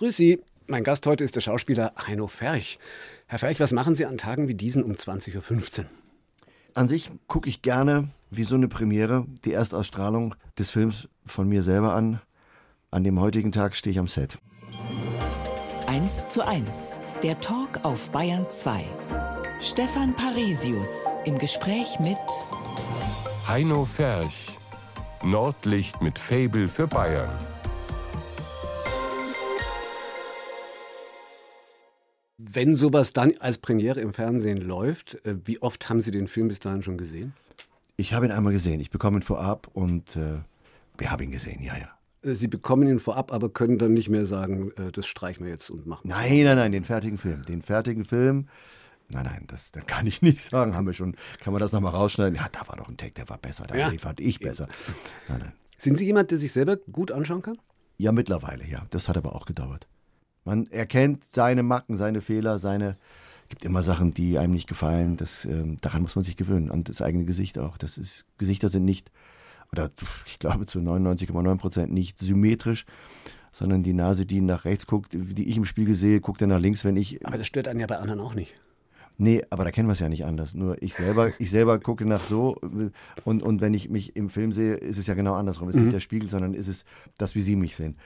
Grüß 0.00 0.16
Sie. 0.16 0.40
Mein 0.66 0.82
Gast 0.82 1.06
heute 1.06 1.24
ist 1.24 1.36
der 1.36 1.42
Schauspieler 1.42 1.92
Heino 2.06 2.26
Ferch. 2.26 2.78
Herr 3.26 3.38
Ferch, 3.38 3.60
was 3.60 3.72
machen 3.72 3.94
Sie 3.94 4.06
an 4.06 4.16
Tagen 4.16 4.48
wie 4.48 4.54
diesen 4.54 4.82
um 4.82 4.92
20.15 4.92 5.80
Uhr? 5.80 5.84
An 6.72 6.88
sich 6.88 7.10
gucke 7.26 7.50
ich 7.50 7.60
gerne 7.60 8.08
wie 8.30 8.44
so 8.44 8.54
eine 8.54 8.68
Premiere 8.68 9.26
die 9.44 9.52
Erstausstrahlung 9.52 10.36
des 10.58 10.70
Films 10.70 11.10
von 11.26 11.50
mir 11.50 11.62
selber 11.62 11.92
an. 11.92 12.18
An 12.90 13.04
dem 13.04 13.20
heutigen 13.20 13.52
Tag 13.52 13.76
stehe 13.76 13.92
ich 13.92 13.98
am 13.98 14.08
Set. 14.08 14.38
1 15.86 16.30
zu 16.30 16.48
1, 16.48 16.98
der 17.22 17.38
Talk 17.40 17.80
auf 17.82 18.08
Bayern 18.08 18.48
2. 18.48 18.82
Stefan 19.60 20.16
Parisius 20.16 21.14
im 21.26 21.36
Gespräch 21.36 22.00
mit 22.00 22.16
Heino 23.46 23.84
Ferch, 23.84 24.56
Nordlicht 25.22 26.00
mit 26.00 26.18
Fabel 26.18 26.68
für 26.68 26.86
Bayern. 26.86 27.36
Wenn 32.52 32.74
sowas 32.74 33.12
dann 33.12 33.32
als 33.38 33.58
Premiere 33.58 34.00
im 34.00 34.12
Fernsehen 34.12 34.58
läuft, 34.60 35.24
äh, 35.24 35.36
wie 35.44 35.62
oft 35.62 35.88
haben 35.88 36.00
Sie 36.00 36.10
den 36.10 36.26
Film 36.26 36.48
bis 36.48 36.58
dahin 36.58 36.82
schon 36.82 36.98
gesehen? 36.98 37.32
Ich 37.96 38.12
habe 38.12 38.26
ihn 38.26 38.32
einmal 38.32 38.52
gesehen. 38.52 38.80
Ich 38.80 38.90
bekomme 38.90 39.18
ihn 39.18 39.22
vorab 39.22 39.68
und 39.72 40.16
äh, 40.16 40.38
wir 40.98 41.10
haben 41.12 41.22
ihn 41.22 41.30
gesehen, 41.30 41.62
ja, 41.62 41.74
ja. 41.76 42.28
Äh, 42.28 42.34
Sie 42.34 42.48
bekommen 42.48 42.88
ihn 42.88 42.98
vorab, 42.98 43.32
aber 43.32 43.50
können 43.50 43.78
dann 43.78 43.92
nicht 43.92 44.08
mehr 44.08 44.26
sagen, 44.26 44.72
äh, 44.72 44.90
das 44.90 45.06
streichen 45.06 45.44
wir 45.44 45.52
jetzt 45.52 45.70
und 45.70 45.86
machen. 45.86 46.08
Nein, 46.08 46.42
nein, 46.44 46.56
nein, 46.56 46.72
den 46.72 46.82
fertigen 46.84 47.18
Film. 47.18 47.42
Den 47.44 47.62
fertigen 47.62 48.04
Film. 48.04 48.48
Nein, 49.10 49.26
nein, 49.26 49.44
das, 49.46 49.70
das 49.70 49.86
kann 49.86 50.06
ich 50.08 50.20
nicht 50.22 50.40
sagen. 50.42 50.74
Haben 50.74 50.86
wir 50.86 50.92
schon, 50.92 51.14
kann 51.40 51.52
man 51.52 51.60
das 51.60 51.70
nochmal 51.72 51.92
rausschneiden? 51.92 52.34
Ja, 52.34 52.48
da 52.50 52.66
war 52.66 52.76
doch 52.76 52.88
ein 52.88 52.96
Tag, 52.96 53.14
der 53.14 53.28
war 53.28 53.38
besser. 53.38 53.66
Da 53.68 53.76
Ja. 53.76 53.90
fand 53.98 54.18
ich 54.18 54.40
besser. 54.40 54.66
Nein, 55.28 55.38
nein. 55.40 55.52
Sind 55.78 55.96
Sie 55.98 56.04
jemand, 56.04 56.30
der 56.32 56.38
sich 56.38 56.52
selber 56.52 56.76
gut 56.76 57.12
anschauen 57.12 57.42
kann? 57.42 57.58
Ja, 57.96 58.10
mittlerweile, 58.12 58.66
ja. 58.66 58.86
Das 58.90 59.08
hat 59.08 59.16
aber 59.16 59.36
auch 59.36 59.46
gedauert. 59.46 59.86
Man 60.44 60.66
erkennt 60.66 61.24
seine 61.24 61.62
Macken, 61.62 61.96
seine 61.96 62.20
Fehler, 62.20 62.58
seine. 62.58 62.96
gibt 63.48 63.64
immer 63.64 63.82
Sachen, 63.82 64.14
die 64.14 64.38
einem 64.38 64.52
nicht 64.52 64.68
gefallen. 64.68 65.16
Das, 65.16 65.44
ähm, 65.44 65.76
daran 65.80 66.02
muss 66.02 66.16
man 66.16 66.24
sich 66.24 66.36
gewöhnen. 66.36 66.70
An 66.70 66.84
das 66.84 67.02
eigene 67.02 67.24
Gesicht 67.24 67.58
auch. 67.58 67.76
Das 67.76 67.98
ist, 67.98 68.24
Gesichter 68.38 68.68
sind 68.68 68.84
nicht, 68.84 69.10
oder 69.72 69.90
ich 70.26 70.38
glaube 70.38 70.66
zu 70.66 70.78
99,9 70.78 71.56
Prozent 71.58 71.92
nicht 71.92 72.18
symmetrisch, 72.18 72.86
sondern 73.52 73.82
die 73.82 73.92
Nase, 73.92 74.26
die 74.26 74.40
nach 74.40 74.64
rechts 74.64 74.86
guckt, 74.86 75.12
die 75.12 75.48
ich 75.48 75.56
im 75.56 75.64
Spiegel 75.64 75.94
sehe, 75.94 76.20
guckt 76.20 76.40
dann 76.40 76.48
nach 76.50 76.60
links, 76.60 76.84
wenn 76.84 76.96
ich. 76.96 77.24
Aber 77.26 77.36
das 77.36 77.46
stört 77.46 77.68
einen 77.68 77.80
ja 77.80 77.86
bei 77.86 77.98
anderen 77.98 78.20
auch 78.20 78.34
nicht. 78.34 78.54
Nee, 79.20 79.42
aber 79.50 79.64
da 79.64 79.70
kennen 79.70 79.86
wir 79.86 79.92
es 79.92 79.98
ja 79.98 80.08
nicht 80.08 80.24
anders. 80.24 80.54
Nur 80.54 80.82
ich 80.82 80.94
selber, 80.94 81.32
ich 81.38 81.50
selber 81.50 81.78
gucke 81.78 82.06
nach 82.06 82.22
so 82.22 82.56
und, 83.24 83.42
und 83.42 83.60
wenn 83.60 83.74
ich 83.74 83.90
mich 83.90 84.16
im 84.16 84.30
Film 84.30 84.50
sehe, 84.52 84.76
ist 84.76 84.96
es 84.96 85.06
ja 85.06 85.12
genau 85.12 85.34
andersrum. 85.34 85.68
Es 85.68 85.74
ist 85.76 85.82
nicht 85.82 85.92
der 85.92 86.00
Spiegel, 86.00 86.30
sondern 86.30 86.54
ist 86.54 86.68
es 86.68 86.84
das, 87.18 87.34
wie 87.34 87.42
Sie 87.42 87.54
mich 87.54 87.76
sehen. 87.76 87.98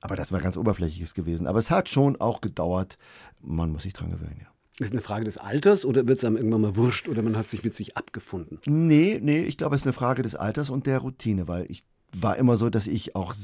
Aber 0.00 0.16
das 0.16 0.32
war 0.32 0.40
ganz 0.40 0.56
oberflächliches 0.56 1.12
gewesen. 1.12 1.46
Aber 1.46 1.58
es 1.58 1.70
hat 1.70 1.90
schon 1.90 2.18
auch 2.18 2.40
gedauert. 2.40 2.96
Man 3.42 3.70
muss 3.70 3.82
sich 3.82 3.92
dran 3.92 4.12
gewöhnen, 4.12 4.38
ja. 4.40 4.46
Ist 4.78 4.88
es 4.88 4.92
eine 4.92 5.02
Frage 5.02 5.26
des 5.26 5.36
Alters 5.36 5.84
oder 5.84 6.08
wird 6.08 6.16
es 6.16 6.24
einem 6.24 6.36
irgendwann 6.36 6.62
mal 6.62 6.76
wurscht 6.76 7.06
oder 7.06 7.20
man 7.20 7.36
hat 7.36 7.50
sich 7.50 7.62
mit 7.62 7.74
sich 7.74 7.98
abgefunden? 7.98 8.58
Nee, 8.64 9.20
nee, 9.22 9.42
ich 9.42 9.58
glaube, 9.58 9.76
es 9.76 9.82
ist 9.82 9.86
eine 9.86 9.92
Frage 9.92 10.22
des 10.22 10.34
Alters 10.34 10.70
und 10.70 10.86
der 10.86 11.00
Routine, 11.00 11.48
weil 11.48 11.70
ich 11.70 11.84
war 12.14 12.36
immer 12.36 12.56
so, 12.56 12.68
dass 12.68 12.86
ich 12.86 13.16
auch 13.16 13.34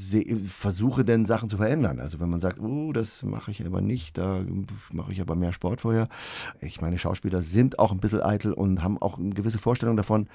versuche, 0.46 1.04
denn 1.04 1.24
Sachen 1.24 1.48
zu 1.48 1.56
verändern. 1.56 2.00
Also 2.00 2.20
wenn 2.20 2.28
man 2.28 2.40
sagt, 2.40 2.60
oh, 2.60 2.92
das 2.92 3.22
mache 3.22 3.50
ich 3.50 3.64
aber 3.64 3.80
nicht, 3.80 4.18
da 4.18 4.44
mache 4.92 5.12
ich 5.12 5.20
aber 5.20 5.34
mehr 5.34 5.52
Sport 5.52 5.80
vorher. 5.80 6.08
Ich 6.60 6.80
meine, 6.80 6.98
Schauspieler 6.98 7.40
sind 7.40 7.78
auch 7.78 7.92
ein 7.92 8.00
bisschen 8.00 8.22
eitel 8.22 8.52
und 8.52 8.82
haben 8.82 9.00
auch 9.00 9.18
eine 9.18 9.30
gewisse 9.30 9.58
Vorstellung 9.58 9.96
davon, 9.96 10.28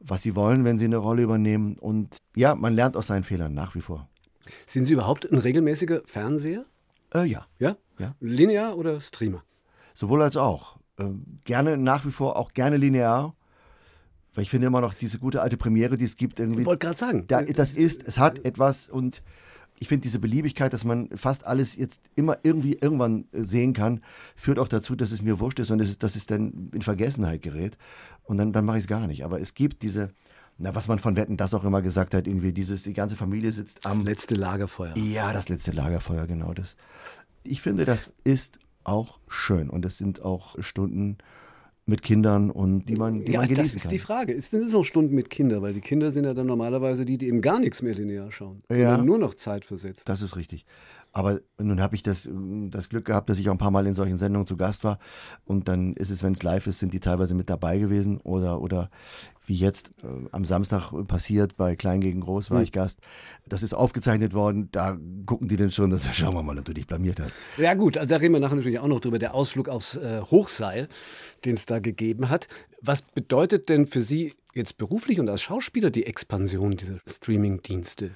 was 0.00 0.22
sie 0.22 0.34
wollen, 0.34 0.64
wenn 0.64 0.78
sie 0.78 0.86
eine 0.86 0.96
Rolle 0.96 1.22
übernehmen. 1.22 1.76
Und 1.78 2.16
ja, 2.34 2.54
man 2.54 2.74
lernt 2.74 2.96
aus 2.96 3.06
seinen 3.06 3.24
Fehlern 3.24 3.54
nach 3.54 3.74
wie 3.74 3.80
vor. 3.80 4.08
Sind 4.66 4.84
Sie 4.84 4.94
überhaupt 4.94 5.30
ein 5.30 5.38
regelmäßiger 5.38 6.02
Fernseher? 6.06 6.64
Äh, 7.14 7.24
ja, 7.24 7.46
Ja? 7.58 7.76
Ja. 7.98 8.14
Linear 8.20 8.76
oder 8.76 9.00
Streamer? 9.00 9.42
sowohl 9.94 10.22
als 10.22 10.36
auch. 10.36 10.76
Ähm, 10.98 11.24
gerne 11.44 11.76
nach 11.78 12.04
wie 12.04 12.10
vor, 12.10 12.36
auch 12.36 12.52
gerne 12.52 12.76
linear. 12.76 13.34
Weil 14.36 14.42
ich 14.42 14.50
finde 14.50 14.66
immer 14.66 14.82
noch 14.82 14.92
diese 14.92 15.18
gute 15.18 15.40
alte 15.40 15.56
Premiere, 15.56 15.96
die 15.96 16.04
es 16.04 16.16
gibt, 16.16 16.38
irgendwie. 16.38 16.60
Ich 16.60 16.66
wollte 16.66 16.86
gerade 16.86 16.98
sagen. 16.98 17.24
Da, 17.26 17.40
das 17.42 17.72
ist, 17.72 18.06
es 18.06 18.18
hat 18.18 18.44
etwas 18.44 18.90
und 18.90 19.22
ich 19.78 19.88
finde 19.88 20.02
diese 20.02 20.18
Beliebigkeit, 20.18 20.74
dass 20.74 20.84
man 20.84 21.08
fast 21.16 21.46
alles 21.46 21.74
jetzt 21.74 22.02
immer 22.16 22.36
irgendwie 22.42 22.74
irgendwann 22.74 23.24
äh, 23.32 23.42
sehen 23.42 23.72
kann, 23.72 24.02
führt 24.34 24.58
auch 24.58 24.68
dazu, 24.68 24.94
dass 24.94 25.10
es 25.10 25.22
mir 25.22 25.40
wurscht 25.40 25.58
ist 25.58 25.70
und 25.70 25.80
es 25.80 25.88
ist, 25.88 26.02
dass 26.02 26.16
es 26.16 26.26
dann 26.26 26.70
in 26.74 26.82
Vergessenheit 26.82 27.40
gerät. 27.40 27.78
Und 28.24 28.36
dann, 28.36 28.52
dann 28.52 28.66
mache 28.66 28.76
ich 28.76 28.84
es 28.84 28.88
gar 28.88 29.06
nicht. 29.06 29.24
Aber 29.24 29.40
es 29.40 29.54
gibt 29.54 29.82
diese, 29.82 30.10
na, 30.58 30.74
was 30.74 30.86
man 30.86 30.98
von 30.98 31.16
Wetten 31.16 31.38
das 31.38 31.54
auch 31.54 31.64
immer 31.64 31.80
gesagt 31.80 32.12
hat, 32.12 32.26
irgendwie 32.26 32.52
dieses, 32.52 32.82
die 32.82 32.92
ganze 32.92 33.16
Familie 33.16 33.52
sitzt 33.52 33.86
das 33.86 33.92
am. 33.92 34.04
letzte 34.04 34.34
Lagerfeuer. 34.34 34.92
Ja, 34.98 35.32
das 35.32 35.48
letzte 35.48 35.72
Lagerfeuer, 35.72 36.26
genau 36.26 36.52
das. 36.52 36.76
Ich 37.42 37.62
finde, 37.62 37.86
das 37.86 38.12
ist 38.22 38.58
auch 38.84 39.18
schön 39.28 39.70
und 39.70 39.86
es 39.86 39.96
sind 39.96 40.20
auch 40.20 40.56
Stunden 40.62 41.16
mit 41.88 42.02
Kindern 42.02 42.50
und 42.50 42.86
die 42.86 42.96
man, 42.96 43.20
die 43.24 43.32
Ja, 43.32 43.38
man 43.40 43.48
genießen 43.48 43.64
das 43.64 43.74
ist 43.76 43.82
kann. 43.82 43.90
die 43.90 43.98
Frage. 44.00 44.32
Ist 44.32 44.52
das 44.52 44.74
auch 44.74 44.82
Stunden 44.84 45.14
mit 45.14 45.30
Kindern? 45.30 45.62
Weil 45.62 45.72
die 45.72 45.80
Kinder 45.80 46.10
sind 46.10 46.24
ja 46.24 46.34
dann 46.34 46.46
normalerweise 46.46 47.04
die, 47.04 47.16
die 47.16 47.28
eben 47.28 47.40
gar 47.40 47.60
nichts 47.60 47.80
mehr 47.80 47.94
linear 47.94 48.32
schauen, 48.32 48.62
Ja. 48.70 48.76
sondern 48.76 49.04
nur 49.06 49.18
noch 49.18 49.34
Zeit 49.34 49.64
versetzt. 49.64 50.08
Das 50.08 50.20
ist 50.20 50.34
richtig. 50.36 50.66
Aber 51.16 51.40
nun 51.56 51.80
habe 51.80 51.94
ich 51.94 52.02
das, 52.02 52.26
ähm, 52.26 52.70
das 52.70 52.90
Glück 52.90 53.06
gehabt, 53.06 53.30
dass 53.30 53.38
ich 53.38 53.48
auch 53.48 53.52
ein 53.52 53.58
paar 53.58 53.70
Mal 53.70 53.86
in 53.86 53.94
solchen 53.94 54.18
Sendungen 54.18 54.46
zu 54.46 54.58
Gast 54.58 54.84
war. 54.84 54.98
Und 55.46 55.66
dann 55.66 55.94
ist 55.94 56.10
es, 56.10 56.22
wenn 56.22 56.34
es 56.34 56.42
live 56.42 56.66
ist, 56.66 56.78
sind 56.78 56.92
die 56.92 57.00
teilweise 57.00 57.34
mit 57.34 57.48
dabei 57.48 57.78
gewesen. 57.78 58.18
Oder, 58.18 58.60
oder 58.60 58.90
wie 59.46 59.54
jetzt 59.54 59.92
äh, 60.02 60.28
am 60.30 60.44
Samstag 60.44 60.92
passiert, 61.08 61.56
bei 61.56 61.74
Klein 61.74 62.02
gegen 62.02 62.20
Groß 62.20 62.50
war 62.50 62.60
ich 62.60 62.70
Gast. 62.70 63.00
Das 63.48 63.62
ist 63.62 63.72
aufgezeichnet 63.72 64.34
worden. 64.34 64.68
Da 64.72 64.98
gucken 65.24 65.48
die 65.48 65.56
dann 65.56 65.70
schon, 65.70 65.88
dass 65.88 66.04
schauen 66.14 66.34
wir 66.34 66.42
mal, 66.42 66.58
ob 66.58 66.66
du 66.66 66.74
dich 66.74 66.86
blamiert 66.86 67.18
hast. 67.18 67.34
Ja 67.56 67.72
gut, 67.72 67.96
also 67.96 68.10
da 68.10 68.16
reden 68.16 68.34
wir 68.34 68.40
nachher 68.40 68.56
natürlich 68.56 68.78
auch 68.78 68.86
noch 68.86 69.00
drüber, 69.00 69.18
der 69.18 69.32
Ausflug 69.32 69.70
aufs 69.70 69.96
äh, 69.96 70.20
Hochseil, 70.20 70.86
den 71.46 71.54
es 71.54 71.64
da 71.64 71.78
gegeben 71.78 72.28
hat. 72.28 72.46
Was 72.82 73.00
bedeutet 73.00 73.70
denn 73.70 73.86
für 73.86 74.02
Sie 74.02 74.34
jetzt 74.52 74.76
beruflich 74.76 75.18
und 75.18 75.30
als 75.30 75.40
Schauspieler 75.40 75.88
die 75.88 76.04
Expansion 76.04 76.72
dieser 76.72 76.96
Streaming-Dienste? 77.08 78.10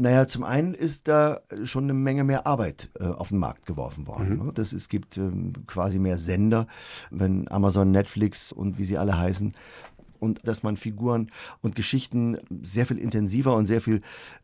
Naja, 0.00 0.28
zum 0.28 0.44
einen 0.44 0.74
ist 0.74 1.08
da 1.08 1.40
schon 1.64 1.84
eine 1.84 1.94
Menge 1.94 2.22
mehr 2.22 2.46
Arbeit 2.46 2.88
äh, 3.00 3.04
auf 3.04 3.30
den 3.30 3.38
Markt 3.38 3.66
geworfen 3.66 4.06
worden. 4.06 4.46
Ne? 4.46 4.52
Das, 4.54 4.72
es 4.72 4.88
gibt 4.88 5.16
ähm, 5.16 5.52
quasi 5.66 5.98
mehr 5.98 6.18
Sender, 6.18 6.68
wenn 7.10 7.50
Amazon, 7.50 7.90
Netflix 7.90 8.52
und 8.52 8.78
wie 8.78 8.84
sie 8.84 8.96
alle 8.96 9.18
heißen. 9.18 9.54
Und 10.20 10.40
dass 10.46 10.62
man 10.62 10.76
Figuren 10.76 11.30
und 11.62 11.74
Geschichten 11.76 12.38
sehr 12.62 12.86
viel 12.86 12.98
intensiver 12.98 13.54
und 13.54 13.66
sehr 13.66 13.80
viel 13.80 14.00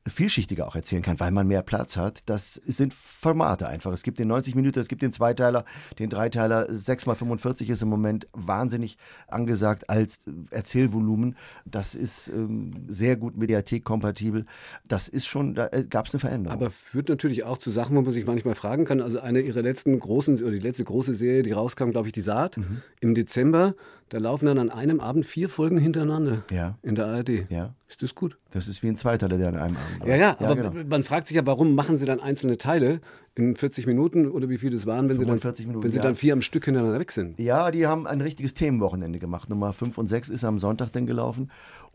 vielschichtiger 0.07 0.67
auch 0.69 0.77
erzählen 0.77 1.03
kann, 1.03 1.19
weil 1.21 1.31
man 1.31 1.47
mehr 1.49 1.63
Platz 1.63 1.97
hat. 1.97 2.29
Das 2.29 2.55
sind 2.67 2.93
Formate 2.95 3.69
einfach. 3.69 3.93
Es 3.93 4.03
gibt 4.03 4.19
den 4.19 4.29
90 4.29 4.55
Minuten, 4.55 4.79
es 4.79 4.89
gibt 4.89 5.03
den 5.03 5.13
Zweiteiler, 5.13 5.65
den 5.99 6.11
Dreiteiler. 6.11 6.69
6x45 6.71 7.71
ist 7.71 7.83
im 7.83 7.89
Moment 7.89 8.27
wahnsinnig 8.33 8.97
angesagt 9.29 9.89
als 9.91 10.19
Erzählvolumen. 10.51 11.37
Das 11.65 11.95
ist 11.95 12.29
ähm, 12.29 12.73
sehr 12.87 13.17
gut 13.17 13.37
mediathekkompatibel. 13.37 14.47
Das 14.89 15.09
ist 15.09 15.27
schon, 15.27 15.55
da 15.55 15.69
gab 15.89 16.07
es 16.07 16.15
eine 16.15 16.21
Veränderung. 16.21 16.59
Aber 16.59 16.71
führt 16.71 17.09
natürlich 17.09 17.45
auch 17.45 17.59
zu 17.59 17.71
Sachen, 17.71 17.97
wo 17.97 18.03
man 18.03 18.13
sich 18.13 18.27
manchmal 18.27 18.55
fragen 18.55 18.85
kann. 18.85 19.01
Also 19.01 19.21
eine 19.21 19.41
ihrer 19.41 19.63
letzten 19.63 19.99
großen, 19.99 20.41
oder 20.43 20.53
die 20.53 20.59
letzte 20.59 20.85
große 20.85 21.15
Serie, 21.15 21.43
die 21.43 21.53
rauskam, 21.53 21.91
glaube 21.91 22.09
ich, 22.09 22.13
die 22.13 22.21
Saat 22.21 22.57
Mhm. 22.57 22.83
im 23.01 23.15
Dezember. 23.15 23.75
Da 24.11 24.19
laufen 24.19 24.47
dann 24.47 24.59
an 24.59 24.71
einem 24.71 25.01
Abend 25.01 25.27
vier 25.27 25.49
Folgen 25.49 25.79
hintereinander 25.79 26.45
Ja. 26.51 26.77
in 26.83 26.95
der 26.95 27.07
ARD. 27.07 27.51
Ja. 27.51 27.75
Ist 27.89 28.03
das 28.03 28.15
gut? 28.15 28.37
das 28.51 28.69
ist 28.69 28.83
wie 28.83 28.89
ein 28.89 28.97
Zweiteiler, 28.97 29.37
der 29.37 29.49
an 29.49 29.57
einem 29.57 29.77
Abend 29.77 29.99
läuft. 29.99 30.09
Ja, 30.09 30.17
ja, 30.17 30.37
aber 30.39 30.55
genau. 30.55 30.89
man 30.89 31.03
fragt 31.03 31.27
sich 31.27 31.37
ja, 31.37 31.45
warum 31.47 31.75
machen 31.75 31.99
sie 31.99 32.07
dann 32.07 32.21
einzelne 32.21 32.57
Teile 32.59 33.01
in 33.35 33.57
40 33.57 33.87
Minuten 33.87 34.31
oder 34.31 34.49
wie 34.49 34.59
viel 34.59 34.71
das 34.71 34.87
waren, 34.87 35.09
wenn 35.09 35.19
sie 35.19 35.25
dann, 35.25 35.41
45 35.41 35.67
Minuten, 35.67 35.85
wenn 35.85 35.91
sie 35.91 35.99
ja. 35.99 36.05
dann 36.05 36.15
vier 36.15 36.33
am 36.35 36.43
Stück 36.43 36.65
hintereinander 36.65 37.01
weg 37.01 37.11
sind? 37.11 37.39
Ja, 37.41 37.71
die 37.71 37.87
haben 37.87 38.07
ein 38.07 38.21
richtiges 38.21 38.55
Themenwochenende 38.55 39.19
gemacht. 39.19 39.49
Nummer 39.51 39.73
5 39.73 39.99
und 39.99 40.07
6 40.07 40.29
ist 40.29 40.45
am 40.45 40.59
Sonntag 40.59 40.91
dann 40.93 41.07
gelaufen. 41.07 41.51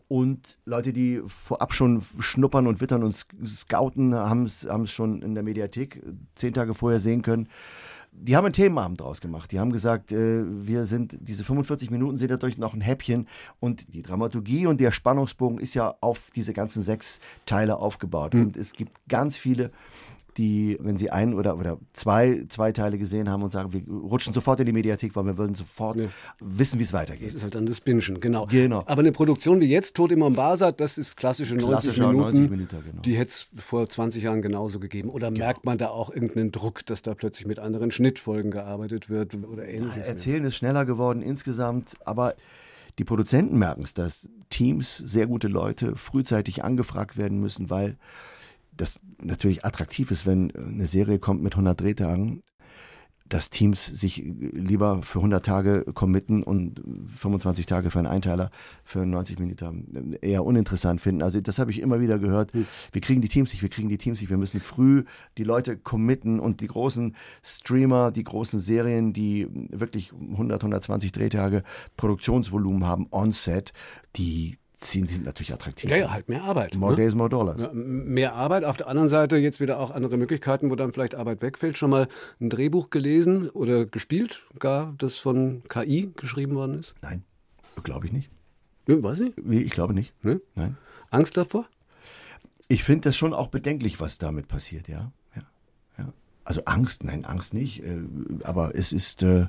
Und 0.08 0.58
Leute, 0.64 0.92
die 0.92 1.22
vorab 1.26 1.72
schon 1.72 2.02
schnuppern 2.18 2.66
und 2.66 2.80
wittern 2.80 3.04
und 3.04 3.14
scouten, 3.14 4.12
haben 4.14 4.44
es 4.44 4.66
schon 4.86 5.22
in 5.22 5.34
der 5.34 5.44
Mediathek 5.44 6.02
zehn 6.34 6.52
Tage 6.52 6.74
vorher 6.74 6.98
sehen 6.98 7.22
können. 7.22 7.48
Die 8.12 8.36
haben 8.36 8.44
einen 8.44 8.52
Themenabend 8.52 9.00
draus 9.00 9.20
gemacht. 9.20 9.52
Die 9.52 9.60
haben 9.60 9.72
gesagt, 9.72 10.12
äh, 10.12 10.42
wir 10.44 10.86
sind, 10.86 11.16
diese 11.20 11.44
45 11.44 11.90
Minuten 11.90 12.16
sind 12.16 12.30
dadurch 12.30 12.58
noch 12.58 12.74
ein 12.74 12.80
Häppchen. 12.80 13.26
Und 13.60 13.94
die 13.94 14.02
Dramaturgie 14.02 14.66
und 14.66 14.80
der 14.80 14.92
Spannungsbogen 14.92 15.58
ist 15.58 15.74
ja 15.74 15.94
auf 16.00 16.30
diese 16.34 16.52
ganzen 16.52 16.82
sechs 16.82 17.20
Teile 17.46 17.78
aufgebaut. 17.78 18.34
Und 18.34 18.56
es 18.56 18.72
gibt 18.72 19.00
ganz 19.08 19.36
viele 19.36 19.70
die, 20.36 20.76
wenn 20.80 20.96
sie 20.96 21.10
ein 21.10 21.34
oder, 21.34 21.56
oder 21.58 21.78
zwei, 21.92 22.44
zwei 22.48 22.72
Teile 22.72 22.98
gesehen 22.98 23.28
haben 23.28 23.42
und 23.42 23.50
sagen, 23.50 23.72
wir 23.72 23.82
rutschen 23.88 24.32
sofort 24.32 24.60
in 24.60 24.66
die 24.66 24.72
Mediathek, 24.72 25.16
weil 25.16 25.24
wir 25.26 25.36
würden 25.38 25.54
sofort 25.54 25.96
Ja. 25.96 26.06
wissen, 26.40 26.78
wie 26.78 26.84
es 26.84 26.90
Das 26.90 27.00
weitergeht. 27.00 27.34
ist 27.34 27.42
halt 27.42 27.54
dann 27.54 27.66
das 27.66 27.80
Bingen, 27.80 28.20
genau. 28.20 28.46
Genau. 28.46 28.82
Aber 28.86 29.00
eine 29.00 29.12
Produktion 29.12 29.60
wie 29.60 29.66
jetzt, 29.66 29.94
Tod 29.96 30.12
im 30.12 30.20
Mombasa, 30.20 30.72
das 30.72 30.98
ist 30.98 31.16
klassische 31.16 31.54
90 31.54 31.68
Klassischer 31.70 32.06
Minuten. 32.08 32.22
90 32.32 32.50
Minuten, 32.50 32.76
genau. 32.84 33.02
Die 33.02 33.16
hätte 33.16 33.30
es 33.30 33.46
vor 33.58 33.88
20 33.88 34.22
Jahren 34.22 34.42
genauso 34.42 34.80
gegeben. 34.80 35.10
Oder 35.10 35.30
merkt 35.30 35.64
man 35.64 35.78
da 35.78 35.88
auch 35.88 36.10
irgendeinen 36.10 36.50
Druck, 36.52 36.84
dass 36.86 37.02
da 37.02 37.14
plötzlich 37.14 37.46
mit 37.46 37.58
anderen 37.58 37.90
Schnittfolgen 37.90 38.50
gearbeitet 38.50 39.10
wird 39.10 39.34
oder 39.34 39.66
ähnliches? 39.68 40.06
Erzählen 40.06 40.44
ist 40.44 40.56
schneller 40.56 40.84
geworden 40.84 41.22
insgesamt, 41.22 41.94
aber 42.04 42.34
die 42.98 43.04
Produzenten 43.04 43.58
merken 43.58 43.82
es, 43.82 43.94
dass 43.94 44.28
Teams, 44.50 44.96
sehr 44.98 45.26
gute 45.26 45.48
Leute, 45.48 45.96
frühzeitig 45.96 46.64
angefragt 46.64 47.16
werden 47.16 47.40
müssen, 47.40 47.70
weil 47.70 47.96
das 48.80 49.00
natürlich 49.22 49.64
attraktiv 49.64 50.10
ist, 50.10 50.26
wenn 50.26 50.50
eine 50.54 50.86
Serie 50.86 51.18
kommt 51.18 51.42
mit 51.42 51.54
100 51.54 51.80
Drehtagen, 51.80 52.42
dass 53.30 53.48
Teams 53.48 53.86
sich 53.86 54.24
lieber 54.26 55.02
für 55.02 55.20
100 55.20 55.46
Tage 55.46 55.84
committen 55.94 56.42
und 56.42 56.82
25 57.16 57.64
Tage 57.64 57.90
für 57.90 58.00
einen 58.00 58.08
Einteiler 58.08 58.50
für 58.82 59.06
90 59.06 59.38
Minuten 59.38 60.14
eher 60.20 60.44
uninteressant 60.44 61.00
finden. 61.00 61.22
Also 61.22 61.40
das 61.40 61.60
habe 61.60 61.70
ich 61.70 61.80
immer 61.80 62.00
wieder 62.00 62.18
gehört. 62.18 62.52
Hm. 62.52 62.66
Wir 62.90 63.00
kriegen 63.00 63.20
die 63.22 63.28
Teams 63.28 63.52
nicht, 63.52 63.62
wir 63.62 63.68
kriegen 63.68 63.88
die 63.88 63.98
Teams 63.98 64.20
nicht. 64.20 64.30
Wir 64.30 64.36
müssen 64.36 64.60
früh 64.60 65.04
die 65.38 65.44
Leute 65.44 65.76
committen 65.76 66.40
und 66.40 66.60
die 66.60 66.66
großen 66.66 67.14
Streamer, 67.44 68.10
die 68.10 68.24
großen 68.24 68.58
Serien, 68.58 69.12
die 69.12 69.46
wirklich 69.52 70.12
100, 70.12 70.62
120 70.62 71.12
Drehtage 71.12 71.62
Produktionsvolumen 71.96 72.84
haben 72.84 73.06
on-set, 73.12 73.72
die 74.16 74.58
ziehen, 74.80 75.06
die 75.06 75.14
sind 75.14 75.26
natürlich 75.26 75.52
attraktiv. 75.52 75.90
Ja, 75.90 75.96
ja, 75.96 76.10
halt 76.10 76.28
mehr 76.28 76.42
Arbeit. 76.42 76.74
More 76.74 76.92
ne? 76.92 76.96
days, 76.96 77.14
more 77.14 77.28
dollars. 77.28 77.60
Ja, 77.60 77.70
mehr 77.72 78.34
Arbeit. 78.34 78.64
Auf 78.64 78.76
der 78.76 78.88
anderen 78.88 79.08
Seite 79.08 79.36
jetzt 79.36 79.60
wieder 79.60 79.78
auch 79.78 79.90
andere 79.90 80.16
Möglichkeiten, 80.16 80.70
wo 80.70 80.74
dann 80.74 80.92
vielleicht 80.92 81.14
Arbeit 81.14 81.42
wegfällt. 81.42 81.78
Schon 81.78 81.90
mal 81.90 82.08
ein 82.40 82.50
Drehbuch 82.50 82.90
gelesen 82.90 83.48
oder 83.50 83.84
gespielt, 83.86 84.42
gar 84.58 84.94
das 84.98 85.16
von 85.16 85.62
KI 85.68 86.12
geschrieben 86.16 86.54
worden 86.54 86.80
ist? 86.80 86.94
Nein, 87.02 87.22
glaube 87.82 88.06
ich 88.06 88.12
nicht. 88.12 88.30
Ne, 88.86 89.02
weiß 89.02 89.20
ich? 89.20 89.34
Nee, 89.42 89.60
ich 89.60 89.70
glaube 89.70 89.94
nicht. 89.94 90.12
Ne? 90.24 90.40
Nein. 90.54 90.76
Angst 91.10 91.36
davor? 91.36 91.66
Ich 92.68 92.84
finde 92.84 93.08
das 93.08 93.16
schon 93.16 93.34
auch 93.34 93.48
bedenklich, 93.48 94.00
was 94.00 94.18
damit 94.18 94.48
passiert, 94.48 94.88
ja. 94.88 95.12
ja. 95.36 95.42
ja. 95.98 96.12
Also 96.44 96.64
Angst, 96.64 97.04
nein, 97.04 97.24
Angst 97.24 97.52
nicht. 97.52 97.82
Äh, 97.84 97.98
aber 98.44 98.74
es 98.74 98.92
ist, 98.92 99.22
äh, 99.22 99.46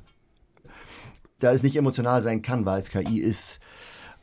da 1.39 1.53
es 1.53 1.63
nicht 1.63 1.75
emotional 1.75 2.21
sein 2.21 2.41
kann, 2.41 2.65
weil 2.65 2.81
es 2.81 2.89
KI 2.89 3.19
ist, 3.19 3.59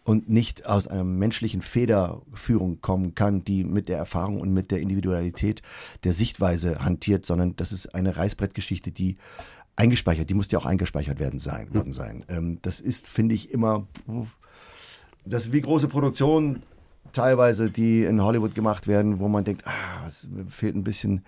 und 0.08 0.30
nicht 0.30 0.64
aus 0.64 0.88
einer 0.88 1.04
menschlichen 1.04 1.60
Federführung 1.60 2.80
kommen 2.80 3.14
kann, 3.14 3.44
die 3.44 3.62
mit 3.62 3.90
der 3.90 3.98
Erfahrung 3.98 4.40
und 4.40 4.54
mit 4.54 4.70
der 4.70 4.80
Individualität 4.80 5.60
der 6.02 6.14
Sichtweise 6.14 6.82
hantiert, 6.82 7.26
sondern 7.26 7.56
das 7.56 7.72
ist 7.72 7.94
eine 7.94 8.16
Reißbrettgeschichte, 8.16 8.90
die 8.90 9.18
eingespeichert, 9.76 10.30
die 10.30 10.34
muss 10.34 10.50
ja 10.50 10.58
auch 10.58 10.64
eingespeichert 10.64 11.20
werden 11.20 11.38
sein, 11.38 11.74
worden 11.74 11.92
sein. 11.92 12.24
Ähm, 12.28 12.58
das 12.62 12.80
ist, 12.80 13.06
finde 13.06 13.34
ich, 13.34 13.50
immer, 13.50 13.86
das 15.26 15.48
ist 15.48 15.52
wie 15.52 15.60
große 15.60 15.88
Produktionen 15.88 16.62
teilweise, 17.12 17.70
die 17.70 18.04
in 18.04 18.22
Hollywood 18.22 18.54
gemacht 18.54 18.86
werden, 18.86 19.18
wo 19.18 19.28
man 19.28 19.44
denkt, 19.44 19.66
ah, 19.66 20.06
es 20.06 20.26
fehlt 20.48 20.74
ein 20.74 20.84
bisschen 20.84 21.22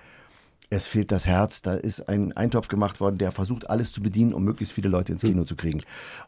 es 0.71 0.87
fehlt 0.87 1.11
das 1.11 1.27
Herz. 1.27 1.63
Da 1.63 1.75
ist 1.75 2.09
ein 2.09 2.33
Eintopf 2.33 2.69
gemacht 2.69 3.01
worden, 3.01 3.19
der 3.19 3.33
versucht, 3.33 3.69
alles 3.69 3.93
zu 3.93 4.01
bedienen, 4.01 4.33
um 4.33 4.45
möglichst 4.45 4.73
viele 4.73 4.89
Leute 4.89 5.13
ins 5.13 5.23
Kino 5.23 5.45
zu 5.45 5.57
kriegen. 5.57 5.83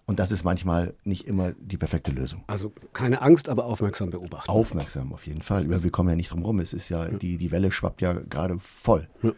Und 0.05 0.19
das 0.19 0.33
ist 0.33 0.43
manchmal 0.43 0.95
nicht 1.05 1.29
immer 1.29 1.53
die 1.53 1.79
perfekte 1.79 2.11
Lösung. 2.11 2.43
Also 2.49 2.73
keine 2.93 3.23
Angst, 3.23 3.49
aber 3.49 3.65
aufmerksam 3.65 4.11
beobachten. 4.11 4.51
Aufmerksam, 4.51 5.13
auf 5.13 5.27
jeden 5.27 5.43
Fall. 5.43 5.71
Wir 5.71 5.91
kommen 5.91 6.11
ja 6.11 6.17
nicht 6.17 6.33
drum 6.33 6.43
rum. 6.43 6.59
Es 6.59 6.73
ist 6.73 6.89
ja, 6.89 7.09
die, 7.09 7.39
die 7.39 7.53
Welle 7.53 7.71
schwappt 7.71 8.03
ja 8.03 8.13
gerade 8.13 8.59
voll. 8.59 9.09
Ja. 9.23 9.33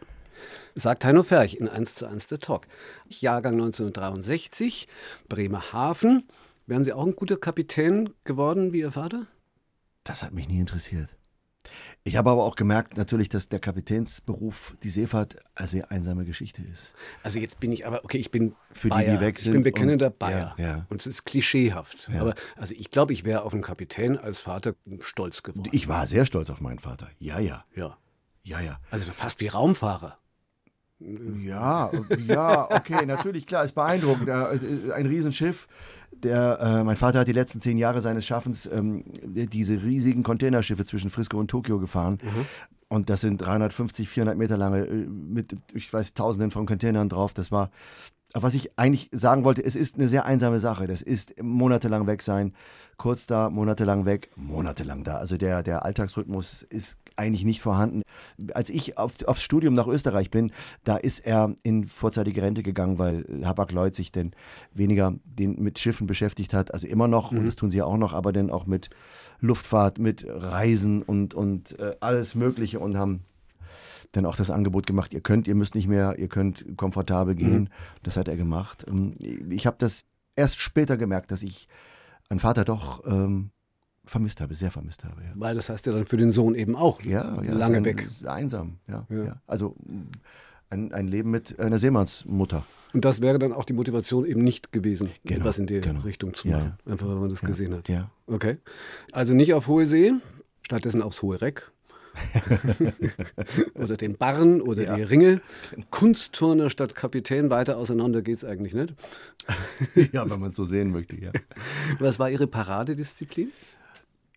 Sagt 0.75 1.05
Heino 1.05 1.23
Ferch 1.23 1.55
in 1.55 1.69
1 1.69 1.95
zu 1.95 2.07
1 2.07 2.27
der 2.27 2.41
Talk. 2.41 2.67
Jahrgang 3.09 3.55
1963, 3.55 4.89
Bremerhaven. 5.29 6.25
Wären 6.67 6.83
Sie 6.83 6.93
auch 6.93 7.07
ein 7.07 7.15
guter 7.15 7.37
Kapitän 7.37 8.11
geworden 8.25 8.73
wie 8.73 8.81
Ihr 8.81 8.93
Vater? 8.93 9.27
Das 10.03 10.23
hat 10.23 10.33
mich 10.33 10.49
nie 10.49 10.61
interessiert. 10.61 11.15
Ich 12.07 12.17
habe 12.17 12.31
aber 12.31 12.45
auch 12.45 12.55
gemerkt 12.55 12.99
natürlich, 12.99 13.31
dass 13.31 13.49
der 13.49 13.61
Kapitänsberuf, 13.61 14.77
die 14.83 14.91
Seefahrt, 14.91 15.37
eine 15.55 15.69
sehr 15.69 15.91
einsame 15.91 16.27
Geschichte 16.27 16.61
ist. 16.61 16.93
Also 17.23 17.39
jetzt 17.39 17.61
bin 17.61 17.73
ich 17.73 17.87
aber, 17.87 18.05
okay, 18.05 18.19
ich 18.19 18.31
bin 18.31 18.55
Für 18.73 18.89
Bayer. 18.91 19.13
die, 19.13 19.17
die 19.17 19.21
weg 19.21 19.39
sind. 19.39 19.49
Ich 19.49 19.53
bin 19.55 19.63
bekennender 19.63 20.09
und, 20.09 20.19
Bayer. 20.19 20.55
Ja, 20.59 20.67
ja. 20.67 20.87
Und 20.91 21.01
es 21.01 21.07
ist 21.07 21.25
klischeehaft. 21.25 22.11
Ja. 22.13 22.21
Aber 22.21 22.35
also 22.57 22.75
ich 22.77 22.91
glaube, 22.91 23.15
ich 23.15 23.25
wäre 23.25 23.43
auf 23.43 23.55
einen 23.55 23.63
Kapitän 23.63 24.19
als 24.19 24.41
Vater 24.41 24.75
stolz 25.01 25.43
geworden. 25.43 25.71
Ich 25.73 25.89
war 25.89 26.07
sehr 26.07 26.27
stolz 26.27 26.51
auf 26.51 26.61
meinen 26.61 26.79
Vater. 26.79 27.09
Ja, 27.19 27.39
ja. 27.39 27.65
Ja. 27.75 27.97
Ja, 28.43 28.61
ja. 28.61 28.79
Also 28.91 29.11
fast 29.11 29.41
wie 29.41 29.47
Raumfahrer. 29.49 30.19
Ja, 30.99 31.91
ja, 32.27 32.71
okay, 32.71 33.05
natürlich, 33.05 33.47
klar, 33.47 33.65
ist 33.65 33.75
beeindruckend. 33.75 34.29
Äh, 34.29 34.93
ein 34.93 35.07
Riesenschiff. 35.07 35.69
Der, 36.23 36.59
äh, 36.61 36.85
mein 36.85 36.97
Vater 36.97 37.21
hat 37.21 37.29
die 37.29 37.33
letzten 37.33 37.61
zehn 37.61 37.77
Jahre 37.79 38.01
seines 38.01 38.25
Schaffens 38.25 38.67
ähm, 38.67 39.05
diese 39.23 39.83
riesigen 39.83 40.23
Containerschiffe 40.23 40.85
zwischen 40.85 41.11
Frisco 41.11 41.39
und 41.39 41.49
Tokio 41.49 41.79
gefahren. 41.79 42.19
Mhm. 42.23 42.47
Und 42.89 43.11
das 43.11 43.23
sind 43.23 43.39
350, 43.39 44.09
400 44.09 44.37
Meter 44.39 44.57
lange, 44.57 44.87
äh, 44.87 45.07
mit, 45.07 45.57
ich 45.75 45.93
weiß, 45.93 46.15
Tausenden 46.15 46.51
von 46.51 46.67
Containern 46.67 47.09
drauf. 47.09 47.35
Das 47.35 47.51
war, 47.51 47.71
was 48.35 48.55
ich 48.55 48.79
eigentlich 48.79 49.09
sagen 49.13 49.45
wollte, 49.45 49.65
es 49.65 49.77
ist 49.77 49.97
eine 49.97 50.09
sehr 50.09 50.25
einsame 50.25 50.61
Sache. 50.61 50.87
Das 50.87 51.03
ist 51.03 51.41
monatelang 51.43 52.07
weg 52.07 52.23
sein, 52.23 52.53
kurz 52.97 53.27
da, 53.27 53.51
monatelang 53.51 54.07
weg, 54.07 54.31
monatelang 54.37 55.05
da. 55.05 55.17
Also 55.17 55.37
der, 55.37 55.63
der 55.63 55.85
Alltagsrhythmus 55.85 56.63
ist 56.63 56.99
eigentlich 57.17 57.45
nicht 57.45 57.61
vorhanden. 57.61 58.03
Als 58.55 58.71
ich 58.71 58.99
auf, 58.99 59.23
aufs 59.27 59.43
Studium 59.43 59.75
nach 59.75 59.87
Österreich 59.87 60.31
bin, 60.31 60.53
da 60.85 60.97
ist 60.97 61.21
er 61.21 61.55
in 61.63 61.87
vorzeitige 61.89 62.43
Rente 62.43 62.63
gegangen, 62.63 62.99
weil 62.99 63.25
Hapag-Lloyd 63.45 63.95
sich 63.95 64.13
denn 64.13 64.33
weniger 64.73 65.15
den, 65.25 65.63
mit 65.63 65.79
Schiffen 65.79 66.07
beschäftigt 66.07 66.55
hat. 66.55 66.75
Also 66.75 66.87
immer 66.87 67.09
noch, 67.09 67.33
mhm. 67.33 67.39
und 67.39 67.47
das 67.47 67.57
tun 67.57 67.71
sie 67.71 67.79
ja 67.79 67.85
auch 67.85 67.97
noch, 67.97 68.13
aber 68.13 68.33
dann 68.33 68.51
auch 68.51 68.67
mit 68.67 68.91
Luftfahrt, 69.41 69.99
mit 69.99 70.27
Reisen 70.29 71.03
und, 71.03 71.35
und 71.35 71.79
äh, 71.79 71.93
alles 72.01 72.35
Mögliche 72.35 72.81
und 72.81 72.97
haben 72.97 73.21
dann 74.13 74.27
auch 74.27 74.37
das 74.37 74.51
Angebot 74.51 74.87
gemacht, 74.87 75.13
ihr 75.13 75.21
könnt, 75.21 75.49
ihr 75.49 75.55
müsst 75.55 75.75
nicht 75.75 75.89
mehr, 75.89 76.19
ihr 76.19 76.29
könnt 76.29 76.65
komfortabel 76.77 77.35
gehen. 77.35 77.63
Mhm. 77.63 77.69
Das 78.03 78.17
hat 78.17 78.29
er 78.29 78.37
gemacht. 78.37 78.85
Ähm, 78.89 79.15
ich 79.51 79.67
habe 79.67 79.77
das 79.79 80.05
erst 80.37 80.61
später 80.61 80.97
gemerkt, 80.97 81.31
dass 81.31 81.43
ich 81.43 81.69
einen 82.29 82.41
Vater 82.41 82.65
doch 82.65 83.05
ähm, 83.07 83.51
vermisst 84.07 84.41
habe, 84.41 84.55
sehr 84.55 84.71
vermisst 84.71 85.05
habe. 85.05 85.23
Ja. 85.23 85.33
Weil 85.35 85.55
das 85.55 85.69
heißt 85.69 85.87
ja 85.87 85.93
dann 85.93 86.05
für 86.05 86.17
den 86.17 86.31
Sohn 86.31 86.55
eben 86.55 86.77
auch 86.77 87.03
ja, 87.03 87.43
ja, 87.43 87.55
lange 87.55 87.79
ein, 87.79 87.85
weg. 87.85 88.09
Einsam, 88.25 88.79
ja, 88.87 89.07
ja. 89.11 89.41
Also 89.47 89.77
ein, 90.71 90.93
ein, 90.93 91.09
Leben 91.09 91.31
mit 91.31 91.59
einer 91.59 91.79
Seemannsmutter. 91.79 92.65
Und 92.93 93.05
das 93.05 93.21
wäre 93.21 93.39
dann 93.39 93.53
auch 93.53 93.65
die 93.65 93.73
Motivation 93.73 94.27
eben 94.27 94.43
nicht 94.43 94.73
gewesen, 94.73 95.11
genau, 95.25 95.41
etwas 95.41 95.59
in 95.59 95.67
die 95.67 95.81
genau. 95.81 96.01
Richtung 96.01 96.35
zu 96.35 96.49
machen. 96.49 96.75
Einfach 96.87 97.07
weil 97.09 97.17
man 97.17 97.31
das 97.31 97.41
gesehen 97.41 97.75
hat. 97.75 97.89
Ja. 97.89 98.11
Okay. 98.27 98.59
Also 99.13 99.35
nicht 99.35 99.55
auf 99.55 99.69
hohe 99.69 99.87
See, 99.87 100.13
stattdessen 100.63 101.03
aufs 101.03 101.23
hohe 101.23 101.41
Reck. 101.41 101.71
oder 103.75 103.97
den 103.97 104.17
Barren 104.17 104.61
oder 104.61 104.85
ja. 104.85 104.97
die 104.97 105.03
Ringe. 105.03 105.41
Kunstturner 105.91 106.71
statt 106.71 106.95
Kapitän, 106.95 107.51
weiter 107.51 107.77
auseinander 107.77 108.23
geht 108.23 108.39
es 108.39 108.45
eigentlich 108.45 108.73
nicht. 108.73 108.95
ja, 110.13 110.29
wenn 110.31 110.41
man 110.41 110.51
es 110.51 110.57
so 110.57 110.65
sehen 110.65 110.93
möchte, 110.93 111.21
ja. 111.21 111.33
Was 111.99 112.19
war 112.19 112.31
Ihre 112.31 112.47
Paradedisziplin? 112.47 113.51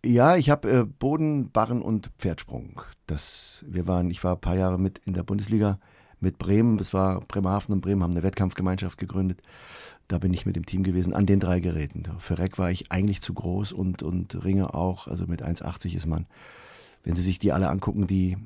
Ja, 0.06 0.36
ich 0.38 0.50
habe 0.50 0.72
äh, 0.72 0.84
Boden, 0.86 1.52
Barren 1.52 1.82
und 1.82 2.12
Pferdsprung. 2.18 2.82
Das, 3.08 3.66
wir 3.68 3.88
waren, 3.88 4.10
ich 4.10 4.24
war 4.24 4.36
ein 4.36 4.42
paar 4.42 4.56
Jahre 4.56 4.80
mit 4.80 5.00
in 5.06 5.14
der 5.14 5.24
Bundesliga 5.24 5.80
mit 6.20 6.38
Bremen. 6.38 6.78
Das 6.78 6.94
war 6.94 7.22
Bremerhaven 7.22 7.74
und 7.74 7.82
Bremen 7.82 8.04
haben 8.04 8.12
eine 8.12 8.24
Wettkampfgemeinschaft 8.24 8.98
gegründet. 8.98 9.42
Da 10.08 10.20
bin 10.20 10.34
ich 10.34 10.46
mit 10.46 10.56
dem 10.56 10.66
Team 10.66 10.84
gewesen 10.84 11.14
an 11.14 11.26
den 11.26 11.40
drei 11.40 11.60
Geräten. 11.60 12.04
Für 12.20 12.38
Reck 12.38 12.58
war 12.58 12.72
ich 12.72 12.92
eigentlich 12.92 13.22
zu 13.22 13.34
groß 13.34 13.74
und, 13.74 14.04
und 14.04 14.44
Ringe 14.44 14.74
auch. 14.74 15.08
Also 15.08 15.28
mit 15.28 15.44
1,80 15.44 15.96
ist 15.96 16.06
man 16.06 16.28
wenn 17.08 17.16
Sie 17.16 17.22
sich 17.22 17.40
die 17.40 17.54
alle 17.54 17.70
angucken, 17.70 18.06
die 18.06 18.38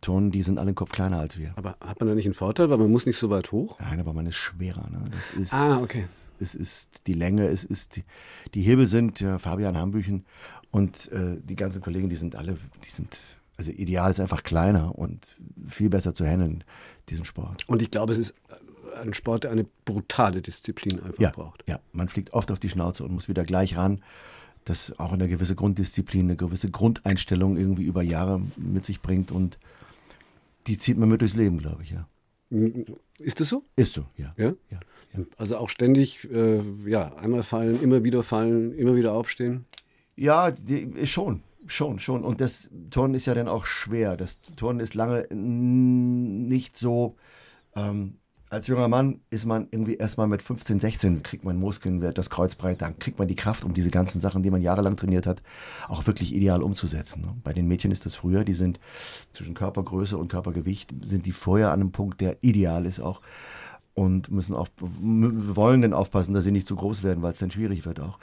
Turnen, 0.00 0.32
die 0.32 0.42
sind 0.42 0.58
alle 0.58 0.70
einen 0.70 0.74
Kopf 0.74 0.90
kleiner 0.90 1.20
als 1.20 1.38
wir. 1.38 1.52
Aber 1.54 1.76
hat 1.80 2.00
man 2.00 2.08
da 2.08 2.16
nicht 2.16 2.24
einen 2.24 2.34
Vorteil, 2.34 2.68
weil 2.68 2.78
man 2.78 2.90
muss 2.90 3.06
nicht 3.06 3.16
so 3.16 3.30
weit 3.30 3.52
hoch? 3.52 3.78
Nein, 3.78 4.00
aber 4.00 4.12
man 4.12 4.26
ist 4.26 4.34
schwerer. 4.34 4.90
Ne? 4.90 5.04
Das 5.12 5.30
ist, 5.30 5.54
ah, 5.54 5.78
okay. 5.80 6.04
Es 6.40 6.56
ist 6.56 7.06
die 7.06 7.12
Länge, 7.12 7.46
es 7.46 7.62
ist 7.62 7.94
die, 7.94 8.04
die 8.54 8.62
Hebel 8.62 8.88
sind 8.88 9.20
ja, 9.20 9.38
Fabian 9.38 9.78
Hambüchen 9.78 10.24
und 10.72 11.10
äh, 11.12 11.38
die 11.40 11.54
ganzen 11.54 11.80
Kollegen, 11.80 12.08
die 12.08 12.16
sind 12.16 12.34
alle, 12.34 12.56
die 12.84 12.90
sind 12.90 13.20
also 13.56 13.70
ideal 13.70 14.10
ist 14.10 14.18
einfach 14.18 14.42
kleiner 14.42 14.98
und 14.98 15.36
viel 15.68 15.88
besser 15.88 16.14
zu 16.14 16.26
handeln, 16.26 16.64
diesen 17.08 17.24
Sport. 17.24 17.68
Und 17.68 17.80
ich 17.80 17.92
glaube, 17.92 18.12
es 18.12 18.18
ist 18.18 18.34
ein 19.00 19.14
Sport, 19.14 19.44
der 19.44 19.52
eine 19.52 19.66
brutale 19.84 20.42
Disziplin 20.42 21.00
einfach 21.00 21.20
ja, 21.20 21.30
braucht. 21.30 21.62
Ja, 21.68 21.78
man 21.92 22.08
fliegt 22.08 22.32
oft 22.32 22.50
auf 22.50 22.58
die 22.58 22.68
Schnauze 22.70 23.04
und 23.04 23.12
muss 23.12 23.28
wieder 23.28 23.44
gleich 23.44 23.76
ran 23.76 24.02
das 24.64 24.98
auch 24.98 25.12
eine 25.12 25.28
gewisse 25.28 25.54
Grunddisziplin, 25.54 26.26
eine 26.26 26.36
gewisse 26.36 26.70
Grundeinstellung 26.70 27.56
irgendwie 27.56 27.84
über 27.84 28.02
Jahre 28.02 28.40
mit 28.56 28.84
sich 28.84 29.00
bringt 29.00 29.30
und 29.30 29.58
die 30.66 30.78
zieht 30.78 30.96
man 30.96 31.08
mit 31.08 31.20
durchs 31.20 31.34
Leben, 31.34 31.58
glaube 31.58 31.82
ich, 31.82 31.90
ja. 31.90 32.06
Ist 33.18 33.40
das 33.40 33.48
so? 33.48 33.64
Ist 33.76 33.94
so, 33.94 34.04
ja. 34.16 34.34
ja? 34.36 34.52
ja, 34.70 34.80
ja. 35.14 35.24
Also 35.36 35.56
auch 35.56 35.70
ständig, 35.70 36.28
äh, 36.30 36.60
ja, 36.86 37.14
einmal 37.16 37.42
fallen, 37.42 37.82
immer 37.82 38.04
wieder 38.04 38.22
fallen, 38.22 38.76
immer 38.76 38.94
wieder 38.94 39.12
aufstehen? 39.12 39.64
Ja, 40.16 40.50
die, 40.50 41.06
schon, 41.06 41.42
schon, 41.66 41.98
schon. 41.98 42.24
Und 42.24 42.40
das 42.40 42.70
Turnen 42.90 43.14
ist 43.14 43.26
ja 43.26 43.34
dann 43.34 43.48
auch 43.48 43.64
schwer. 43.64 44.16
Das 44.16 44.40
Turnen 44.56 44.80
ist 44.80 44.94
lange 44.94 45.26
nicht 45.32 46.76
so 46.76 47.16
ähm, 47.74 48.18
als 48.52 48.66
junger 48.66 48.88
Mann 48.88 49.22
ist 49.30 49.46
man 49.46 49.66
irgendwie 49.70 49.94
erstmal 49.94 50.26
mit 50.26 50.42
15, 50.42 50.78
16, 50.78 51.22
kriegt 51.22 51.42
man 51.42 51.56
Muskeln, 51.56 52.02
das 52.12 52.28
Kreuz 52.28 52.54
breit, 52.54 52.82
dann 52.82 52.98
kriegt 52.98 53.18
man 53.18 53.26
die 53.26 53.34
Kraft, 53.34 53.64
um 53.64 53.72
diese 53.72 53.90
ganzen 53.90 54.20
Sachen, 54.20 54.42
die 54.42 54.50
man 54.50 54.60
jahrelang 54.60 54.94
trainiert 54.94 55.26
hat, 55.26 55.40
auch 55.88 56.06
wirklich 56.06 56.34
ideal 56.34 56.62
umzusetzen. 56.62 57.22
Ne? 57.22 57.34
Bei 57.42 57.54
den 57.54 57.66
Mädchen 57.66 57.90
ist 57.90 58.04
das 58.04 58.14
früher, 58.14 58.44
die 58.44 58.52
sind 58.52 58.78
zwischen 59.30 59.54
Körpergröße 59.54 60.18
und 60.18 60.28
Körpergewicht, 60.28 60.94
sind 61.02 61.24
die 61.24 61.32
vorher 61.32 61.68
an 61.68 61.80
einem 61.80 61.92
Punkt, 61.92 62.20
der 62.20 62.36
ideal 62.42 62.84
ist 62.84 63.00
auch 63.00 63.22
und 63.94 64.30
müssen 64.30 64.54
auch, 64.54 64.68
wollen 64.78 65.80
dann 65.80 65.94
aufpassen, 65.94 66.34
dass 66.34 66.44
sie 66.44 66.52
nicht 66.52 66.66
zu 66.66 66.76
groß 66.76 67.02
werden, 67.02 67.22
weil 67.22 67.32
es 67.32 67.38
dann 67.38 67.50
schwierig 67.50 67.86
wird 67.86 68.00
auch. 68.00 68.18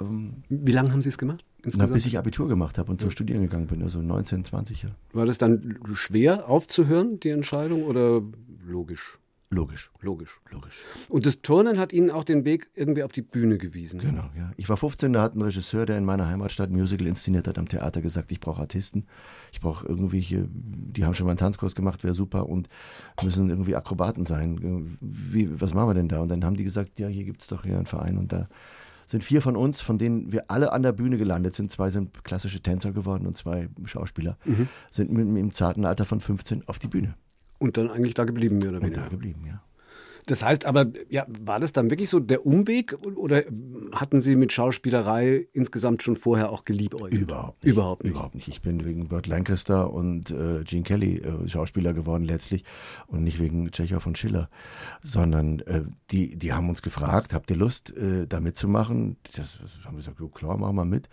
Ähm, 0.00 0.42
Wie 0.48 0.72
lange 0.72 0.92
haben 0.92 1.02
Sie 1.02 1.08
es 1.08 1.18
gemacht? 1.18 1.44
Na, 1.76 1.86
bis 1.86 2.06
ich 2.06 2.16
Abitur 2.16 2.48
gemacht 2.48 2.78
habe 2.78 2.90
und 2.90 3.00
zum 3.00 3.10
Studieren 3.10 3.42
gegangen 3.42 3.66
bin, 3.66 3.82
also 3.82 4.00
19, 4.00 4.44
20 4.44 4.82
Jahre. 4.84 4.96
War 5.12 5.26
das 5.26 5.36
dann 5.36 5.78
schwer 5.92 6.48
aufzuhören, 6.48 7.20
die 7.20 7.28
Entscheidung, 7.28 7.84
oder 7.84 8.22
logisch? 8.66 9.18
Logisch. 9.52 9.90
Logisch. 10.00 10.40
Logisch. 10.52 10.84
Und 11.08 11.26
das 11.26 11.42
Turnen 11.42 11.76
hat 11.76 11.92
Ihnen 11.92 12.10
auch 12.10 12.22
den 12.22 12.44
Weg 12.44 12.70
irgendwie 12.76 13.02
auf 13.02 13.10
die 13.10 13.22
Bühne 13.22 13.58
gewiesen. 13.58 13.98
Genau, 13.98 14.30
ja. 14.38 14.52
Ich 14.56 14.68
war 14.68 14.76
15, 14.76 15.12
da 15.12 15.22
hat 15.22 15.34
ein 15.34 15.42
Regisseur, 15.42 15.86
der 15.86 15.98
in 15.98 16.04
meiner 16.04 16.28
Heimatstadt 16.28 16.70
ein 16.70 16.76
Musical 16.76 17.08
inszeniert 17.08 17.48
hat, 17.48 17.58
am 17.58 17.68
Theater 17.68 18.00
gesagt, 18.00 18.30
ich 18.30 18.38
brauche 18.38 18.60
Artisten. 18.60 19.06
Ich 19.50 19.60
brauche 19.60 19.84
irgendwelche, 19.84 20.46
die 20.48 21.04
haben 21.04 21.14
schon 21.14 21.26
mal 21.26 21.32
einen 21.32 21.38
Tanzkurs 21.38 21.74
gemacht, 21.74 22.04
wäre 22.04 22.14
super 22.14 22.48
und 22.48 22.68
müssen 23.24 23.50
irgendwie 23.50 23.74
Akrobaten 23.74 24.24
sein. 24.24 24.96
Wie, 25.00 25.60
was 25.60 25.74
machen 25.74 25.88
wir 25.88 25.94
denn 25.94 26.08
da? 26.08 26.20
Und 26.20 26.28
dann 26.28 26.44
haben 26.44 26.56
die 26.56 26.64
gesagt, 26.64 27.00
ja, 27.00 27.08
hier 27.08 27.24
gibt 27.24 27.42
es 27.42 27.48
doch 27.48 27.64
hier 27.64 27.76
einen 27.76 27.86
Verein 27.86 28.18
und 28.18 28.32
da 28.32 28.48
sind 29.10 29.24
vier 29.24 29.42
von 29.42 29.56
uns, 29.56 29.80
von 29.80 29.98
denen 29.98 30.30
wir 30.30 30.44
alle 30.48 30.72
an 30.72 30.82
der 30.82 30.92
Bühne 30.92 31.18
gelandet 31.18 31.54
sind. 31.54 31.70
Zwei 31.70 31.90
sind 31.90 32.22
klassische 32.22 32.60
Tänzer 32.60 32.92
geworden 32.92 33.26
und 33.26 33.36
zwei 33.36 33.68
Schauspieler, 33.84 34.38
mhm. 34.44 34.68
sind 34.92 35.10
mit, 35.10 35.26
mit 35.26 35.40
im 35.40 35.52
zarten 35.52 35.84
Alter 35.84 36.04
von 36.04 36.20
15 36.20 36.68
auf 36.68 36.78
die 36.78 36.86
Bühne. 36.86 37.14
Und 37.58 37.76
dann 37.76 37.90
eigentlich 37.90 38.14
da 38.14 38.24
geblieben, 38.24 38.58
mehr 38.58 38.70
oder 38.70 38.80
weniger. 38.80 39.02
Und 39.02 39.06
da 39.06 39.10
geblieben, 39.10 39.44
ja. 39.46 39.60
Das 40.30 40.44
heißt 40.44 40.64
aber, 40.64 40.86
ja, 41.08 41.26
war 41.40 41.58
das 41.58 41.72
dann 41.72 41.90
wirklich 41.90 42.08
so 42.08 42.20
der 42.20 42.46
Umweg 42.46 42.96
oder 43.02 43.42
hatten 43.92 44.20
Sie 44.20 44.36
mit 44.36 44.52
Schauspielerei 44.52 45.48
insgesamt 45.52 46.04
schon 46.04 46.14
vorher 46.14 46.52
auch 46.52 46.64
geliebäugelt? 46.64 47.20
Überhaupt 47.20 47.64
nicht. 47.64 47.72
Überhaupt 47.72 48.04
nicht. 48.04 48.12
Überhaupt 48.12 48.34
nicht. 48.36 48.46
Ich 48.46 48.62
bin 48.62 48.84
wegen 48.84 49.08
Burt 49.08 49.26
Lancaster 49.26 49.92
und 49.92 50.30
äh, 50.30 50.62
Gene 50.62 50.84
Kelly 50.84 51.16
äh, 51.16 51.48
Schauspieler 51.48 51.94
geworden 51.94 52.22
letztlich 52.22 52.62
und 53.08 53.24
nicht 53.24 53.40
wegen 53.40 53.72
Tschechow 53.72 54.06
und 54.06 54.18
Schiller, 54.18 54.48
sondern 55.02 55.58
äh, 55.60 55.82
die, 56.12 56.38
die 56.38 56.52
haben 56.52 56.68
uns 56.68 56.80
gefragt, 56.80 57.34
habt 57.34 57.50
ihr 57.50 57.56
Lust, 57.56 57.90
äh, 57.96 58.28
da 58.28 58.38
mitzumachen? 58.38 59.16
Das, 59.34 59.58
das 59.60 59.84
haben 59.84 59.94
wir 59.94 60.04
gesagt, 60.04 60.18
klar, 60.32 60.56
machen 60.58 60.76
wir 60.76 60.84
mit. 60.84 61.08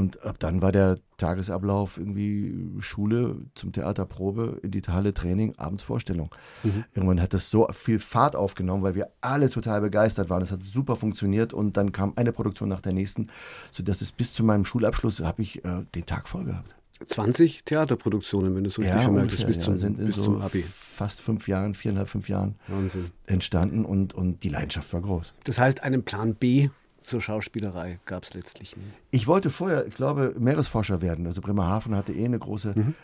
Und 0.00 0.24
ab 0.24 0.36
dann 0.38 0.62
war 0.62 0.72
der 0.72 0.96
Tagesablauf 1.18 1.98
irgendwie 1.98 2.80
Schule 2.80 3.36
zum 3.54 3.70
Theaterprobe, 3.70 4.58
in 4.62 4.70
die 4.70 4.80
Halle 4.80 5.12
Training, 5.12 5.52
abends 5.58 5.82
Vorstellung. 5.82 6.34
Mhm. 6.62 6.84
Irgendwann 6.94 7.20
hat 7.20 7.34
das 7.34 7.50
so 7.50 7.68
viel 7.70 7.98
Fahrt 7.98 8.34
aufgenommen, 8.34 8.82
weil 8.82 8.94
wir 8.94 9.10
alle 9.20 9.50
total 9.50 9.82
begeistert 9.82 10.30
waren. 10.30 10.40
Es 10.40 10.50
hat 10.50 10.64
super 10.64 10.96
funktioniert 10.96 11.52
und 11.52 11.76
dann 11.76 11.92
kam 11.92 12.14
eine 12.16 12.32
Produktion 12.32 12.70
nach 12.70 12.80
der 12.80 12.94
nächsten, 12.94 13.26
sodass 13.72 14.00
es 14.00 14.10
bis 14.10 14.32
zu 14.32 14.42
meinem 14.42 14.64
Schulabschluss 14.64 15.20
habe 15.20 15.42
ich 15.42 15.62
äh, 15.66 15.82
den 15.94 16.06
Tag 16.06 16.28
voll 16.28 16.46
gehabt. 16.46 16.74
20 17.06 17.64
Theaterproduktionen, 17.64 18.56
wenn 18.56 18.64
du 18.64 18.68
es 18.68 18.74
so 18.74 18.80
richtig 18.80 18.96
ja, 18.96 19.04
vermerkt 19.04 19.32
hast, 19.32 19.46
bis, 19.46 19.56
ja, 19.56 19.62
zum, 19.62 19.78
sind 19.78 19.98
bis 19.98 20.16
so 20.16 20.24
zum 20.24 20.40
Abi. 20.40 20.64
Fast 20.70 21.20
fünf 21.20 21.46
Jahren, 21.46 21.74
viereinhalb, 21.74 22.08
fünf 22.08 22.30
Jahren 22.30 22.56
Wahnsinn. 22.68 23.10
entstanden 23.26 23.84
und, 23.84 24.14
und 24.14 24.42
die 24.44 24.48
Leidenschaft 24.48 24.92
war 24.94 25.02
groß. 25.02 25.34
Das 25.44 25.58
heißt, 25.58 25.82
einen 25.82 26.04
Plan 26.04 26.34
B 26.34 26.70
zur 27.00 27.20
Schauspielerei 27.20 27.98
gab 28.04 28.24
es 28.24 28.34
letztlich 28.34 28.76
nie. 28.76 28.82
Ich 29.10 29.26
wollte 29.26 29.50
vorher, 29.50 29.86
ich 29.86 29.94
glaube, 29.94 30.34
Meeresforscher 30.38 31.00
werden. 31.00 31.26
Also 31.26 31.40
Bremerhaven 31.40 31.94
hatte 31.94 32.12
eh 32.12 32.24
eine 32.24 32.38
große 32.38 32.74
mhm. 32.74 32.94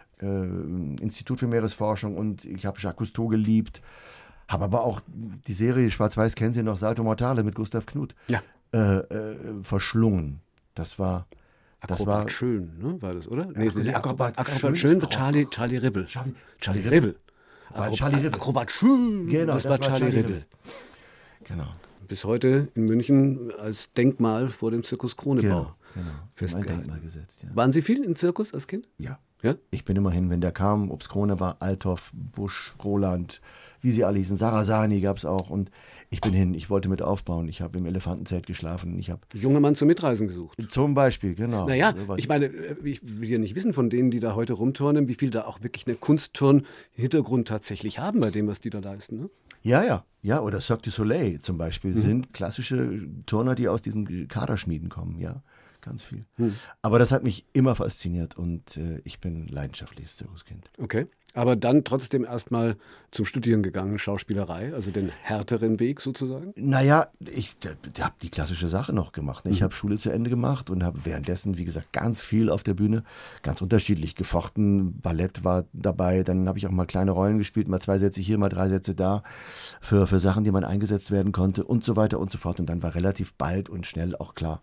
äh, 0.98 1.02
Institut 1.02 1.40
für 1.40 1.46
Meeresforschung 1.46 2.16
und 2.16 2.44
ich 2.44 2.66
habe 2.66 2.78
Jacques 2.78 2.98
Cousteau 2.98 3.28
geliebt. 3.28 3.82
Habe 4.48 4.64
aber 4.64 4.84
auch 4.84 5.00
die 5.08 5.52
Serie 5.52 5.90
Schwarz-Weiß, 5.90 6.36
kennen 6.36 6.52
Sie 6.52 6.62
noch, 6.62 6.76
Salto 6.76 7.02
Mortale 7.02 7.42
mit 7.42 7.56
Gustav 7.56 7.84
Knuth, 7.86 8.14
ja. 8.30 8.42
äh, 8.72 8.98
äh, 8.98 9.36
verschlungen. 9.62 10.40
Das 10.74 10.98
war. 10.98 11.26
Das 11.80 12.00
Akrobat 12.00 12.24
war 12.24 12.28
schön, 12.30 12.78
ne? 12.78 13.02
War 13.02 13.14
das, 13.14 13.28
oder? 13.28 13.46
Nee, 13.46 13.70
nee, 13.74 13.92
Akrobat, 13.92 14.38
Akrobat, 14.38 14.76
schön, 14.78 15.00
schön 15.00 15.10
Charlie, 15.10 15.46
Charlie 15.50 15.76
Ribbel. 15.76 16.06
Charlie, 16.06 16.34
Charlie 16.58 16.88
Ribbel. 16.88 17.16
Akrobat, 17.68 17.94
Charlie 17.94 18.16
Ribbel. 18.16 18.34
Akrobat 18.34 18.70
schön. 18.72 19.26
Genau, 19.28 19.54
das, 19.54 19.64
das 19.64 19.70
war 19.70 19.80
Charlie, 19.80 19.98
Charlie 19.98 20.16
Ribbel. 20.16 20.32
Ribbel. 20.32 20.46
Genau 21.44 21.66
bis 22.08 22.24
heute 22.24 22.68
in 22.74 22.84
München 22.84 23.52
als 23.58 23.92
Denkmal 23.92 24.48
vor 24.48 24.70
dem 24.70 24.82
Zirkus 24.82 25.16
Kronebau 25.16 25.42
genau, 25.42 25.76
genau. 25.94 26.10
festgehalten. 26.34 26.78
Denkmal 26.78 27.00
gesetzt, 27.00 27.42
ja. 27.42 27.54
Waren 27.54 27.72
Sie 27.72 27.82
viel 27.82 28.04
im 28.04 28.16
Zirkus 28.16 28.54
als 28.54 28.66
Kind? 28.66 28.88
Ja. 28.98 29.18
ja? 29.42 29.54
Ich 29.70 29.84
bin 29.84 29.96
immerhin, 29.96 30.30
wenn 30.30 30.40
der 30.40 30.52
kam, 30.52 30.90
ob 30.90 31.00
es 31.00 31.08
Krone 31.08 31.40
war, 31.40 31.56
Althoff, 31.60 32.10
Busch, 32.12 32.74
Roland, 32.82 33.40
wie 33.80 33.92
sie 33.92 34.04
alle 34.04 34.18
hießen, 34.18 34.36
Sarasani 34.36 35.00
gab 35.00 35.18
es 35.18 35.24
auch 35.24 35.50
und 35.50 35.70
ich 36.10 36.20
bin 36.20 36.32
hin, 36.32 36.54
ich 36.54 36.70
wollte 36.70 36.88
mit 36.88 37.02
aufbauen, 37.02 37.48
ich 37.48 37.60
habe 37.60 37.78
im 37.78 37.86
Elefantenzelt 37.86 38.46
geschlafen, 38.46 38.98
ich 38.98 39.10
habe... 39.10 39.20
Junger 39.34 39.60
Mann 39.60 39.74
zum 39.74 39.88
Mitreisen 39.88 40.28
gesucht. 40.28 40.58
Zum 40.68 40.94
Beispiel, 40.94 41.34
genau. 41.34 41.66
Naja, 41.66 41.94
so 41.94 42.16
ich 42.16 42.28
meine, 42.28 42.46
äh, 42.46 42.76
ich 42.84 43.00
will 43.02 43.28
ja 43.28 43.38
nicht 43.38 43.54
wissen 43.54 43.72
von 43.72 43.90
denen, 43.90 44.10
die 44.10 44.20
da 44.20 44.34
heute 44.34 44.54
rumturnen, 44.54 45.08
wie 45.08 45.14
viel 45.14 45.30
da 45.30 45.44
auch 45.44 45.62
wirklich 45.62 45.86
eine 45.86 45.96
Kunstturn-Hintergrund 45.96 47.48
tatsächlich 47.48 47.98
haben 47.98 48.20
bei 48.20 48.30
dem, 48.30 48.46
was 48.46 48.60
die 48.60 48.70
da 48.70 48.78
leisten, 48.78 49.18
ne? 49.18 49.30
Ja, 49.62 49.84
ja. 49.84 50.04
Ja, 50.22 50.40
oder 50.40 50.60
Cirque 50.60 50.82
du 50.82 50.90
Soleil 50.90 51.40
zum 51.40 51.58
Beispiel 51.58 51.92
mhm. 51.92 51.98
sind 51.98 52.32
klassische 52.32 53.08
Turner, 53.26 53.54
die 53.54 53.68
aus 53.68 53.82
diesen 53.82 54.28
Kaderschmieden 54.28 54.88
kommen, 54.88 55.18
ja. 55.18 55.42
Ganz 55.80 56.02
viel. 56.02 56.24
Mhm. 56.36 56.54
Aber 56.82 56.98
das 56.98 57.12
hat 57.12 57.22
mich 57.22 57.46
immer 57.52 57.76
fasziniert 57.76 58.36
und 58.36 58.76
äh, 58.76 59.00
ich 59.04 59.20
bin 59.20 59.46
leidenschaftliches 59.46 60.16
Zirkuskind. 60.16 60.70
Okay 60.78 61.06
aber 61.36 61.54
dann 61.54 61.84
trotzdem 61.84 62.24
erstmal 62.24 62.76
zum 63.10 63.26
Studieren 63.26 63.62
gegangen, 63.62 63.98
Schauspielerei, 63.98 64.72
also 64.74 64.90
den 64.90 65.10
härteren 65.10 65.78
Weg 65.78 66.00
sozusagen? 66.00 66.52
Naja, 66.56 67.08
ich 67.20 67.56
habe 68.00 68.14
die 68.22 68.30
klassische 68.30 68.68
Sache 68.68 68.94
noch 68.94 69.12
gemacht. 69.12 69.44
Ne? 69.44 69.50
Ich 69.50 69.60
mhm. 69.60 69.64
habe 69.64 69.74
Schule 69.74 69.98
zu 69.98 70.10
Ende 70.10 70.30
gemacht 70.30 70.70
und 70.70 70.82
habe 70.82 71.04
währenddessen, 71.04 71.58
wie 71.58 71.64
gesagt, 71.64 71.92
ganz 71.92 72.22
viel 72.22 72.48
auf 72.48 72.62
der 72.62 72.72
Bühne, 72.72 73.04
ganz 73.42 73.60
unterschiedlich 73.60 74.14
gefochten. 74.14 74.98
Ballett 75.00 75.44
war 75.44 75.66
dabei, 75.74 76.22
dann 76.22 76.48
habe 76.48 76.58
ich 76.58 76.66
auch 76.66 76.70
mal 76.70 76.86
kleine 76.86 77.10
Rollen 77.10 77.36
gespielt, 77.36 77.68
mal 77.68 77.80
zwei 77.80 77.98
Sätze 77.98 78.22
hier, 78.22 78.38
mal 78.38 78.48
drei 78.48 78.68
Sätze 78.68 78.94
da, 78.94 79.22
für, 79.80 80.06
für 80.06 80.18
Sachen, 80.18 80.44
die 80.44 80.50
man 80.50 80.64
eingesetzt 80.64 81.10
werden 81.10 81.32
konnte 81.32 81.64
und 81.64 81.84
so 81.84 81.96
weiter 81.96 82.18
und 82.18 82.30
so 82.30 82.38
fort. 82.38 82.60
Und 82.60 82.66
dann 82.70 82.82
war 82.82 82.94
relativ 82.94 83.34
bald 83.34 83.68
und 83.68 83.86
schnell 83.86 84.16
auch 84.16 84.34
klar, 84.34 84.62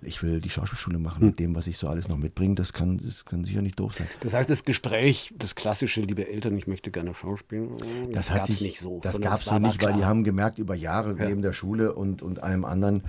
ich 0.00 0.22
will 0.22 0.40
die 0.40 0.50
Schauspielschule 0.50 0.98
machen 0.98 1.26
mit 1.26 1.38
dem, 1.38 1.56
was 1.56 1.66
ich 1.66 1.76
so 1.76 1.88
alles 1.88 2.08
noch 2.08 2.16
mitbringe. 2.16 2.54
Das 2.54 2.72
kann, 2.72 2.98
das 2.98 3.24
kann 3.24 3.44
sicher 3.44 3.62
nicht 3.62 3.80
doof 3.80 3.94
sein. 3.94 4.06
Das 4.20 4.32
heißt, 4.32 4.48
das 4.48 4.64
Gespräch, 4.64 5.34
das 5.36 5.54
klassische, 5.54 6.00
liebe 6.00 6.28
Eltern, 6.28 6.56
ich 6.56 6.66
möchte 6.66 6.90
gerne 6.90 7.14
schauspielen, 7.14 7.76
das, 8.12 8.28
das 8.28 8.36
gab 8.36 8.48
es 8.48 8.60
nicht 8.60 8.78
so. 8.78 9.00
Das 9.02 9.20
gab 9.20 9.40
es 9.40 9.44
so 9.44 9.58
nicht, 9.58 9.82
weil 9.82 9.94
die 9.94 10.04
haben 10.04 10.22
gemerkt, 10.22 10.58
über 10.58 10.74
Jahre 10.74 11.16
ja. 11.18 11.28
neben 11.28 11.42
der 11.42 11.52
Schule 11.52 11.94
und, 11.94 12.22
und 12.22 12.42
allem 12.42 12.64
anderen, 12.64 13.02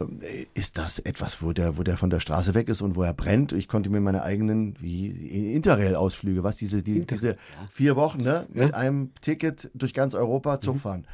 äh, 0.00 0.46
ist 0.54 0.76
das 0.76 0.98
etwas, 0.98 1.40
wo 1.40 1.52
der, 1.52 1.78
wo 1.78 1.82
der 1.84 1.96
von 1.96 2.10
der 2.10 2.18
Straße 2.18 2.54
weg 2.54 2.68
ist 2.68 2.82
und 2.82 2.96
wo 2.96 3.02
er 3.02 3.14
brennt. 3.14 3.52
Ich 3.52 3.68
konnte 3.68 3.90
mir 3.90 4.00
meine 4.00 4.22
eigenen 4.22 4.74
wie 4.80 5.54
Interrail-Ausflüge, 5.54 6.42
was 6.42 6.56
diese, 6.56 6.82
die, 6.82 7.06
diese 7.06 7.36
vier 7.70 7.94
Wochen 7.94 8.22
ne, 8.22 8.46
ja. 8.52 8.64
mit 8.64 8.74
einem 8.74 9.12
Ticket 9.20 9.70
durch 9.74 9.94
ganz 9.94 10.14
Europa 10.14 10.58
Zug 10.58 10.76
mhm. 10.84 11.04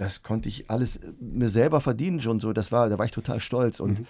Das 0.00 0.22
konnte 0.22 0.48
ich 0.48 0.70
alles 0.70 0.98
mir 1.20 1.50
selber 1.50 1.82
verdienen 1.82 2.20
schon 2.20 2.40
so. 2.40 2.54
Das 2.54 2.72
war, 2.72 2.88
da 2.88 2.98
war 2.98 3.04
ich 3.04 3.12
total 3.12 3.38
stolz 3.38 3.80
und 3.80 4.00
mhm. 4.00 4.06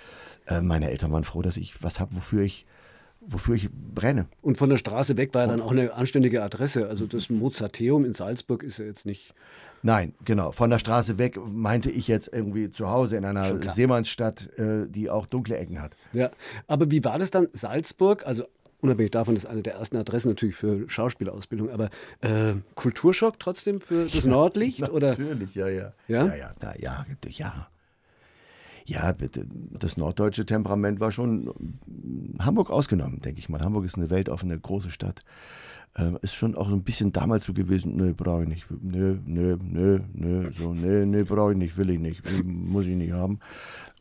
äh, 0.46 0.60
meine 0.60 0.88
Eltern 0.88 1.10
waren 1.10 1.24
froh, 1.24 1.42
dass 1.42 1.56
ich 1.56 1.82
was 1.82 1.98
habe, 1.98 2.14
wofür 2.14 2.42
ich 2.42 2.64
wofür 3.20 3.56
ich 3.56 3.68
brenne. 3.70 4.26
Und 4.40 4.56
von 4.56 4.70
der 4.70 4.78
Straße 4.78 5.16
weg 5.16 5.34
war 5.34 5.42
ja 5.42 5.48
dann 5.48 5.60
auch 5.60 5.72
eine 5.72 5.92
anständige 5.92 6.42
Adresse. 6.42 6.88
Also 6.88 7.06
das 7.06 7.28
Mozarteum 7.28 8.04
in 8.04 8.14
Salzburg 8.14 8.62
ist 8.62 8.78
ja 8.78 8.84
jetzt 8.84 9.04
nicht 9.04 9.34
Nein, 9.82 10.12
genau. 10.24 10.52
Von 10.52 10.70
der 10.70 10.78
Straße 10.78 11.18
weg 11.18 11.38
meinte 11.44 11.90
ich 11.90 12.06
jetzt 12.06 12.30
irgendwie 12.32 12.70
zu 12.70 12.90
Hause 12.90 13.16
in 13.16 13.24
einer 13.24 13.60
Seemannsstadt, 13.68 14.50
äh, 14.58 14.86
die 14.86 15.08
auch 15.08 15.26
dunkle 15.26 15.56
Ecken 15.56 15.80
hat. 15.80 15.92
Ja, 16.12 16.30
aber 16.66 16.90
wie 16.90 17.02
war 17.02 17.18
das 17.18 17.30
dann? 17.30 17.48
Salzburg, 17.52 18.26
also 18.26 18.44
unabhängig 18.80 19.10
davon 19.10 19.36
ist 19.36 19.46
eine 19.46 19.62
der 19.62 19.74
ersten 19.74 19.96
Adressen 19.96 20.28
natürlich 20.28 20.56
für 20.56 20.88
Schauspielausbildung, 20.88 21.70
aber 21.70 21.90
äh, 22.20 22.54
Kulturschock 22.74 23.38
trotzdem 23.38 23.80
für 23.80 24.06
das 24.06 24.24
Nordlicht? 24.24 24.78
Ja, 24.78 24.90
oder? 24.90 25.10
Natürlich, 25.10 25.54
ja, 25.54 25.68
ja. 25.68 25.92
Ja, 26.08 26.26
ja, 26.26 26.34
ja, 26.36 26.54
na, 26.60 26.78
ja, 26.78 27.06
ja. 27.28 27.68
Ja, 28.86 29.14
das 29.78 29.96
norddeutsche 29.96 30.46
Temperament 30.46 30.98
war 30.98 31.12
schon 31.12 31.54
Hamburg 32.40 32.70
ausgenommen, 32.70 33.20
denke 33.20 33.38
ich 33.38 33.48
mal. 33.48 33.60
Hamburg 33.60 33.84
ist 33.84 33.96
eine 33.96 34.10
weltoffene 34.10 34.58
große 34.58 34.90
Stadt 34.90 35.22
äh, 35.96 36.12
ist 36.22 36.34
schon 36.34 36.54
auch 36.54 36.68
ein 36.68 36.82
bisschen 36.82 37.12
damals 37.12 37.44
so 37.44 37.52
gewesen, 37.52 37.96
nö, 37.96 38.14
brauche 38.14 38.42
ich 38.42 38.48
nicht, 38.48 38.66
nö, 38.70 39.18
nö, 39.24 39.56
nö, 39.62 40.00
nö, 40.12 40.52
so, 40.52 40.72
nö, 40.72 41.06
nö, 41.06 41.24
brauche 41.24 41.52
ich 41.52 41.58
nicht, 41.58 41.76
will 41.76 41.90
ich 41.90 41.98
nicht, 41.98 42.22
muss 42.44 42.86
ich 42.86 42.96
nicht 42.96 43.12
haben. 43.12 43.40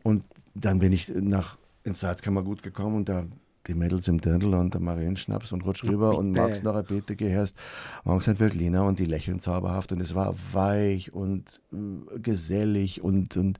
Und 0.03 0.23
dann 0.53 0.79
bin 0.79 0.93
ich 0.93 1.09
nach 1.09 1.57
ins 1.83 2.01
Salzkammergut 2.01 2.63
gekommen 2.63 2.97
und 2.97 3.09
da 3.09 3.25
die 3.69 3.75
Mädels 3.75 4.07
im 4.07 4.19
Dirndl 4.19 4.55
und 4.55 4.73
der 4.73 4.81
Marienschnaps 4.81 5.51
und 5.51 5.65
rutsch 5.65 5.83
rüber 5.83 6.17
und 6.17 6.31
magst 6.31 6.63
noch 6.63 6.75
ein 6.75 6.85
Bete 6.85 7.15
gehörst, 7.15 7.55
magst 8.03 8.27
ein 8.27 8.39
Veltliner 8.39 8.83
und 8.83 8.99
die 8.99 9.05
lächeln 9.05 9.39
zauberhaft 9.39 9.91
und 9.91 10.01
es 10.01 10.15
war 10.15 10.35
weich 10.51 11.13
und 11.13 11.61
äh, 11.71 12.19
gesellig 12.19 13.01
und, 13.01 13.37
und 13.37 13.59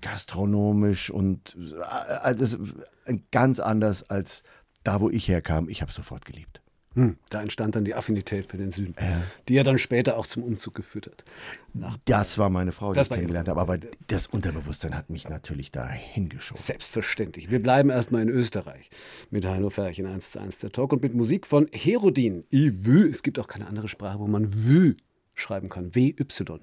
gastronomisch 0.00 1.10
und 1.10 1.56
äh, 2.24 2.32
äh, 2.32 3.18
ganz 3.30 3.58
anders 3.58 4.08
als 4.08 4.42
da, 4.84 5.00
wo 5.00 5.10
ich 5.10 5.28
herkam. 5.28 5.68
Ich 5.68 5.82
habe 5.82 5.92
sofort 5.92 6.24
geliebt. 6.24 6.60
Hm, 6.94 7.16
da 7.28 7.40
entstand 7.40 7.76
dann 7.76 7.84
die 7.84 7.94
Affinität 7.94 8.46
für 8.46 8.56
den 8.56 8.72
Süden, 8.72 8.96
äh. 8.96 9.12
die 9.48 9.54
ja 9.54 9.62
dann 9.62 9.78
später 9.78 10.16
auch 10.16 10.26
zum 10.26 10.42
Umzug 10.42 10.74
geführt 10.74 11.06
hat. 11.06 11.24
Nach 11.72 11.96
das 12.04 12.36
war 12.36 12.50
meine 12.50 12.72
Frau, 12.72 12.92
die 12.92 12.96
das 12.96 13.06
ich 13.06 13.14
kennengelernt 13.14 13.48
habe. 13.48 13.60
Aber 13.60 13.78
das 14.08 14.26
Unterbewusstsein 14.26 14.96
hat 14.96 15.08
mich 15.08 15.28
natürlich 15.28 15.70
da 15.70 15.88
hingeschoben. 15.88 16.60
Selbstverständlich. 16.60 17.48
Wir 17.48 17.62
bleiben 17.62 17.90
erstmal 17.90 18.22
in 18.22 18.28
Österreich 18.28 18.90
mit 19.30 19.46
Heino 19.46 19.70
Ferchen 19.70 20.06
1 20.06 20.32
zu 20.32 20.40
1 20.40 20.58
der 20.58 20.72
Talk 20.72 20.92
und 20.92 21.02
mit 21.02 21.14
Musik 21.14 21.46
von 21.46 21.68
Herodin. 21.72 22.42
I 22.52 22.70
-wü. 22.70 23.08
Es 23.08 23.22
gibt 23.22 23.38
auch 23.38 23.46
keine 23.46 23.68
andere 23.68 23.88
Sprache, 23.88 24.18
wo 24.18 24.26
man 24.26 24.52
Wü 24.52 24.96
schreiben 25.34 25.68
kann. 25.68 25.94
W-Y. 25.94 26.60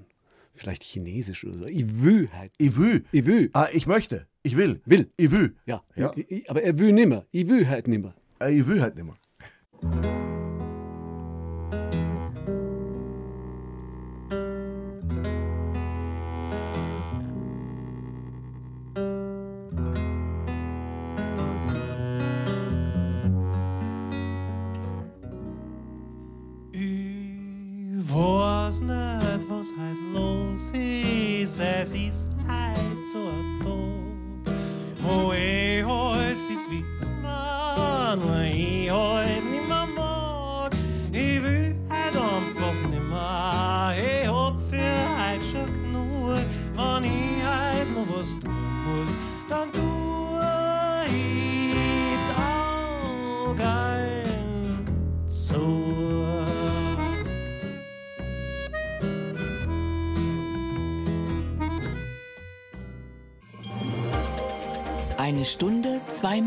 Vielleicht 0.56 0.84
Chinesisch 0.84 1.46
oder 1.46 1.56
so. 1.56 1.66
Will 1.68 2.30
halt. 2.34 2.52
Ich 2.58 2.76
will. 2.76 3.50
Ah, 3.54 3.68
ich 3.72 3.88
möchte. 3.88 4.28
Ich 4.44 4.58
will. 4.58 4.82
Will. 4.86 5.10
Will. 5.18 5.56
Ja. 5.66 5.84
Ja. 5.96 6.14
Aber 6.48 6.62
er 6.64 6.78
will 6.80 6.92
nimmer. 6.92 7.26
Ich 7.32 7.48
will 7.48 7.68
halt 7.70 7.88
nimmer. 7.88 8.14
Äh, 8.40 8.60
Ich 8.60 8.68
will 8.68 8.82
halt 8.82 8.96
nicht 8.96 10.17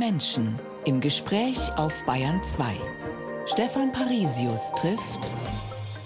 Menschen 0.00 0.58
im 0.86 0.98
Gespräch 1.02 1.70
auf 1.76 2.06
Bayern 2.06 2.42
2. 2.42 2.64
Stefan 3.44 3.92
Parisius 3.92 4.72
trifft 4.72 5.34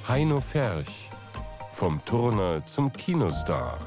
Heino 0.08 0.40
Ferch. 0.40 1.08
Vom 1.70 2.04
Turner 2.04 2.66
zum 2.66 2.92
Kinostar. 2.92 3.78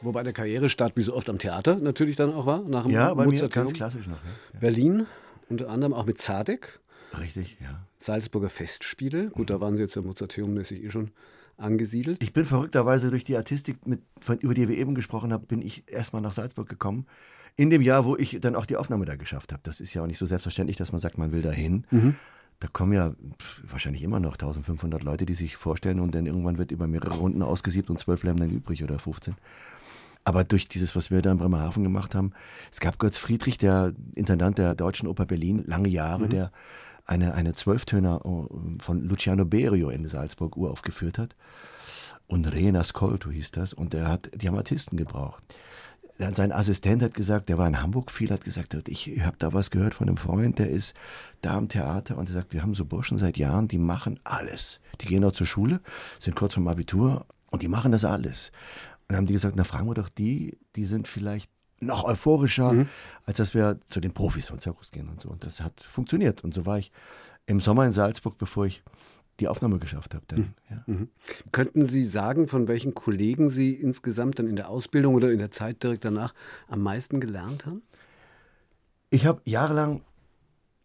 Wobei 0.00 0.22
der 0.22 0.32
Karrierestart 0.32 0.96
wie 0.96 1.02
so 1.02 1.12
oft 1.12 1.28
am 1.28 1.38
Theater 1.40 1.74
natürlich 1.80 2.14
dann 2.14 2.32
auch 2.32 2.46
war. 2.46 2.62
Nach 2.62 2.84
dem 2.84 2.92
Ja, 2.92 3.12
bei 3.12 3.24
mir 3.24 3.32
Mozarteum. 3.32 3.64
ganz 3.64 3.76
klassisch 3.76 4.06
noch. 4.06 4.22
Ja. 4.22 4.60
Berlin, 4.60 5.08
unter 5.48 5.68
anderem 5.70 5.92
auch 5.92 6.06
mit 6.06 6.18
Zadek. 6.20 6.78
Richtig, 7.18 7.56
ja. 7.60 7.80
Salzburger 7.98 8.48
Festspiele. 8.50 9.30
Gut, 9.30 9.50
da 9.50 9.60
waren 9.60 9.76
sie 9.76 9.82
jetzt 9.82 9.96
ja 9.96 10.02
Mozarteum-mäßig 10.02 10.84
eh 10.84 10.90
schon 10.90 11.10
angesiedelt. 11.56 12.22
Ich 12.22 12.32
bin 12.32 12.44
verrückterweise 12.44 13.10
durch 13.10 13.24
die 13.24 13.36
Artistik, 13.36 13.86
mit, 13.86 14.00
über 14.40 14.54
die 14.54 14.68
wir 14.68 14.76
eben 14.76 14.94
gesprochen 14.94 15.32
haben, 15.32 15.46
bin 15.46 15.62
ich 15.62 15.84
erstmal 15.90 16.22
nach 16.22 16.32
Salzburg 16.32 16.68
gekommen. 16.68 17.06
In 17.56 17.70
dem 17.70 17.80
Jahr, 17.82 18.04
wo 18.04 18.16
ich 18.16 18.38
dann 18.40 18.54
auch 18.54 18.66
die 18.66 18.76
Aufnahme 18.76 19.06
da 19.06 19.16
geschafft 19.16 19.52
habe. 19.52 19.62
Das 19.62 19.80
ist 19.80 19.94
ja 19.94 20.02
auch 20.02 20.06
nicht 20.06 20.18
so 20.18 20.26
selbstverständlich, 20.26 20.76
dass 20.76 20.92
man 20.92 21.00
sagt, 21.00 21.16
man 21.16 21.32
will 21.32 21.42
dahin. 21.42 21.86
Da 22.60 22.68
kommen 22.68 22.92
ja 22.92 23.14
wahrscheinlich 23.68 24.02
immer 24.02 24.20
noch 24.20 24.32
1500 24.32 25.02
Leute, 25.02 25.26
die 25.26 25.34
sich 25.34 25.56
vorstellen 25.56 26.00
und 26.00 26.14
dann 26.14 26.26
irgendwann 26.26 26.58
wird 26.58 26.70
über 26.70 26.86
mehrere 26.86 27.14
Runden 27.14 27.42
ausgesiebt 27.42 27.90
und 27.90 27.98
zwölf 27.98 28.20
bleiben 28.20 28.38
dann 28.38 28.50
übrig 28.50 28.82
oder 28.82 28.98
15. 28.98 29.34
Aber 30.24 30.42
durch 30.42 30.66
dieses, 30.66 30.96
was 30.96 31.10
wir 31.10 31.22
da 31.22 31.30
in 31.30 31.38
Bremerhaven 31.38 31.84
gemacht 31.84 32.14
haben, 32.14 32.32
es 32.72 32.80
gab 32.80 32.98
Götz 32.98 33.16
Friedrich, 33.16 33.58
der 33.58 33.92
Intendant 34.14 34.58
der 34.58 34.74
Deutschen 34.74 35.06
Oper 35.06 35.24
Berlin, 35.24 35.62
lange 35.66 35.88
Jahre, 35.88 36.28
der 36.28 36.50
eine, 37.06 37.34
eine 37.34 37.54
Zwölftöner 37.54 38.20
äh, 38.24 38.82
von 38.82 39.02
Luciano 39.02 39.44
Berio 39.44 39.90
in 39.90 40.06
Salzburg 40.06 40.56
uraufgeführt 40.56 41.18
hat. 41.18 41.36
Und 42.26 42.52
Re 42.52 42.76
Ascolto 42.78 43.30
hieß 43.30 43.52
das. 43.52 43.72
Und 43.72 43.92
der 43.92 44.08
hat 44.08 44.30
die 44.34 44.48
Amatisten 44.48 44.98
gebraucht. 44.98 45.42
Sein 46.18 46.50
Assistent 46.50 47.02
hat 47.02 47.12
gesagt, 47.12 47.50
der 47.50 47.58
war 47.58 47.68
in 47.68 47.82
Hamburg 47.82 48.10
viel, 48.10 48.30
hat 48.30 48.42
gesagt, 48.42 48.74
ich 48.88 49.20
habe 49.20 49.36
da 49.38 49.52
was 49.52 49.70
gehört 49.70 49.92
von 49.92 50.08
einem 50.08 50.16
Freund, 50.16 50.58
der 50.58 50.70
ist 50.70 50.94
da 51.42 51.58
am 51.58 51.68
Theater 51.68 52.16
und 52.16 52.30
er 52.30 52.34
sagt, 52.34 52.54
wir 52.54 52.62
haben 52.62 52.74
so 52.74 52.86
Burschen 52.86 53.18
seit 53.18 53.36
Jahren, 53.36 53.68
die 53.68 53.76
machen 53.76 54.18
alles. 54.24 54.80
Die 55.02 55.06
gehen 55.06 55.22
auch 55.24 55.32
zur 55.32 55.46
Schule, 55.46 55.80
sind 56.18 56.34
kurz 56.34 56.54
vom 56.54 56.68
Abitur 56.68 57.26
und 57.50 57.62
die 57.62 57.68
machen 57.68 57.92
das 57.92 58.06
alles. 58.06 58.50
Und 59.00 59.10
dann 59.10 59.16
haben 59.18 59.26
die 59.26 59.34
gesagt, 59.34 59.56
na 59.56 59.64
fragen 59.64 59.88
wir 59.88 59.94
doch 59.94 60.08
die, 60.08 60.56
die 60.74 60.86
sind 60.86 61.06
vielleicht 61.06 61.50
noch 61.80 62.04
euphorischer, 62.04 62.86
als 63.26 63.36
dass 63.38 63.54
wir 63.54 63.78
zu 63.86 64.00
den 64.00 64.12
Profis 64.12 64.46
von 64.46 64.58
Zirkus 64.58 64.92
gehen 64.92 65.08
und 65.08 65.20
so. 65.20 65.28
Und 65.28 65.44
das 65.44 65.60
hat 65.60 65.82
funktioniert. 65.82 66.42
Und 66.44 66.54
so 66.54 66.66
war 66.66 66.78
ich 66.78 66.92
im 67.46 67.60
Sommer 67.60 67.84
in 67.86 67.92
Salzburg, 67.92 68.38
bevor 68.38 68.66
ich 68.66 68.82
die 69.40 69.48
Aufnahme 69.48 69.78
geschafft 69.78 70.14
habe. 70.14 70.24
Dann, 70.28 70.54
ja. 70.70 70.84
Könnten 71.52 71.84
Sie 71.84 72.04
sagen, 72.04 72.48
von 72.48 72.68
welchen 72.68 72.94
Kollegen 72.94 73.50
Sie 73.50 73.72
insgesamt 73.72 74.38
dann 74.38 74.46
in 74.46 74.56
der 74.56 74.70
Ausbildung 74.70 75.14
oder 75.14 75.30
in 75.30 75.38
der 75.38 75.50
Zeit 75.50 75.82
direkt 75.82 76.06
danach 76.06 76.32
am 76.68 76.80
meisten 76.80 77.20
gelernt 77.20 77.66
haben? 77.66 77.82
Ich 79.10 79.26
habe 79.26 79.42
jahrelang 79.44 80.02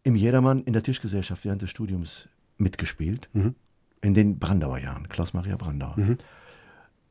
im 0.03 0.15
Jedermann 0.15 0.63
in 0.63 0.73
der 0.73 0.83
Tischgesellschaft 0.83 1.45
während 1.45 1.61
des 1.61 1.69
Studiums 1.69 2.27
mitgespielt. 2.57 3.29
In 4.01 4.13
den 4.13 4.39
Brandauer 4.39 4.79
Jahren, 4.79 5.07
Klaus-Maria 5.07 5.55
Brandauer. 5.55 5.95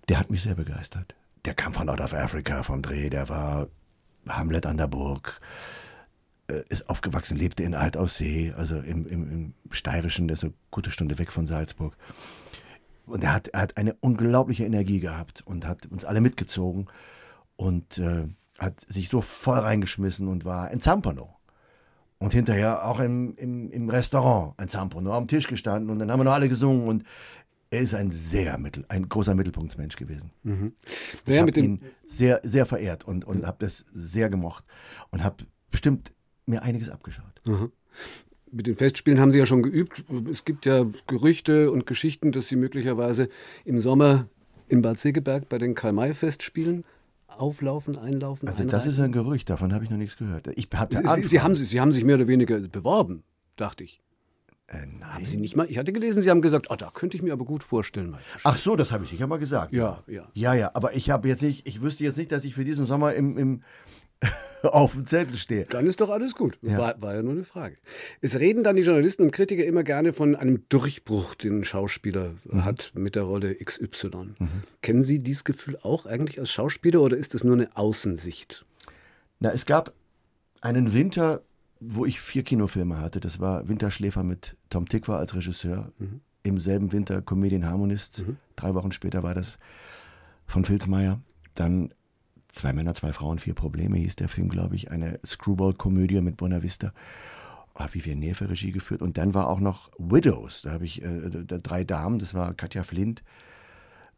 Der 0.09 0.19
hat 0.19 0.29
mich 0.31 0.43
sehr 0.43 0.57
begeistert. 0.57 1.15
Der 1.45 1.55
kam 1.55 1.73
von 1.73 1.89
Out 1.89 2.01
of 2.01 2.13
Africa 2.13 2.63
vom 2.63 2.83
Dreh, 2.83 3.09
der 3.09 3.29
war 3.29 3.69
Hamlet 4.29 4.67
an 4.67 4.77
der 4.77 4.89
Burg, 4.89 5.41
äh, 6.49 6.63
ist 6.69 6.91
aufgewachsen, 6.91 7.37
lebte 7.37 7.63
in 7.63 7.75
Altaussee, 7.75 8.53
also 8.57 8.79
im, 8.79 9.07
im, 9.07 9.31
im 9.31 9.55
Steirischen, 9.71 10.29
der 10.29 10.35
ist 10.35 10.45
eine 10.45 10.53
gute 10.71 10.91
Stunde 10.91 11.19
weg 11.19 11.33
von 11.33 11.47
Salzburg. 11.47 11.97
Und 13.07 13.25
er 13.25 13.33
hat, 13.33 13.49
er 13.49 13.61
hat 13.61 13.77
eine 13.77 13.95
unglaubliche 14.01 14.65
Energie 14.65 15.01
gehabt 15.01 15.43
und 15.45 15.67
hat 15.67 15.87
uns 15.87 16.05
alle 16.05 16.21
mitgezogen 16.21 16.87
und 17.57 17.99
äh, 17.99 18.29
hat 18.59 18.81
sich 18.87 19.09
so 19.09 19.21
voll 19.21 19.59
reingeschmissen 19.59 20.29
und 20.29 20.45
war 20.45 20.69
ein 20.69 20.81
Zampano. 20.81 21.37
Und 22.19 22.35
hinterher 22.35 22.87
auch 22.87 23.01
im, 23.01 23.35
im, 23.37 23.71
im 23.71 23.89
Restaurant 23.89 24.53
ein 24.59 24.69
Zampano 24.69 25.13
am 25.13 25.27
Tisch 25.27 25.49
gestanden 25.49 25.89
und 25.89 25.99
dann 25.99 26.13
haben 26.13 26.21
wir 26.21 26.25
noch 26.25 26.35
alle 26.35 26.51
gesungen 26.51 26.87
und 26.87 27.05
er 27.71 27.81
ist 27.81 27.95
ein 27.95 28.11
sehr 28.11 28.59
mittel, 28.59 28.85
ein 28.89 29.09
großer 29.09 29.35
Mittelpunktsmensch 29.35 29.97
gewesen. 29.97 30.31
Ich 30.45 31.27
Naja, 31.27 31.41
habe 31.41 31.47
mit 31.47 31.57
dem, 31.57 31.65
ihn 31.65 31.81
sehr, 32.09 32.41
sehr 32.43 32.67
verehrt 32.67 33.05
und, 33.07 33.25
und 33.25 33.47
habe 33.47 33.59
das 33.61 33.85
sehr 33.95 34.29
gemocht 34.29 34.65
und 35.11 35.23
habe 35.23 35.45
bestimmt 35.71 36.11
mir 36.47 36.63
einiges 36.63 36.91
abgeschaut. 36.91 37.41
mit 38.51 38.67
den 38.67 38.75
Festspielen 38.75 39.21
haben 39.21 39.31
Sie 39.31 39.39
ja 39.39 39.47
schon 39.47 39.63
geübt. 39.63 40.05
Es 40.31 40.45
gibt 40.45 40.67
ja 40.67 40.85
Gerüchte 41.07 41.71
und 41.71 41.87
Geschichten, 41.87 42.33
dass 42.33 42.49
Sie 42.49 42.57
möglicherweise 42.57 43.29
im 43.65 43.81
Sommer 43.81 44.27
in 44.67 44.83
Bad 44.83 44.99
Segeberg 44.99 45.49
bei 45.49 45.59
den 45.59 45.75
Karl-May-Festspielen 45.75 46.85
auflaufen, 47.29 47.97
einlaufen, 47.97 48.49
Also 48.49 48.65
das 48.65 48.87
ist 48.87 48.99
ein 48.99 49.13
Gerücht, 49.13 49.49
davon 49.49 49.73
habe 49.73 49.85
ich 49.85 49.91
noch 49.91 49.97
nichts 49.97 50.17
gehört. 50.17 50.49
Ich 50.57 50.69
hatte 50.75 50.97
Sie, 50.97 51.27
Sie, 51.29 51.41
haben, 51.41 51.55
Sie 51.55 51.81
haben 51.81 51.93
sich 51.93 52.05
mehr 52.05 52.17
oder 52.17 52.27
weniger 52.29 52.59
beworben, 52.61 53.23
dachte 53.57 53.85
ich. 53.85 54.01
Äh, 54.71 54.87
nein. 54.87 55.15
Haben 55.15 55.27
Sie 55.27 55.37
nicht 55.37 55.57
mal? 55.57 55.67
Ich 55.71 55.79
hatte 55.79 55.93
gelesen, 55.93 56.23
Sie 56.23 56.31
haben 56.31 56.41
gesagt, 56.43 56.67
oh, 56.71 56.77
da 56.77 56.91
könnte 56.95 57.17
ich 57.17 57.23
mir 57.23 57.33
aber 57.33 57.45
gut 57.45 57.63
vorstellen. 57.63 58.11
Mal. 58.11 58.21
Ach 58.45 58.57
so, 58.57 58.77
das 58.77 58.93
habe 58.93 59.05
ich 59.05 59.11
sicher 59.11 59.27
mal 59.27 59.39
gesagt. 59.39 59.73
Ja, 59.75 60.03
ja. 60.07 60.29
Ja, 60.35 60.55
ja, 60.55 60.71
aber 60.75 60.95
ich 60.95 61.11
habe 61.11 61.29
jetzt 61.29 61.43
nicht, 61.43 61.67
ich 61.67 61.83
wüsste 61.83 62.05
jetzt 62.05 62.17
nicht, 62.19 62.31
dass 62.33 62.45
ich 62.45 62.55
für 62.55 62.65
diesen 62.65 62.87
Sommer 62.87 63.15
im, 63.15 63.37
im 63.37 63.63
auf 64.63 64.93
dem 64.93 65.07
Zettel 65.07 65.37
stehe. 65.37 65.65
Dann 65.65 65.87
ist 65.87 66.01
doch 66.03 66.11
alles 66.11 66.35
gut. 66.35 66.59
Ja. 66.63 66.77
War, 66.77 67.01
war 67.03 67.15
ja 67.15 67.23
nur 67.23 67.33
eine 67.33 67.45
Frage. 67.45 67.77
Es 68.21 68.39
reden 68.39 68.63
dann 68.63 68.77
die 68.77 68.83
Journalisten 68.83 69.23
und 69.23 69.31
Kritiker 69.31 69.65
immer 69.65 69.83
gerne 69.83 70.13
von 70.13 70.37
einem 70.37 70.65
Durchbruch, 70.69 71.35
den 71.35 71.61
ein 71.61 71.65
Schauspieler 71.65 72.35
Mhm. 72.45 72.65
hat 72.67 72.93
mit 72.95 73.15
der 73.17 73.23
Rolle 73.23 73.55
XY. 73.55 74.35
Kennen 74.83 75.03
Sie 75.03 75.19
dieses 75.21 75.45
Gefühl 75.45 75.79
auch 75.83 76.05
eigentlich 76.07 76.39
als 76.39 76.51
Schauspieler 76.53 77.01
oder 77.01 77.17
ist 77.17 77.33
das 77.35 77.45
nur 77.45 77.55
eine 77.55 77.75
Außensicht? 77.77 78.63
Na, 79.39 79.51
es 79.53 79.65
gab 79.65 79.95
einen 80.61 80.93
Winter, 80.93 81.41
wo 81.81 82.07
ich 82.07 82.21
vier 82.21 82.43
Kinofilme 82.43 82.99
hatte. 82.99 83.21
Das 83.21 83.41
war 83.41 83.69
Winterschläfer 83.69 84.23
mit 84.23 84.57
Tom 84.69 84.89
Tickwer 84.89 85.17
als 85.17 85.35
Regisseur. 85.35 85.93
Im 86.43 86.59
selben 86.59 86.93
Winter 86.93 87.21
Comedian 87.23 87.67
Harmonist. 87.67 88.25
Drei 88.57 88.75
Wochen 88.75 88.93
später 88.93 89.23
war 89.23 89.35
das 89.35 89.59
von 90.47 90.65
Filzmeier. 90.65 91.21
Dann 91.55 91.91
Zwei 92.53 92.73
Männer, 92.73 92.95
zwei 92.95 93.13
Frauen, 93.13 93.39
vier 93.39 93.55
Probleme 93.55 93.97
hieß 93.97 94.17
der 94.17 94.29
Film, 94.29 94.49
glaube 94.49 94.75
ich. 94.75 94.91
Eine 94.91 95.21
Screwball-Komödie 95.25 96.21
mit 96.21 96.37
Buena 96.37 96.63
Vista. 96.63 96.93
Ah, 97.75 97.89
wie 97.93 98.05
wir 98.05 98.17
Nerve 98.17 98.51
Regie 98.51 98.73
geführt. 98.73 99.03
Und 99.03 99.19
dann 99.19 99.35
war 99.35 99.49
auch 99.49 99.61
noch 99.61 99.91
Widows. 99.99 100.63
Da 100.63 100.73
habe 100.73 100.85
ich 100.85 101.01
äh, 101.01 101.31
drei 101.45 101.85
Damen. 101.85 102.19
Das 102.19 102.35
war 102.35 102.53
Katja 102.55 102.83
Flint, 102.83 103.23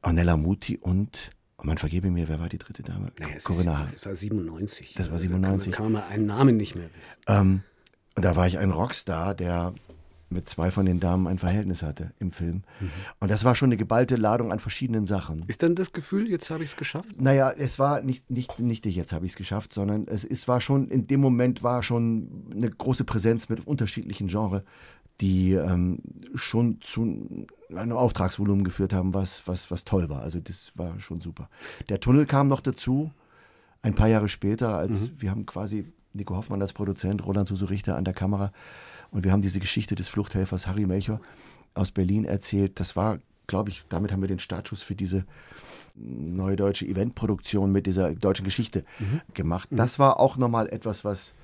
Ornella 0.01 0.39
Muti 0.39 0.79
und, 0.79 1.31
oh 1.63 1.67
man 1.67 1.79
vergebe 1.79 2.11
mir, 2.11 2.29
wer 2.29 2.41
war 2.41 2.49
die 2.49 2.59
dritte 2.59 2.83
Dame? 2.83 3.13
Naja, 3.19 3.37
Corinna 3.43 3.85
ist, 3.85 3.97
das 3.97 4.07
war 4.07 4.15
97. 4.15 4.95
Das 4.95 5.07
war 5.07 5.15
Also 5.15 5.27
da 5.27 5.33
97. 5.33 5.73
Kann 5.73 5.93
man, 5.93 6.03
einen 6.03 6.27
Namen 6.27 6.57
nicht 6.57 6.75
mehr 6.75 6.89
wissen. 6.95 7.21
Ähm, 7.27 7.63
und 8.15 8.25
da 8.25 8.37
war 8.37 8.47
ich 8.47 8.59
ein 8.59 8.71
Rockstar, 8.71 9.35
der 9.35 9.75
mit 10.33 10.49
zwei 10.49 10.71
von 10.71 10.87
den 10.87 10.99
Damen 10.99 11.27
ein 11.27 11.39
Verhältnis 11.39 11.83
hatte 11.83 12.13
im 12.19 12.33
Film. 12.33 12.63
Und 13.21 13.31
das 13.31 13.45
war 13.45 13.55
schon 13.55 13.69
eine 13.69 13.77
geballte 13.77 14.17
Ladung 14.17 14.51
an 14.51 14.59
verschiedenen 14.59 15.07
Sachen. 15.07 15.45
Ist 15.47 15.63
dann 15.63 15.75
das 15.75 15.93
Gefühl, 15.93 16.29
jetzt 16.29 16.51
habe 16.51 16.65
ich 16.65 16.71
es 16.71 16.77
geschafft? 16.77 17.21
Naja, 17.21 17.51
es 17.51 17.79
war 17.79 18.01
nicht, 18.01 18.31
nicht, 18.31 18.59
nicht 18.59 18.87
jetzt 18.87 19.13
habe 19.13 19.27
ich 19.27 19.33
es 19.33 19.37
geschafft, 19.37 19.73
sondern 19.73 20.07
es 20.09 20.25
ist, 20.25 20.49
war 20.49 20.61
schon, 20.61 20.89
in 20.89 21.07
dem 21.07 21.21
Moment 21.21 21.63
war 21.63 21.83
schon 21.83 22.47
eine 22.51 22.71
große 22.71 23.05
Präsenz 23.05 23.49
mit 23.49 23.67
unterschiedlichen 23.67 24.29
Genres, 24.29 24.63
die 25.21 25.53
ähm, 25.53 25.99
schon 26.35 26.81
zu 26.81 27.47
einem 27.75 27.97
Auftragsvolumen 27.97 28.65
geführt 28.65 28.93
haben, 28.93 29.15
was, 29.15 29.47
was, 29.47 29.71
was 29.71 29.85
toll 29.85 30.09
war. 30.09 30.23
Also 30.23 30.41
das 30.41 30.73
war 30.75 30.99
schon 31.01 31.21
super. 31.21 31.49
Der 31.89 32.01
Tunnel 32.01 32.27
kam 32.27 32.49
noch 32.49 32.61
dazu, 32.61 33.11
ein 33.83 33.95
paar 33.95 34.09
Jahre 34.09 34.29
später, 34.29 34.77
als 34.77 35.11
wir 35.19 35.31
haben 35.31 35.47
quasi 35.47 35.93
Nico 36.13 36.37
Hoffmann 36.37 36.61
als 36.61 36.73
Produzent, 36.73 37.25
Roland 37.25 37.49
Suso 37.49 37.67
Richter 37.67 37.97
an 37.97 38.05
der 38.05 38.15
Kamera 38.15 38.53
und 39.11 39.25
wir 39.25 39.33
haben 39.33 39.43
diese 39.43 39.61
Geschichte 39.61 39.95
des 39.95 40.09
Fluchthelfers 40.09 40.67
Harry 40.67 40.87
Melcher 40.87 41.21
aus 41.75 41.91
Berlin 41.91 42.25
erzählt. 42.25 42.79
Das 42.81 42.97
war, 42.97 43.19
glaube 43.47 43.71
ich, 43.71 43.85
damit 43.89 44.13
haben 44.13 44.21
wir 44.21 44.29
den 44.29 44.39
Startschuss 44.39 44.83
für 44.83 44.95
diese 44.95 45.25
neue 45.95 46.57
deutsche 46.57 46.87
Eventproduktion 46.87 47.71
mit 47.71 47.87
dieser 47.87 48.13
deutschen 48.13 48.45
Geschichte 48.45 48.85
gemacht. 49.35 49.69
Das 49.71 49.99
war 49.99 50.21
auch 50.21 50.37
nochmal 50.37 50.69
etwas, 50.69 51.05
was 51.05 51.35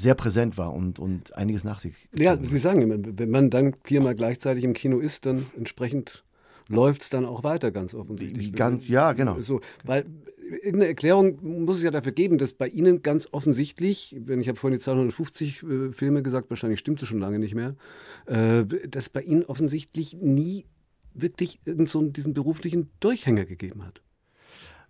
sehr 0.00 0.14
präsent 0.14 0.56
war 0.58 0.72
und, 0.72 0.98
und 0.98 1.36
einiges 1.36 1.64
nach 1.64 1.80
sich 1.80 1.94
Ja, 2.16 2.38
Sie 2.40 2.58
sagen 2.58 2.82
immer, 2.82 2.96
wenn 2.98 3.30
man 3.30 3.50
dann 3.50 3.74
viermal 3.84 4.14
gleichzeitig 4.14 4.64
im 4.64 4.72
Kino 4.72 4.98
ist, 4.98 5.26
dann 5.26 5.46
entsprechend 5.56 6.24
läuft 6.68 7.02
es 7.02 7.10
dann 7.10 7.26
auch 7.26 7.42
weiter, 7.42 7.70
ganz 7.70 7.94
offensichtlich. 7.94 8.52
Ganz- 8.52 8.88
ja, 8.88 9.12
genau. 9.12 9.40
So, 9.40 9.60
weil 9.84 10.06
irgendeine 10.50 10.86
Erklärung 10.86 11.64
muss 11.64 11.78
es 11.78 11.82
ja 11.82 11.90
dafür 11.90 12.12
geben, 12.12 12.38
dass 12.38 12.52
bei 12.52 12.68
Ihnen 12.68 13.02
ganz 13.02 13.28
offensichtlich, 13.32 14.16
wenn 14.18 14.40
ich 14.40 14.48
habe 14.48 14.58
vorhin 14.58 14.78
die 14.78 14.82
Zahl 14.82 14.94
150 14.94 15.62
äh, 15.62 15.92
Filme 15.92 16.22
gesagt, 16.22 16.50
wahrscheinlich 16.50 16.80
stimmt 16.80 17.02
es 17.02 17.08
schon 17.08 17.18
lange 17.18 17.38
nicht 17.38 17.54
mehr, 17.54 17.76
äh, 18.26 18.64
dass 18.88 19.08
bei 19.08 19.22
Ihnen 19.22 19.44
offensichtlich 19.44 20.16
nie 20.16 20.64
wirklich 21.12 21.60
so 21.84 22.02
diesen 22.02 22.34
beruflichen 22.34 22.88
Durchhänger 23.00 23.44
gegeben 23.44 23.84
hat. 23.84 24.00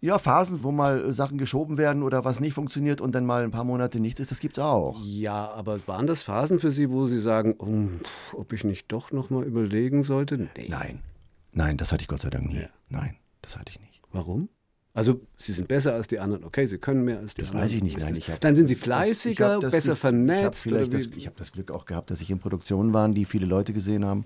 Ja, 0.03 0.19
Phasen, 0.19 0.63
wo 0.63 0.73
mal 0.73 1.05
äh, 1.09 1.13
Sachen 1.13 1.37
geschoben 1.37 1.77
werden 1.77 2.03
oder 2.03 2.25
was 2.25 2.41
nicht 2.41 2.55
funktioniert 2.55 3.01
und 3.03 3.15
dann 3.15 3.27
mal 3.27 3.43
ein 3.45 3.51
paar 3.51 3.65
Monate 3.65 4.01
nichts 4.01 4.19
ist, 4.21 4.31
das 4.31 4.41
gibt's 4.41 4.59
auch. 4.59 4.99
Ja, 5.05 5.51
aber 5.51 5.87
waren 5.87 6.07
das 6.07 6.23
Phasen 6.23 6.59
für 6.59 6.71
Sie, 6.71 6.91
wo 6.91 7.07
Sie 7.07 7.21
sagen, 7.21 7.55
oh, 7.59 7.89
ob 8.39 8.53
ich 8.55 8.65
nicht 8.65 8.91
doch 8.91 9.13
noch 9.13 9.29
mal 9.31 9.45
überlegen 9.45 10.03
sollte? 10.03 10.39
Nee. 10.39 10.69
Nein. 10.69 11.01
Nein, 11.53 11.77
das 11.77 11.93
hatte 11.93 12.03
ich 12.03 12.09
Gott 12.09 12.21
sei 12.23 12.31
Dank 12.31 12.49
nie. 12.49 12.61
Ja. 12.61 12.69
Nein, 12.89 13.17
das 13.43 13.59
hatte 13.59 13.73
ich 13.73 13.81
nicht. 13.81 14.01
Warum? 14.13 14.49
Also, 14.93 15.21
Sie 15.37 15.53
sind 15.53 15.69
besser 15.69 15.95
als 15.95 16.09
die 16.09 16.19
anderen. 16.19 16.43
Okay, 16.45 16.67
Sie 16.67 16.79
können 16.79 17.05
mehr 17.05 17.19
als 17.19 17.35
die 17.35 17.43
Das 17.43 17.51
anderen. 17.51 17.65
weiß 17.67 17.75
ich 17.75 17.83
nicht. 17.83 17.99
Nein, 17.99 18.17
ich 18.17 18.29
hab- 18.31 18.41
Dann 18.41 18.57
sind 18.57 18.67
Sie 18.67 18.75
fleißiger, 18.75 19.61
das 19.61 19.71
besser 19.71 19.95
vernetzt. 19.97 20.67
Ich 20.67 20.73
habe 20.75 20.89
das, 20.89 21.07
hab 21.27 21.37
das 21.37 21.53
Glück 21.53 21.71
auch 21.71 21.85
gehabt, 21.85 22.11
dass 22.11 22.21
ich 22.21 22.31
in 22.31 22.39
Produktionen 22.41 22.93
war, 22.93 23.09
die 23.09 23.25
viele 23.25 23.47
Leute 23.47 23.73
gesehen 23.73 24.05
haben, 24.05 24.25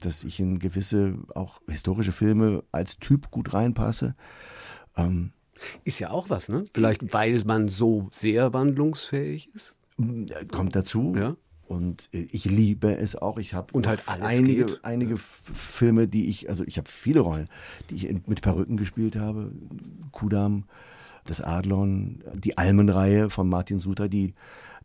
dass 0.00 0.22
ich 0.22 0.38
in 0.38 0.58
gewisse, 0.60 1.14
auch 1.34 1.60
historische 1.66 2.12
Filme 2.12 2.62
als 2.70 2.98
Typ 2.98 3.30
gut 3.30 3.54
reinpasse. 3.54 4.14
Ähm, 4.98 5.32
Ist 5.84 5.98
ja 5.98 6.10
auch 6.10 6.28
was, 6.30 6.48
ne? 6.48 6.64
Vielleicht, 6.74 7.12
weil 7.12 7.40
man 7.44 7.68
so 7.68 8.08
sehr 8.12 8.52
wandlungsfähig 8.52 9.50
ist. 9.54 9.74
kommt 10.52 10.76
dazu. 10.76 11.14
Ja. 11.16 11.36
Und 11.66 12.08
äh, 12.12 12.26
ich 12.30 12.44
liebe 12.46 12.96
es 12.96 13.14
auch. 13.16 13.38
Ich 13.38 13.54
habe 13.54 13.72
Und 13.74 13.86
halt 13.86 14.02
einige, 14.06 14.66
geht. 14.66 14.84
einige 14.84 15.14
F- 15.14 15.42
Filme, 15.52 16.08
die 16.08 16.28
ich, 16.28 16.48
also 16.48 16.64
ich 16.64 16.78
habe 16.78 16.88
viele 16.88 17.20
Rollen, 17.20 17.48
die 17.90 17.96
ich 17.96 18.26
mit 18.26 18.40
Perücken 18.42 18.76
gespielt 18.76 19.16
habe. 19.16 19.52
Kudam, 20.12 20.64
das 21.26 21.40
Adlon, 21.42 22.22
die 22.34 22.56
Almenreihe 22.56 23.28
von 23.28 23.48
Martin 23.48 23.80
Suter, 23.80 24.08
die, 24.08 24.34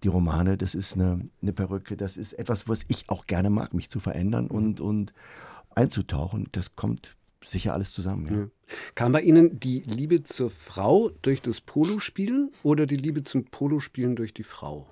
die 0.04 0.10
Romane, 0.10 0.58
das 0.58 0.76
ist 0.76 0.96
eine, 0.96 1.22
eine 1.42 1.54
Perücke. 1.54 1.96
Das 1.96 2.18
ist 2.18 2.34
etwas, 2.34 2.68
was 2.68 2.84
ich 2.90 3.10
auch 3.10 3.28
gerne 3.28 3.50
mag, 3.50 3.74
mich 3.74 3.90
zu 3.90 4.02
verändern 4.02 4.48
und, 4.48 4.82
und 4.82 5.14
einzutauchen. 5.76 6.50
Das 6.52 6.76
kommt 6.76 7.16
sicher 7.46 7.74
alles 7.74 7.92
zusammen. 7.92 8.26
Ja. 8.28 8.76
Kam 8.96 9.12
bei 9.12 9.22
Ihnen 9.22 9.60
die 9.60 9.80
Liebe 9.82 10.24
zur 10.24 10.50
Frau 10.50 11.10
durch 11.22 11.42
das 11.42 11.62
Polospielen 11.62 12.52
oder 12.64 12.86
die 12.86 12.98
Liebe 12.98 13.24
zum 13.24 13.46
Polospielen 13.46 14.16
durch 14.16 14.34
die 14.34 14.44
Frau? 14.44 14.88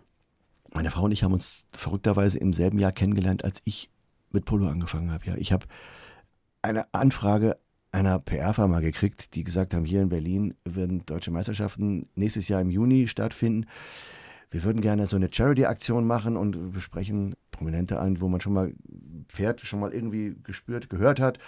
Meine 0.74 0.92
Frau 0.92 1.04
und 1.04 1.12
ich 1.12 1.24
haben 1.24 1.34
uns 1.34 1.66
verrückterweise 1.74 2.38
im 2.38 2.54
selben 2.54 2.80
Jahr 2.80 2.92
kennengelernt, 2.92 3.44
als 3.44 3.62
ich 3.66 3.90
mit 4.32 4.46
Polo 4.46 4.68
angefangen 4.68 5.12
habe. 5.12 5.26
Ja, 5.26 5.36
ich 5.36 5.52
habe 5.52 5.66
eine 6.62 6.94
Anfrage 6.94 7.58
einer 7.92 8.20
PR-Firma 8.20 8.80
gekriegt, 8.80 9.36
die 9.36 9.44
gesagt 9.44 9.74
haben, 9.74 9.84
hier 9.84 10.02
in 10.02 10.10
Berlin 10.10 10.54
werden 10.64 11.06
deutsche 11.06 11.32
Meisterschaften 11.32 12.08
nächstes 12.16 12.48
Jahr 12.48 12.62
im 12.62 12.70
Juni 12.70 13.08
stattfinden. 13.08 13.68
Wir 14.50 14.64
würden 14.64 14.82
gerne 14.82 15.08
so 15.08 15.16
eine 15.16 15.30
Charity-Aktion 15.32 16.06
machen 16.06 16.38
und 16.38 16.72
besprechen 16.72 17.36
Prominente 17.52 18.00
an, 18.00 18.22
wo 18.22 18.28
man 18.28 18.42
schon 18.42 18.54
mal 18.54 18.74
Pferd 19.28 19.62
schon 19.62 19.80
mal 19.80 19.94
irgendwie 19.94 20.36
gespürt, 20.44 20.90
gehört 20.90 21.20
hat. 21.20 21.40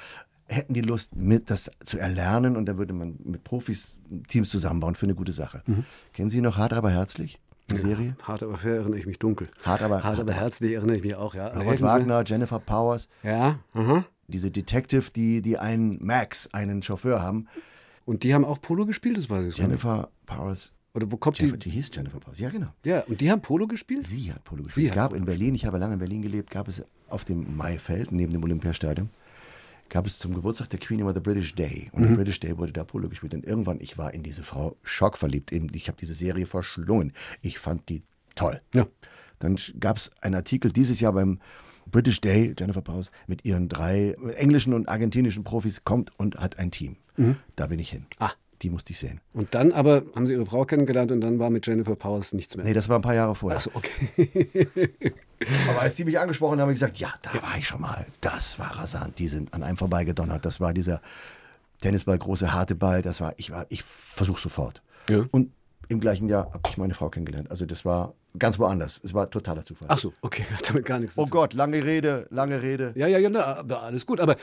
Hätten 0.47 0.73
die 0.73 0.82
Lust, 0.82 1.15
mit 1.15 1.49
das 1.49 1.71
zu 1.86 1.97
erlernen 1.97 2.58
und 2.58 2.65
dann 2.65 2.77
würde 2.77 2.93
man 2.93 3.17
mit 3.23 3.43
Profis 3.43 3.97
Teams 4.27 4.49
zusammenbauen 4.49 4.95
für 4.95 5.06
eine 5.06 5.15
gute 5.15 5.32
Sache. 5.32 5.63
Kennen 6.12 6.29
Sie 6.29 6.41
noch 6.41 6.58
Hart 6.58 6.73
aber 6.73 6.91
herzlich? 6.91 7.39
Die 7.71 7.77
Serie? 7.77 8.15
Hart 8.23 8.43
aber 8.43 8.58
fair 8.58 8.75
erinnere 8.75 8.99
ich 8.99 9.06
mich 9.06 9.19
dunkel. 9.19 9.47
Hart 9.63 9.82
aber- 9.82 10.03
Hart 10.03 10.19
aber 10.19 10.34
herzlich 10.34 10.73
erinnere 10.73 10.97
ich 10.97 11.03
mich 11.03 11.15
auch, 11.15 11.34
ja. 11.34 11.47
Robert 11.47 11.77
Sie. 11.77 11.84
Wagner, 11.84 12.23
Jennifer 12.25 12.60
Powers, 12.60 13.08
Ja, 13.23 13.60
aha. 13.73 14.03
diese 14.27 14.51
Detective, 14.51 15.06
die, 15.15 15.41
die 15.41 15.58
einen 15.58 16.03
Max, 16.06 16.49
einen 16.51 16.82
Chauffeur 16.84 17.21
haben. 17.21 17.47
Und 18.06 18.23
die 18.23 18.34
haben 18.34 18.43
auch 18.43 18.60
Polo 18.62 18.86
gespielt, 18.86 19.17
das 19.17 19.29
weiß 19.29 19.45
ich 19.45 19.56
gar 19.56 19.63
nicht. 19.67 19.82
Jennifer 19.84 20.10
Powers. 20.25 20.73
Oder 20.93 21.10
wo 21.10 21.15
kommt 21.15 21.39
Jennifer, 21.39 21.56
die? 21.58 21.69
die 21.69 21.75
hieß 21.77 21.89
Jennifer 21.93 22.19
Powers, 22.19 22.38
ja 22.39 22.49
genau. 22.49 22.67
Ja, 22.86 22.99
und 23.06 23.21
die 23.21 23.32
haben 23.32 23.41
Polo 23.41 23.65
gespielt? 23.65 24.06
Sie 24.06 24.32
hat 24.34 24.43
Polo 24.43 24.62
Sie 24.63 24.65
gespielt. 24.65 24.86
Es 24.88 24.91
hat 24.91 24.97
gab 24.97 25.13
in 25.13 25.23
Berlin, 25.23 25.56
ich 25.56 25.65
habe 25.65 25.77
lange 25.77 25.93
in 25.93 25.99
Berlin 25.99 26.21
gelebt, 26.21 26.51
gab 26.51 26.67
es 26.67 26.86
auf 27.08 27.23
dem 27.23 27.56
Maifeld 27.56 28.12
neben 28.12 28.34
dem 28.34 28.43
Olympiastadion, 28.43 29.10
gab 29.89 30.06
es 30.08 30.17
zum 30.19 30.34
Geburtstag 30.34 30.69
der 30.69 30.80
Queen 30.80 31.00
immer 31.00 31.13
der 31.13 31.22
British 31.22 31.54
Day. 31.56 31.89
Und 31.91 32.02
Mhm. 32.04 32.08
der 32.10 32.15
British 32.15 32.39
Day 32.39 32.58
wurde 32.58 32.74
da 32.74 32.84
Polo 32.84 33.10
gespielt. 33.10 33.34
Und 33.34 33.46
irgendwann, 33.46 33.80
ich 33.80 33.98
war 33.98 34.13
in 34.13 34.24
diese 34.24 34.43
Frau 34.43 34.76
schockverliebt. 34.84 35.52
Ich 35.52 35.88
habe 35.88 35.98
diese 36.00 36.13
Serie 36.13 36.46
verschlungen. 36.48 37.13
Ich 37.41 37.60
fand 37.60 37.88
die 37.89 38.04
toll. 38.36 38.62
Ja. 38.74 38.88
Dann 39.39 39.58
gab 39.80 39.98
es 39.98 40.10
einen 40.22 40.36
Artikel 40.36 40.72
dieses 40.72 41.00
Jahr 41.00 41.13
beim 41.13 41.39
British 41.91 42.22
Day, 42.22 42.56
Jennifer 42.58 42.82
Powers, 42.82 43.12
mit 43.28 43.43
ihren 43.46 43.67
drei 43.67 44.15
englischen 44.36 44.74
und 44.74 44.88
argentinischen 44.88 45.43
Profis 45.43 45.84
kommt 45.84 46.12
und 46.17 46.38
hat 46.38 46.58
ein 46.58 46.72
Team. 46.72 46.96
Da 47.56 47.67
bin 47.67 47.78
ich 47.80 47.89
hin. 47.91 48.06
Ah. 48.19 48.32
Die 48.63 48.69
musste 48.69 48.93
ich 48.93 48.99
sehen. 48.99 49.19
Und 49.34 49.54
dann 49.56 49.73
aber 49.73 50.04
haben 50.15 50.26
Sie 50.26 50.32
Ihre 50.34 50.45
Frau 50.45 50.63
kennengelernt 50.63 51.12
und 51.12 51.19
dann 51.19 51.38
war 51.38 51.49
mit 51.49 51.67
Jennifer 51.67 51.97
Powers 51.97 52.32
nichts 52.32 52.56
mehr. 52.56 52.65
Nee, 52.65 52.73
das 52.73 52.88
war 52.88 52.97
ein 52.97 53.02
paar 53.02 53.13
Jahre 53.13 53.36
vorher. 53.36 53.58
Achso, 53.58 53.71
okay. 53.73 54.69
Aber 55.69 55.82
als 55.82 55.97
sie 55.97 56.06
mich 56.06 56.17
angesprochen 56.17 56.54
haben, 56.54 56.62
habe 56.62 56.71
ich 56.71 56.80
gesagt, 56.80 56.97
ja, 56.97 57.13
da 57.21 57.34
war 57.41 57.58
ich 57.58 57.67
schon 57.67 57.82
mal. 57.82 58.06
Das 58.21 58.58
war 58.60 58.80
rasant. 58.80 59.19
Die 59.19 59.28
sind 59.28 59.54
an 59.54 59.63
einem 59.63 59.76
vorbeigedonnert. 59.76 60.45
Das 60.45 60.62
war 60.62 60.73
dieser 60.73 61.02
Tennisball, 61.82 62.17
große, 62.17 62.54
harte 62.54 62.76
Ball. 62.76 63.02
Das 63.02 63.19
war, 63.19 63.34
ich 63.36 63.52
war, 63.52 63.65
ich 63.67 63.84
versuche 63.84 64.39
sofort. 64.39 64.82
Ja. 65.10 65.26
Und 65.32 65.52
im 65.89 66.00
gleichen 66.00 66.30
Jahr 66.30 66.46
habe 66.54 66.62
ich 66.67 66.78
meine 66.78 66.93
Frau 66.93 67.10
kennengelernt. 67.10 67.52
Also 67.52 67.65
das 67.65 67.86
war 67.86 68.13
ganz 68.39 68.58
woanders. 68.58 69.00
Es 69.04 69.13
war 69.13 69.30
totaler 69.30 69.63
Zufall. 69.65 69.88
Ach 69.91 69.98
so, 70.00 70.13
okay, 70.22 70.43
hat 70.54 70.69
damit 70.69 70.86
gar 70.86 71.00
nichts 71.00 71.17
Oh 71.17 71.24
zu 71.24 71.30
tun. 71.30 71.39
Gott, 71.39 71.54
lange 71.54 71.84
Rede, 71.84 72.28
lange 72.30 72.62
Rede. 72.62 72.93
Ja, 72.96 73.08
ja, 73.08 73.17
ja, 73.19 73.30
na, 73.30 73.43
aber 73.58 73.84
alles 73.84 74.06
gut. 74.06 74.19
Aber 74.19 74.36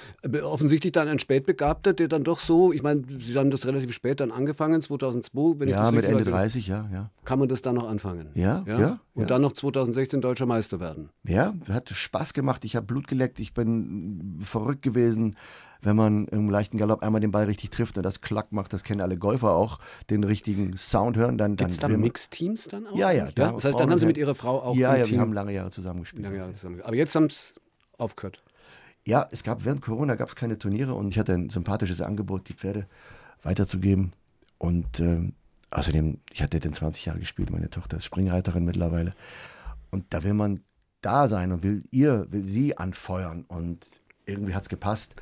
offensichtlich 0.42 0.92
dann 0.92 1.08
ein 1.08 1.18
Spätbegabter, 1.18 1.92
der 1.92 2.08
dann 2.08 2.24
doch 2.24 2.40
so, 2.40 2.72
ich 2.72 2.82
meine, 2.82 3.02
Sie 3.18 3.36
haben 3.36 3.50
das 3.50 3.66
relativ 3.66 3.92
spät 3.92 4.20
dann 4.20 4.30
angefangen, 4.30 4.80
2002, 4.80 5.60
wenn 5.60 5.68
ich 5.68 5.74
Ja, 5.74 5.82
das 5.82 5.92
mit 5.92 6.04
Ende 6.04 6.24
weiß, 6.26 6.52
30, 6.52 6.66
ja, 6.68 6.88
ja. 6.92 7.10
Kann 7.24 7.38
man 7.38 7.48
das 7.48 7.62
dann 7.62 7.74
noch 7.74 7.88
anfangen? 7.88 8.30
Ja, 8.34 8.62
ja, 8.66 9.00
Und 9.14 9.22
ja. 9.22 9.26
dann 9.26 9.42
noch 9.42 9.52
2016 9.52 10.20
deutscher 10.20 10.46
Meister 10.46 10.80
werden. 10.80 11.10
Ja, 11.24 11.54
hat 11.68 11.88
Spaß 11.88 12.32
gemacht. 12.34 12.64
Ich 12.64 12.76
habe 12.76 12.86
Blut 12.86 13.08
geleckt. 13.08 13.40
Ich 13.40 13.54
bin 13.54 14.40
verrückt 14.42 14.82
gewesen, 14.82 15.36
wenn 15.82 15.96
man 15.96 16.26
im 16.28 16.50
leichten 16.50 16.76
Galopp 16.78 17.02
einmal 17.02 17.20
den 17.20 17.30
Ball 17.30 17.44
richtig 17.44 17.70
trifft 17.70 17.96
und 17.96 18.02
das 18.04 18.20
Klack 18.20 18.52
macht. 18.52 18.72
Das 18.72 18.84
kennen 18.84 19.00
alle 19.00 19.16
Golfer 19.16 19.52
auch. 19.52 19.78
Den 20.10 20.24
richtigen 20.24 20.76
Sound 20.76 21.16
hören. 21.16 21.38
Dann, 21.38 21.56
Gibt 21.56 21.70
es 21.70 21.78
da 21.78 21.88
Mixteams 21.88 22.68
dann 22.68 22.86
auch? 22.86 22.96
Ja, 22.96 23.10
ja. 23.10 23.30
Das 23.30 23.64
heißt, 23.64 23.78
dann 23.78 23.90
haben 23.90 23.98
Sie 23.98 24.06
mit 24.06 24.18
Ihrer 24.18 24.34
Frau 24.34 24.62
auch 24.62 24.76
Ja, 24.76 24.96
ja, 24.96 25.04
Team 25.04 25.14
wir 25.14 25.20
haben 25.20 25.32
lange 25.32 25.52
Jahre 25.52 25.70
zusammengespielt. 25.70 26.24
lange 26.24 26.36
Jahre 26.36 26.52
zusammen. 26.52 26.82
Aber 26.82 26.96
jetzt 26.96 27.14
haben 27.14 27.30
Sie 27.30 27.54
aufgehört. 27.98 28.42
Ja, 29.06 29.26
es 29.30 29.42
gab 29.42 29.64
während 29.64 29.80
Corona 29.80 30.14
gab 30.14 30.28
es 30.28 30.36
keine 30.36 30.58
Turniere 30.58 30.94
und 30.94 31.08
ich 31.08 31.18
hatte 31.18 31.32
ein 31.32 31.48
sympathisches 31.50 32.00
Angebot, 32.00 32.48
die 32.48 32.54
Pferde 32.54 32.86
weiterzugeben. 33.42 34.12
Und 34.58 35.00
ähm, 35.00 35.32
außerdem, 35.70 36.18
ich 36.30 36.42
hatte 36.42 36.60
den 36.60 36.74
20 36.74 37.06
Jahre 37.06 37.18
gespielt, 37.18 37.50
meine 37.50 37.70
Tochter 37.70 37.96
ist 37.96 38.04
Springreiterin 38.04 38.64
mittlerweile. 38.64 39.14
Und 39.90 40.04
da 40.10 40.22
will 40.22 40.34
man 40.34 40.60
da 41.00 41.28
sein 41.28 41.52
und 41.52 41.62
will 41.62 41.82
ihr, 41.90 42.26
will 42.30 42.44
sie 42.44 42.76
anfeuern. 42.76 43.44
Und 43.48 43.86
irgendwie 44.26 44.54
hat 44.54 44.64
es 44.64 44.68
gepasst. 44.68 45.14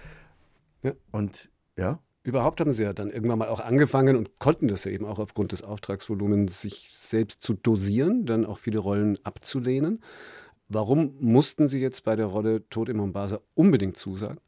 Ja. 0.83 0.93
Und 1.11 1.51
ja, 1.77 2.01
Überhaupt 2.25 2.61
haben 2.61 2.75
Sie 2.75 2.83
ja 2.83 2.93
dann 2.93 3.11
irgendwann 3.11 3.39
mal 3.39 3.49
auch 3.49 3.61
angefangen 3.61 4.15
und 4.15 4.39
konnten 4.39 4.69
das 4.69 4.85
ja 4.85 4.91
eben 4.91 5.07
auch 5.07 5.19
aufgrund 5.19 5.53
des 5.53 5.63
Auftragsvolumens, 5.63 6.61
sich 6.61 6.93
selbst 6.95 7.43
zu 7.43 7.55
dosieren, 7.55 8.27
dann 8.27 8.45
auch 8.45 8.59
viele 8.59 8.81
Rollen 8.81 9.19
abzulehnen. 9.25 10.03
Warum 10.69 11.15
mussten 11.21 11.69
Sie 11.69 11.79
jetzt 11.79 12.05
bei 12.05 12.17
der 12.17 12.27
Rolle 12.27 12.69
Tod 12.69 12.91
in 12.91 12.99
Mombasa 12.99 13.41
unbedingt 13.55 13.97
zusagen? 13.97 14.41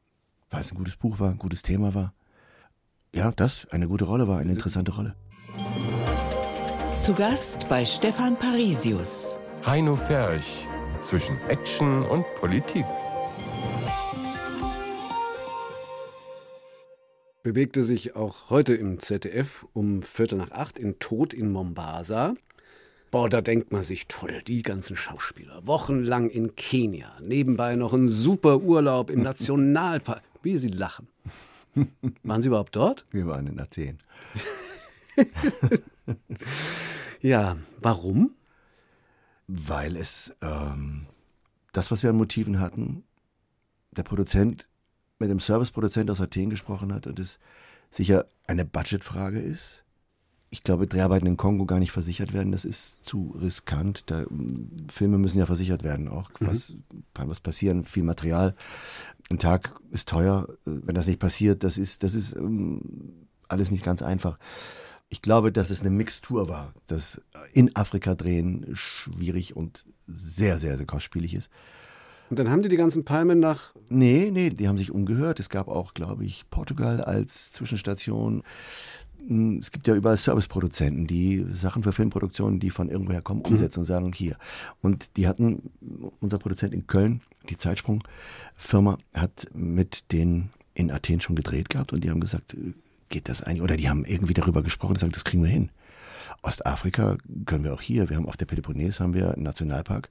weil 0.51 0.61
es 0.61 0.73
ein 0.73 0.77
gutes 0.77 0.97
Buch 0.97 1.21
war, 1.21 1.31
ein 1.31 1.39
gutes 1.39 1.63
Thema 1.63 1.95
war. 1.95 2.13
Ja, 3.15 3.31
das 3.31 3.67
eine 3.71 3.89
gute 3.89 4.05
Rolle 4.05 4.29
war, 4.29 4.39
eine 4.39 4.53
interessante 4.53 4.93
Rolle. 4.93 5.17
Zu 7.01 7.15
Gast 7.15 7.69
bei 7.69 7.85
Stefan 7.85 8.37
Parisius. 8.37 9.39
Heino 9.65 9.97
Ferch 9.97 10.67
zwischen 11.01 11.39
Action 11.49 12.05
und 12.05 12.25
Politik. 12.35 12.85
Bewegte 17.51 17.83
sich 17.83 18.15
auch 18.15 18.49
heute 18.49 18.75
im 18.75 19.01
ZDF 19.01 19.67
um 19.73 20.03
Viertel 20.03 20.39
nach 20.39 20.53
acht 20.53 20.79
in 20.79 21.01
Tod 21.01 21.35
in 21.35 21.51
Mombasa. 21.51 22.35
Boah, 23.11 23.29
da 23.29 23.41
denkt 23.41 23.73
man 23.73 23.83
sich, 23.83 24.07
toll, 24.07 24.41
die 24.47 24.63
ganzen 24.63 24.97
Schauspieler, 24.97 25.67
wochenlang 25.67 26.31
in 26.31 26.55
Kenia, 26.55 27.11
nebenbei 27.21 27.75
noch 27.75 27.93
ein 27.93 28.09
super 28.09 28.61
Urlaub 28.61 29.11
im 29.11 29.23
Nationalpark. 29.25 30.23
Wie 30.45 30.59
sie 30.59 30.69
lachen. 30.69 31.09
Waren 32.23 32.41
Sie 32.41 32.47
überhaupt 32.47 32.77
dort? 32.77 33.05
Wir 33.11 33.27
waren 33.27 33.49
in 33.49 33.59
Athen. 33.59 33.99
Ja, 37.21 37.57
warum? 37.81 38.37
Weil 39.49 39.97
es 39.97 40.33
ähm, 40.41 41.07
das, 41.73 41.91
was 41.91 42.05
wir 42.05 42.11
an 42.11 42.17
Motiven 42.17 42.61
hatten, 42.61 43.03
der 43.91 44.05
Produzent 44.05 44.69
mit 45.21 45.31
dem 45.31 45.39
Serviceproduzent 45.39 46.11
aus 46.11 46.21
Athen 46.21 46.51
gesprochen 46.51 46.93
hat 46.93 47.07
und 47.07 47.21
es 47.21 47.39
sicher 47.91 48.27
eine 48.47 48.65
Budgetfrage 48.65 49.39
ist. 49.39 49.85
Ich 50.53 50.65
glaube, 50.65 50.89
Dreharbeiten 50.89 51.29
in 51.29 51.37
Kongo 51.37 51.65
gar 51.65 51.79
nicht 51.79 51.93
versichert 51.93 52.33
werden, 52.33 52.51
das 52.51 52.65
ist 52.65 53.05
zu 53.05 53.37
riskant. 53.41 54.11
Da, 54.11 54.25
Filme 54.91 55.19
müssen 55.19 55.39
ja 55.39 55.47
versichert 55.47 55.85
werden 55.85 56.09
auch. 56.09 56.31
Was 56.41 56.75
kann 57.15 57.29
was 57.29 57.39
passieren? 57.39 57.85
Viel 57.85 58.03
Material. 58.03 58.57
Ein 59.31 59.39
Tag 59.39 59.79
ist 59.93 60.09
teuer. 60.09 60.49
Wenn 60.65 60.97
das 60.97 61.07
nicht 61.07 61.21
passiert, 61.21 61.63
das 61.63 61.79
ist, 61.79 62.03
das 62.03 62.15
ist 62.15 62.35
ähm, 62.35 63.29
alles 63.47 63.71
nicht 63.71 63.85
ganz 63.85 64.03
einfach. 64.03 64.39
Ich 65.09 65.23
glaube, 65.23 65.53
dass 65.53 65.71
es 65.71 65.83
eine 65.83 65.91
Mixtur 65.91 66.49
war, 66.49 66.75
dass 66.89 67.21
in 67.53 67.77
Afrika 67.77 68.17
drehen 68.17 68.67
schwierig 68.73 69.55
und 69.55 69.85
sehr, 70.09 70.59
sehr, 70.59 70.77
sehr 70.77 70.87
kostspielig 70.87 71.35
ist. 71.35 71.51
Und 72.31 72.39
dann 72.39 72.49
haben 72.49 72.63
die 72.63 72.69
die 72.69 72.77
ganzen 72.77 73.05
Palmen 73.05 73.41
nach. 73.41 73.75
Nee, 73.89 74.31
nee, 74.33 74.51
die 74.51 74.69
haben 74.69 74.79
sich 74.79 74.93
umgehört. 74.93 75.41
Es 75.41 75.51
gab 75.51 75.67
auch, 75.69 75.95
glaube 75.95 76.25
ich, 76.25 76.49
Portugal 76.49 77.01
als 77.01 77.51
Zwischenstation. 77.51 78.45
Hm, 79.27 79.59
Es 79.59 79.73
gibt 79.73 79.89
ja 79.89 79.97
überall 79.97 80.17
Serviceproduzenten, 80.17 81.09
die 81.09 81.45
Sachen 81.53 81.83
für 81.83 81.93
Filmproduktionen, 81.93 82.61
die 82.61 82.71
von 82.71 82.89
irgendwoher 82.89 83.21
kommen, 83.21 83.43
umsetzen 83.43 83.81
und 83.81 83.85
sagen, 83.85 84.13
hier. 84.15 84.37
Und 84.81 85.17
die 85.17 85.27
hatten, 85.27 85.71
unser 86.21 86.39
Produzent 86.39 86.73
in 86.73 86.87
Köln, 86.87 87.21
die 87.49 87.57
Zeitsprung-Firma, 87.57 88.99
hat 89.13 89.49
mit 89.53 90.13
denen 90.13 90.51
in 90.75 90.93
Athen 90.93 91.21
schon 91.21 91.35
gedreht 91.35 91.69
gehabt 91.69 91.93
und 91.93 92.05
die 92.05 92.11
haben 92.11 92.21
gesagt, 92.21 92.57
geht 93.09 93.29
das 93.29 93.43
eigentlich? 93.43 93.63
Oder 93.63 93.77
die 93.77 93.91
haben 93.91 94.05
irgendwie 94.05 94.35
darüber 94.35 94.63
gesprochen 94.63 94.93
und 94.93 94.95
gesagt, 94.95 95.17
das 95.17 95.25
kriegen 95.25 95.43
wir 95.43 95.51
hin. 95.51 95.71
Ostafrika 96.43 97.19
können 97.45 97.65
wir 97.65 97.75
auch 97.75 97.83
hier. 97.83 98.09
Wir 98.09 98.17
haben 98.17 98.29
auf 98.29 98.37
der 98.37 98.47
Peloponnes 98.47 99.01
haben 99.01 99.15
wir 99.15 99.35
einen 99.35 99.43
Nationalpark. 99.43 100.09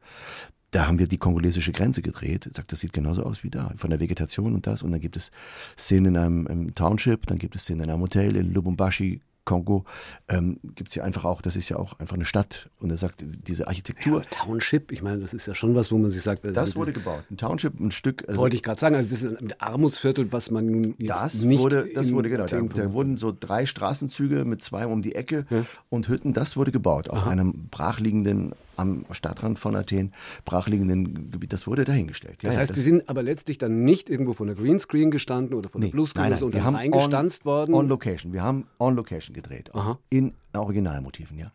Da 0.71 0.87
haben 0.87 0.99
wir 0.99 1.07
die 1.07 1.17
kongolesische 1.17 1.71
Grenze 1.71 2.01
gedreht. 2.01 2.49
Sagt, 2.51 2.71
das 2.71 2.79
sieht 2.79 2.93
genauso 2.93 3.23
aus 3.23 3.43
wie 3.43 3.49
da. 3.49 3.73
Von 3.77 3.89
der 3.89 3.99
Vegetation 3.99 4.53
und 4.53 4.67
das. 4.67 4.83
Und 4.83 4.91
dann 4.91 5.01
gibt 5.01 5.17
es 5.17 5.31
Szenen 5.77 6.15
in 6.15 6.17
einem 6.17 6.47
im 6.47 6.75
Township, 6.75 7.25
dann 7.27 7.39
gibt 7.39 7.55
es 7.55 7.63
Szenen 7.63 7.85
in 7.85 7.89
einem 7.89 8.01
Hotel 8.01 8.35
in 8.35 8.53
Lubumbashi, 8.53 9.21
Kongo. 9.49 9.83
Ähm, 10.27 10.59
gibt 10.75 10.89
es 10.89 10.95
ja 10.95 11.03
einfach 11.03 11.25
auch, 11.25 11.41
das 11.41 11.55
ist 11.55 11.69
ja 11.69 11.77
auch 11.77 11.97
einfach 11.97 12.13
eine 12.15 12.25
Stadt. 12.25 12.69
Und 12.79 12.91
er 12.91 12.97
sagt, 12.97 13.23
diese 13.25 13.67
Architektur, 13.67 14.21
Township, 14.21 14.91
ich 14.91 15.01
meine, 15.01 15.21
das 15.21 15.33
ist 15.33 15.47
ja 15.47 15.55
schon 15.55 15.73
was, 15.73 15.91
wo 15.91 15.97
man 15.97 16.11
sich 16.11 16.21
sagt, 16.21 16.45
also 16.45 16.53
das 16.53 16.75
wurde 16.75 16.93
gebaut. 16.93 17.23
Ein 17.31 17.37
Township, 17.37 17.79
ein 17.79 17.89
Stück. 17.89 18.25
also 18.27 18.39
wollte 18.39 18.55
ich 18.55 18.61
gerade 18.61 18.79
sagen, 18.79 18.95
also 18.95 19.09
das 19.09 19.23
ist 19.23 19.41
ein 19.41 19.53
Armutsviertel, 19.57 20.31
was 20.31 20.51
man 20.51 20.67
nun 20.67 20.95
jetzt 20.99 21.09
Das 21.09 21.41
nicht 21.41 21.59
wurde, 21.59 21.89
das 21.95 22.11
wurde 22.13 22.29
genau. 22.29 22.45
Da, 22.45 22.61
da 22.61 22.93
wurden 22.93 23.17
so 23.17 23.35
drei 23.37 23.65
Straßenzüge 23.65 24.45
mit 24.45 24.63
zwei 24.63 24.85
um 24.85 25.01
die 25.01 25.15
Ecke 25.15 25.47
und 25.89 26.07
Hütten. 26.09 26.33
Das 26.33 26.55
wurde 26.55 26.71
gebaut 26.71 27.09
auf 27.09 27.25
einem 27.25 27.69
brachliegenden, 27.71 28.53
am 28.79 29.05
Stadtrand 29.11 29.59
von 29.59 29.75
Athen, 29.75 30.13
brachliegenden 30.45 31.31
Gebiet. 31.31 31.53
Das 31.53 31.67
wurde 31.67 31.85
dahingestellt. 31.85 32.41
Ja, 32.41 32.49
Das 32.49 32.55
ja, 32.55 32.61
heißt, 32.61 32.75
die 32.75 32.81
sind 32.81 33.09
aber 33.09 33.23
letztlich 33.23 33.57
dann 33.57 33.83
nicht 33.83 34.09
irgendwo 34.09 34.33
von 34.33 34.47
der 34.47 34.55
Greenscreen 34.55 35.11
gestanden 35.11 35.53
oder 35.55 35.69
von 35.69 35.81
der 35.81 35.89
Nee, 35.89 35.91
Bluescreen 35.91 36.63
haben 36.63 36.75
eingestanzt 36.75 37.45
on, 37.45 37.51
worden. 37.51 37.73
On 37.75 37.87
Location. 37.87 38.33
Wir 38.33 38.43
haben 38.43 38.65
On 38.79 38.95
Location 38.95 39.33
gedreht. 39.33 39.73
Aha. 39.73 39.99
In 40.09 40.33
Originalmotiven, 40.53 41.37
ja. 41.37 41.51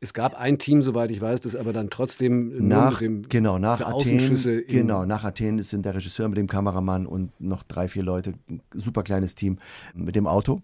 es 0.00 0.14
gab 0.14 0.38
ein 0.38 0.58
Team, 0.58 0.80
soweit 0.80 1.10
ich 1.10 1.20
weiß, 1.20 1.40
das 1.40 1.56
aber 1.56 1.72
dann 1.72 1.90
trotzdem 1.90 2.68
Nach, 2.68 2.98
dem 3.00 3.22
genau, 3.28 3.58
nach 3.58 3.80
Athen, 3.80 4.64
genau, 4.68 5.04
nach 5.04 5.24
Athen 5.24 5.60
sind 5.62 5.84
der 5.84 5.94
Regisseur 5.96 6.28
mit 6.28 6.38
dem 6.38 6.46
Kameramann 6.46 7.06
und 7.06 7.40
noch 7.40 7.64
drei, 7.64 7.88
vier 7.88 8.04
Leute, 8.04 8.34
ein 8.48 8.62
super 8.72 9.02
kleines 9.02 9.34
Team 9.34 9.58
mit 9.94 10.14
dem 10.14 10.26
Auto, 10.28 10.62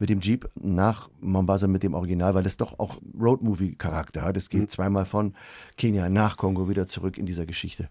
mit 0.00 0.10
dem 0.10 0.20
Jeep 0.20 0.48
nach 0.60 1.08
Mombasa 1.20 1.68
mit 1.68 1.82
dem 1.84 1.94
Original, 1.94 2.34
weil 2.34 2.42
das 2.42 2.56
doch 2.56 2.78
auch 2.80 2.98
Roadmovie-Charakter 3.18 4.22
hat. 4.22 4.36
Es 4.36 4.48
geht 4.50 4.62
Mhm. 4.62 4.68
zweimal 4.68 5.04
von 5.04 5.34
Kenia 5.76 6.08
nach 6.10 6.36
Kongo 6.36 6.68
wieder 6.68 6.86
zurück 6.88 7.18
in 7.18 7.26
dieser 7.26 7.46
Geschichte. 7.46 7.88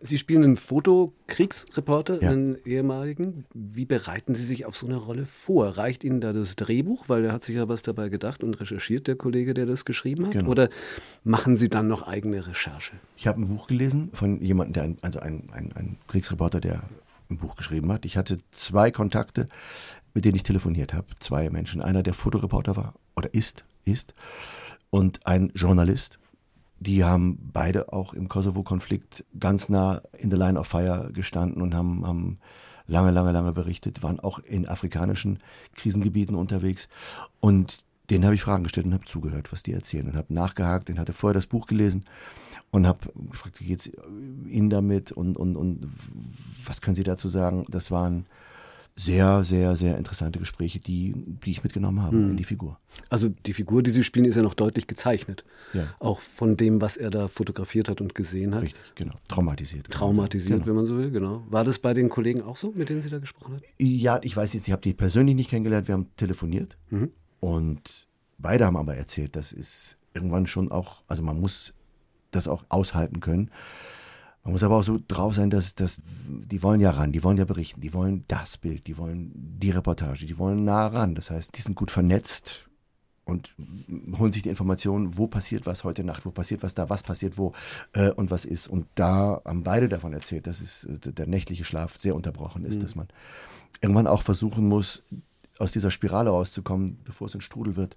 Sie 0.00 0.18
spielen 0.18 0.44
einen 0.44 0.56
Fotokriegsreporter, 0.56 2.22
Ja. 2.22 2.30
einen 2.30 2.56
ehemaligen. 2.64 3.44
Wie 3.54 3.84
bereiten 3.84 4.34
Sie 4.34 4.44
sich 4.44 4.66
auf 4.66 4.76
so 4.76 4.86
eine 4.86 4.96
Rolle 4.96 5.26
vor? 5.26 5.76
Reicht 5.76 6.04
Ihnen 6.04 6.20
da 6.20 6.32
das 6.32 6.56
Drehbuch, 6.56 7.08
weil 7.08 7.22
der 7.22 7.32
hat 7.32 7.44
sich 7.44 7.56
ja 7.56 7.68
was 7.68 7.82
dabei 7.82 8.08
gedacht 8.08 8.44
und 8.44 8.54
recherchiert, 8.60 9.06
der 9.06 9.16
Kollege, 9.16 9.54
der 9.54 9.66
das 9.66 9.84
geschrieben 9.84 10.26
hat? 10.26 10.32
Genau. 10.32 10.50
Oder 10.50 10.68
machen 11.24 11.56
Sie 11.56 11.68
dann 11.68 11.88
noch 11.88 12.02
eigene 12.06 12.46
Recherche? 12.46 12.94
Ich 13.16 13.26
habe 13.26 13.40
ein 13.40 13.48
Buch 13.48 13.66
gelesen 13.66 14.10
von 14.12 14.40
jemandem, 14.40 14.72
der 14.74 14.82
ein, 14.84 14.98
also 15.02 15.18
ein, 15.20 15.48
ein, 15.52 15.72
ein 15.74 15.96
Kriegsreporter, 16.06 16.60
der 16.60 16.82
ein 17.30 17.38
Buch 17.38 17.56
geschrieben 17.56 17.90
hat. 17.92 18.04
Ich 18.04 18.16
hatte 18.16 18.38
zwei 18.50 18.90
Kontakte, 18.90 19.48
mit 20.14 20.24
denen 20.24 20.36
ich 20.36 20.42
telefoniert 20.44 20.94
habe. 20.94 21.06
Zwei 21.20 21.50
Menschen. 21.50 21.82
Einer, 21.82 22.02
der 22.02 22.14
Fotoreporter 22.14 22.76
war 22.76 22.94
oder 23.16 23.32
ist, 23.34 23.64
ist, 23.84 24.14
und 24.90 25.26
ein 25.26 25.50
Journalist. 25.54 26.18
Die 26.80 27.04
haben 27.04 27.50
beide 27.52 27.92
auch 27.92 28.14
im 28.14 28.28
Kosovo-Konflikt 28.28 29.24
ganz 29.38 29.68
nah 29.68 30.02
in 30.16 30.30
the 30.30 30.36
line 30.36 30.58
of 30.58 30.66
fire 30.66 31.10
gestanden 31.12 31.60
und 31.60 31.74
haben, 31.74 32.06
haben 32.06 32.38
lange, 32.86 33.10
lange, 33.10 33.32
lange 33.32 33.52
berichtet, 33.52 34.02
waren 34.02 34.20
auch 34.20 34.38
in 34.38 34.66
afrikanischen 34.66 35.40
Krisengebieten 35.74 36.36
unterwegs. 36.36 36.88
Und 37.40 37.84
denen 38.10 38.24
habe 38.24 38.34
ich 38.34 38.42
Fragen 38.42 38.64
gestellt 38.64 38.86
und 38.86 38.94
habe 38.94 39.04
zugehört, 39.04 39.52
was 39.52 39.62
die 39.62 39.72
erzählen 39.72 40.06
und 40.06 40.16
habe 40.16 40.32
nachgehakt 40.32 40.88
und 40.88 40.98
hatte 40.98 41.12
vorher 41.12 41.34
das 41.34 41.46
Buch 41.46 41.66
gelesen 41.66 42.04
und 42.70 42.86
habe 42.86 43.00
gefragt, 43.30 43.60
wie 43.60 43.66
geht's 43.66 43.90
Ihnen 44.46 44.70
damit 44.70 45.12
und, 45.12 45.36
und, 45.36 45.56
und 45.56 45.92
was 46.64 46.80
können 46.80 46.96
Sie 46.96 47.04
dazu 47.04 47.28
sagen? 47.28 47.66
Das 47.68 47.90
waren 47.90 48.26
sehr, 48.98 49.44
sehr, 49.44 49.76
sehr 49.76 49.96
interessante 49.96 50.40
Gespräche, 50.40 50.80
die, 50.80 51.14
die 51.14 51.52
ich 51.52 51.62
mitgenommen 51.62 52.02
habe 52.02 52.16
in 52.16 52.36
die 52.36 52.44
Figur. 52.44 52.80
Also 53.10 53.28
die 53.28 53.52
Figur, 53.52 53.82
die 53.82 53.92
Sie 53.92 54.02
spielen, 54.02 54.24
ist 54.24 54.34
ja 54.34 54.42
noch 54.42 54.54
deutlich 54.54 54.88
gezeichnet. 54.88 55.44
Ja. 55.72 55.86
Auch 56.00 56.18
von 56.18 56.56
dem, 56.56 56.80
was 56.80 56.96
er 56.96 57.10
da 57.10 57.28
fotografiert 57.28 57.88
hat 57.88 58.00
und 58.00 58.16
gesehen 58.16 58.56
hat. 58.56 58.62
Richtig, 58.62 58.80
genau. 58.96 59.14
Traumatisiert. 59.28 59.88
Traumatisiert, 59.88 60.58
sagen. 60.58 60.66
wenn 60.66 60.74
man 60.74 60.86
so 60.86 60.98
will, 60.98 61.12
genau. 61.12 61.44
War 61.48 61.62
das 61.62 61.78
bei 61.78 61.94
den 61.94 62.08
Kollegen 62.08 62.42
auch 62.42 62.56
so, 62.56 62.72
mit 62.74 62.88
denen 62.88 63.00
Sie 63.00 63.08
da 63.08 63.18
gesprochen 63.18 63.54
haben? 63.54 63.62
Genau. 63.78 63.90
Ja, 63.90 64.18
ich 64.22 64.36
weiß 64.36 64.52
jetzt, 64.54 64.66
ich 64.66 64.72
habe 64.72 64.82
die 64.82 64.94
persönlich 64.94 65.36
nicht 65.36 65.50
kennengelernt, 65.50 65.86
wir 65.86 65.94
haben 65.94 66.08
telefoniert 66.16 66.76
und 67.38 68.08
beide 68.38 68.66
haben 68.66 68.76
aber 68.76 68.96
erzählt, 68.96 69.36
das 69.36 69.52
ist 69.52 69.96
irgendwann 70.12 70.48
schon 70.48 70.72
auch, 70.72 71.02
also 71.06 71.22
man 71.22 71.40
muss 71.40 71.72
das 72.32 72.48
auch 72.48 72.64
aushalten 72.68 73.20
können. 73.20 73.50
Man 74.48 74.54
muss 74.54 74.62
aber 74.62 74.76
auch 74.76 74.82
so 74.82 74.98
drauf 75.06 75.34
sein, 75.34 75.50
dass, 75.50 75.74
dass 75.74 76.00
die 76.26 76.62
wollen 76.62 76.80
ja 76.80 76.92
ran, 76.92 77.12
die 77.12 77.22
wollen 77.22 77.36
ja 77.36 77.44
berichten, 77.44 77.82
die 77.82 77.92
wollen 77.92 78.24
das 78.28 78.56
Bild, 78.56 78.86
die 78.86 78.96
wollen 78.96 79.30
die 79.34 79.68
Reportage, 79.68 80.24
die 80.24 80.38
wollen 80.38 80.64
nah 80.64 80.86
ran. 80.86 81.14
Das 81.14 81.30
heißt, 81.30 81.54
die 81.54 81.60
sind 81.60 81.74
gut 81.74 81.90
vernetzt 81.90 82.66
und 83.26 83.54
holen 84.18 84.32
sich 84.32 84.40
die 84.40 84.48
Informationen, 84.48 85.18
wo 85.18 85.26
passiert 85.26 85.66
was 85.66 85.84
heute 85.84 86.02
Nacht, 86.02 86.24
wo 86.24 86.30
passiert 86.30 86.62
was 86.62 86.74
da, 86.74 86.88
was 86.88 87.02
passiert 87.02 87.36
wo 87.36 87.52
äh, 87.92 88.10
und 88.12 88.30
was 88.30 88.46
ist. 88.46 88.68
Und 88.68 88.86
da 88.94 89.42
haben 89.44 89.64
beide 89.64 89.86
davon 89.86 90.14
erzählt, 90.14 90.46
dass 90.46 90.62
es, 90.62 90.84
äh, 90.84 91.12
der 91.12 91.26
nächtliche 91.26 91.66
Schlaf 91.66 92.00
sehr 92.00 92.14
unterbrochen 92.14 92.64
ist, 92.64 92.82
dass 92.82 92.94
man 92.94 93.08
irgendwann 93.82 94.06
auch 94.06 94.22
versuchen 94.22 94.66
muss, 94.66 95.02
aus 95.58 95.72
dieser 95.72 95.90
Spirale 95.90 96.30
rauszukommen, 96.30 96.98
bevor 97.04 97.26
es 97.26 97.34
ein 97.34 97.40
Strudel 97.40 97.76
wird, 97.76 97.96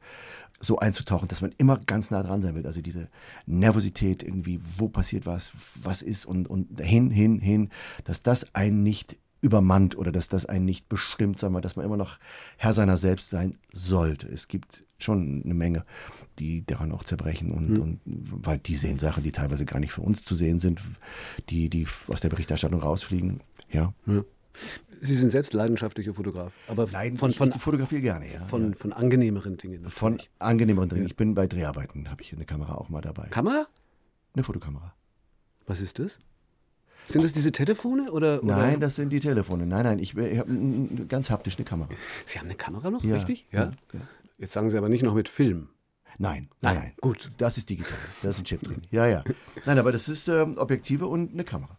so 0.59 0.77
einzutauchen, 0.77 1.27
dass 1.27 1.41
man 1.41 1.53
immer 1.57 1.77
ganz 1.77 2.11
nah 2.11 2.23
dran 2.23 2.41
sein 2.41 2.55
will. 2.55 2.65
Also 2.65 2.81
diese 2.81 3.09
Nervosität 3.45 4.23
irgendwie, 4.23 4.59
wo 4.77 4.89
passiert 4.89 5.25
was, 5.25 5.53
was 5.75 6.01
ist 6.01 6.25
und, 6.25 6.47
und 6.47 6.79
hin, 6.79 7.09
hin, 7.09 7.39
hin, 7.39 7.69
dass 8.03 8.23
das 8.23 8.53
einen 8.53 8.83
nicht 8.83 9.17
übermannt 9.41 9.97
oder 9.97 10.11
dass 10.11 10.29
das 10.29 10.45
einen 10.45 10.65
nicht 10.65 10.87
bestimmt, 10.87 11.39
sondern 11.39 11.63
dass 11.63 11.75
man 11.75 11.85
immer 11.85 11.97
noch 11.97 12.19
Herr 12.57 12.75
seiner 12.75 12.97
selbst 12.97 13.31
sein 13.31 13.57
sollte. 13.73 14.27
Es 14.27 14.47
gibt 14.47 14.85
schon 14.99 15.41
eine 15.43 15.55
Menge, 15.55 15.83
die 16.37 16.63
daran 16.63 16.91
auch 16.91 17.03
zerbrechen 17.03 17.51
und, 17.51 17.79
und 17.79 18.01
weil 18.05 18.59
die 18.59 18.75
sehen 18.75 18.99
Sachen, 18.99 19.23
die 19.23 19.31
teilweise 19.31 19.65
gar 19.65 19.79
nicht 19.79 19.93
für 19.93 20.01
uns 20.01 20.23
zu 20.23 20.35
sehen 20.35 20.59
sind, 20.59 20.79
die, 21.49 21.69
die 21.69 21.87
aus 22.07 22.21
der 22.21 22.29
Berichterstattung 22.29 22.81
rausfliegen. 22.81 23.41
Ja. 23.71 23.93
Sie 25.03 25.15
sind 25.15 25.31
selbst 25.31 25.53
leidenschaftlicher 25.53 26.13
Fotograf, 26.13 26.53
aber 26.67 26.87
Nein, 26.91 27.17
von, 27.17 27.31
ich 27.31 27.37
von, 27.37 27.51
fotografiere 27.53 28.01
gerne, 28.01 28.31
ja. 28.31 28.39
von, 28.45 28.69
ja. 28.69 28.77
von 28.77 28.93
angenehmeren 28.93 29.57
Dingen. 29.57 29.89
Von 29.89 30.13
natürlich. 30.13 30.31
angenehmeren 30.37 30.89
Dingen. 30.89 31.05
Ich 31.07 31.15
bin 31.15 31.33
bei 31.33 31.47
Dreharbeiten, 31.47 32.09
habe 32.11 32.21
ich 32.21 32.31
eine 32.33 32.45
Kamera 32.45 32.75
auch 32.75 32.89
mal 32.89 33.01
dabei. 33.01 33.27
Kamera? 33.29 33.65
Eine 34.35 34.43
Fotokamera. 34.43 34.93
Was 35.65 35.81
ist 35.81 35.97
das? 35.97 36.19
Sind 37.07 37.23
das 37.23 37.33
diese 37.33 37.51
Telefone 37.51 38.11
oder? 38.11 38.41
Nein, 38.43 38.73
oder? 38.73 38.81
das 38.81 38.95
sind 38.95 39.09
die 39.09 39.19
Telefone. 39.19 39.65
Nein, 39.65 39.83
nein, 39.83 39.99
ich, 39.99 40.15
ich 40.15 40.37
habe 40.37 40.53
ganz 41.07 41.31
haptisch 41.31 41.57
eine 41.57 41.65
Kamera. 41.65 41.89
Sie 42.27 42.37
haben 42.37 42.45
eine 42.45 42.55
Kamera 42.55 42.91
noch, 42.91 43.03
Ja, 43.03 43.15
richtig? 43.15 43.47
ja, 43.51 43.71
ja. 43.93 44.01
Jetzt 44.37 44.53
sagen 44.53 44.69
Sie 44.69 44.77
aber 44.77 44.89
nicht 44.89 45.03
noch 45.03 45.15
mit 45.15 45.29
Film. 45.29 45.69
Nein, 46.19 46.49
Nein, 46.61 46.75
nein, 46.75 46.91
gut. 47.01 47.29
Das 47.39 47.57
ist 47.57 47.69
digital. 47.69 47.97
Da 48.21 48.29
ist 48.29 48.37
ein 48.37 48.45
Chip 48.45 48.61
drin. 48.61 48.81
Ja, 48.91 49.07
ja. 49.07 49.23
Nein, 49.65 49.79
aber 49.79 49.91
das 49.91 50.07
ist 50.09 50.27
ähm, 50.27 50.57
Objektive 50.57 51.07
und 51.07 51.33
eine 51.33 51.43
Kamera. 51.43 51.77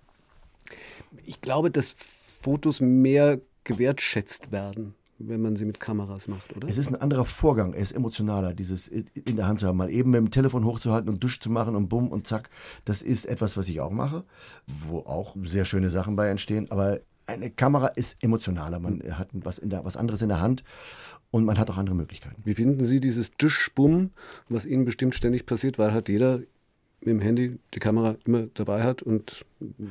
Ich 1.24 1.40
glaube, 1.40 1.70
dass 1.70 1.94
Fotos 2.42 2.80
mehr 2.80 3.40
gewertschätzt 3.64 4.50
werden, 4.50 4.94
wenn 5.18 5.40
man 5.40 5.56
sie 5.56 5.64
mit 5.64 5.78
Kameras 5.78 6.26
macht, 6.28 6.54
oder? 6.56 6.68
Es 6.68 6.78
ist 6.78 6.88
ein 6.88 7.00
anderer 7.00 7.24
Vorgang, 7.24 7.72
er 7.72 7.82
ist 7.82 7.92
emotionaler, 7.92 8.54
dieses 8.54 8.88
in 8.88 9.36
der 9.36 9.46
Hand 9.46 9.60
zu 9.60 9.68
haben, 9.68 9.76
mal 9.76 9.90
eben 9.90 10.10
mit 10.10 10.18
dem 10.18 10.30
Telefon 10.30 10.64
hochzuhalten 10.64 11.08
und 11.08 11.22
Dusch 11.22 11.40
zu 11.40 11.50
machen 11.50 11.76
und 11.76 11.88
bumm 11.88 12.08
und 12.08 12.26
zack. 12.26 12.50
Das 12.84 13.02
ist 13.02 13.26
etwas, 13.26 13.56
was 13.56 13.68
ich 13.68 13.80
auch 13.80 13.92
mache, 13.92 14.24
wo 14.88 14.98
auch 15.00 15.36
sehr 15.44 15.64
schöne 15.64 15.90
Sachen 15.90 16.16
bei 16.16 16.28
entstehen, 16.28 16.70
aber 16.70 17.00
eine 17.26 17.50
Kamera 17.50 17.86
ist 17.86 18.22
emotionaler, 18.22 18.80
man 18.80 19.00
hat 19.16 19.28
was, 19.32 19.58
in 19.58 19.70
der, 19.70 19.84
was 19.84 19.96
anderes 19.96 20.22
in 20.22 20.28
der 20.28 20.40
Hand 20.40 20.64
und 21.30 21.44
man 21.44 21.58
hat 21.58 21.70
auch 21.70 21.78
andere 21.78 21.94
Möglichkeiten. 21.94 22.42
Wie 22.44 22.54
finden 22.54 22.84
Sie 22.84 22.98
dieses 22.98 23.30
Dusch-Bumm, 23.32 24.10
was 24.48 24.66
Ihnen 24.66 24.84
bestimmt 24.84 25.14
ständig 25.14 25.46
passiert, 25.46 25.78
weil 25.78 25.92
hat 25.92 26.08
jeder 26.08 26.40
mit 27.04 27.08
dem 27.08 27.20
Handy 27.20 27.58
die 27.74 27.78
Kamera 27.78 28.16
immer 28.24 28.46
dabei 28.54 28.82
hat 28.82 29.02
und 29.02 29.44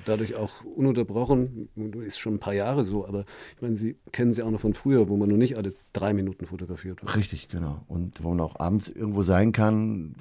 dadurch 0.05 0.35
auch 0.35 0.63
ununterbrochen, 0.63 1.69
ist 2.05 2.19
schon 2.19 2.35
ein 2.35 2.39
paar 2.39 2.53
Jahre 2.53 2.83
so, 2.85 3.05
aber 3.07 3.25
ich 3.55 3.61
meine, 3.61 3.75
Sie 3.75 3.97
kennen 4.11 4.31
sie 4.31 4.43
auch 4.43 4.51
noch 4.51 4.59
von 4.59 4.73
früher, 4.73 5.09
wo 5.09 5.17
man 5.17 5.29
noch 5.29 5.37
nicht 5.37 5.57
alle 5.57 5.73
drei 5.93 6.13
Minuten 6.13 6.45
fotografiert 6.45 7.01
hat. 7.01 7.15
Richtig, 7.15 7.49
genau. 7.49 7.83
Und 7.87 8.23
wo 8.23 8.29
man 8.29 8.39
auch 8.39 8.59
abends 8.59 8.87
irgendwo 8.87 9.23
sein 9.23 9.51
kann, 9.51 10.15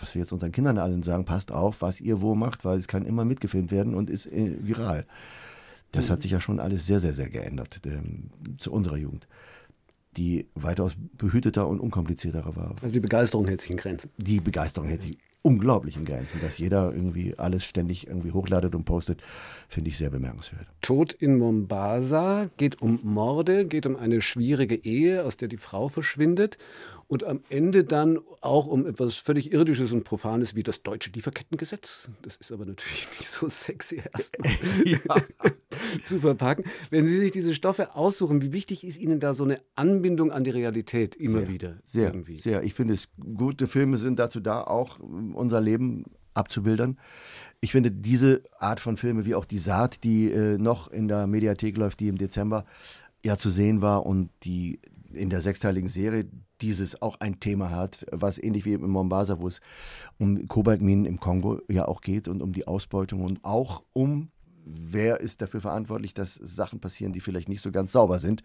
was 0.00 0.14
wir 0.14 0.20
jetzt 0.20 0.32
unseren 0.32 0.52
Kindern 0.52 0.78
allen 0.78 1.02
sagen, 1.02 1.24
passt 1.24 1.52
auf, 1.52 1.82
was 1.82 2.00
ihr 2.00 2.20
wo 2.20 2.34
macht, 2.34 2.64
weil 2.64 2.78
es 2.78 2.88
kann 2.88 3.04
immer 3.04 3.24
mitgefilmt 3.24 3.70
werden 3.70 3.94
und 3.94 4.10
ist 4.10 4.26
äh, 4.26 4.56
viral. 4.60 5.06
Das 5.92 6.08
hat 6.10 6.22
sich 6.22 6.30
ja 6.30 6.40
schon 6.40 6.58
alles 6.58 6.86
sehr, 6.86 7.00
sehr, 7.00 7.12
sehr 7.12 7.28
geändert 7.28 7.80
ähm, 7.84 8.30
zu 8.58 8.72
unserer 8.72 8.96
Jugend, 8.96 9.28
die 10.16 10.46
weitaus 10.54 10.94
behüteter 11.16 11.66
und 11.66 11.80
unkomplizierter 11.80 12.56
war. 12.56 12.74
Also 12.82 12.92
die 12.92 13.00
Begeisterung 13.00 13.46
hält 13.46 13.60
sich 13.60 13.70
in 13.70 13.76
Grenzen. 13.76 14.10
Die 14.18 14.40
Begeisterung 14.40 14.88
hält 14.88 15.02
sich 15.02 15.18
unglaublich 15.42 15.96
in 15.96 16.04
Grenzen. 16.04 16.40
Dass 16.40 16.58
jeder 16.58 16.92
irgendwie 16.92 17.38
alles 17.38 17.64
ständig 17.64 18.06
irgendwie 18.06 18.32
hochladet 18.32 18.74
und 18.74 18.84
postet, 18.84 19.22
finde 19.68 19.90
ich 19.90 19.98
sehr 19.98 20.10
bemerkenswert. 20.10 20.66
Tod 20.80 21.12
in 21.12 21.38
Mombasa 21.38 22.48
geht 22.56 22.80
um 22.80 23.00
Morde, 23.02 23.66
geht 23.66 23.86
um 23.86 23.96
eine 23.96 24.20
schwierige 24.20 24.76
Ehe, 24.76 25.24
aus 25.24 25.36
der 25.36 25.48
die 25.48 25.56
Frau 25.56 25.88
verschwindet 25.88 26.58
und 27.12 27.24
am 27.24 27.42
Ende 27.50 27.84
dann 27.84 28.20
auch 28.40 28.66
um 28.66 28.86
etwas 28.86 29.16
völlig 29.16 29.52
Irdisches 29.52 29.92
und 29.92 30.02
Profanes 30.02 30.54
wie 30.54 30.62
das 30.62 30.82
deutsche 30.82 31.10
Lieferkettengesetz. 31.10 32.08
Das 32.22 32.36
ist 32.36 32.50
aber 32.50 32.64
natürlich 32.64 33.06
nicht 33.18 33.28
so 33.28 33.50
sexy 33.50 34.00
erstmal 34.14 34.50
zu 36.06 36.18
verpacken. 36.20 36.64
Wenn 36.88 37.06
Sie 37.06 37.18
sich 37.18 37.30
diese 37.30 37.54
Stoffe 37.54 37.94
aussuchen, 37.96 38.40
wie 38.40 38.54
wichtig 38.54 38.82
ist 38.82 38.96
Ihnen 38.96 39.20
da 39.20 39.34
so 39.34 39.44
eine 39.44 39.60
Anbindung 39.74 40.32
an 40.32 40.42
die 40.42 40.52
Realität 40.52 41.14
immer 41.14 41.40
sehr, 41.40 41.48
wieder? 41.50 41.78
Sehr, 41.84 42.06
irgendwie? 42.06 42.38
sehr. 42.38 42.62
Ich 42.62 42.72
finde 42.72 42.94
es, 42.94 43.08
gute 43.36 43.66
Filme 43.66 43.98
sind 43.98 44.18
dazu 44.18 44.40
da, 44.40 44.62
auch 44.62 44.98
unser 44.98 45.60
Leben 45.60 46.06
abzubildern. 46.32 46.98
Ich 47.60 47.72
finde 47.72 47.90
diese 47.90 48.42
Art 48.58 48.80
von 48.80 48.96
Filme, 48.96 49.26
wie 49.26 49.34
auch 49.34 49.44
die 49.44 49.58
Saat, 49.58 50.02
die 50.04 50.30
äh, 50.30 50.56
noch 50.56 50.90
in 50.90 51.08
der 51.08 51.26
Mediathek 51.26 51.76
läuft, 51.76 52.00
die 52.00 52.08
im 52.08 52.16
Dezember 52.16 52.64
ja 53.22 53.36
zu 53.36 53.50
sehen 53.50 53.82
war 53.82 54.06
und 54.06 54.30
die 54.44 54.80
in 55.12 55.28
der 55.28 55.42
sechsteiligen 55.42 55.90
Serie 55.90 56.24
dieses 56.62 57.02
auch 57.02 57.16
ein 57.20 57.40
Thema 57.40 57.70
hat, 57.70 58.06
was 58.10 58.38
ähnlich 58.38 58.64
wie 58.64 58.72
in 58.72 58.88
Mombasa, 58.88 59.40
wo 59.40 59.48
es 59.48 59.60
um 60.18 60.48
Kobaltminen 60.48 61.04
im 61.04 61.18
Kongo 61.18 61.60
ja 61.68 61.86
auch 61.86 62.00
geht 62.00 62.28
und 62.28 62.42
um 62.42 62.52
die 62.52 62.66
Ausbeutung 62.66 63.22
und 63.22 63.44
auch 63.44 63.82
um 63.92 64.30
wer 64.64 65.20
ist 65.20 65.42
dafür 65.42 65.60
verantwortlich, 65.60 66.14
dass 66.14 66.34
Sachen 66.34 66.80
passieren, 66.80 67.12
die 67.12 67.20
vielleicht 67.20 67.48
nicht 67.48 67.62
so 67.62 67.72
ganz 67.72 67.92
sauber 67.92 68.18
sind 68.18 68.42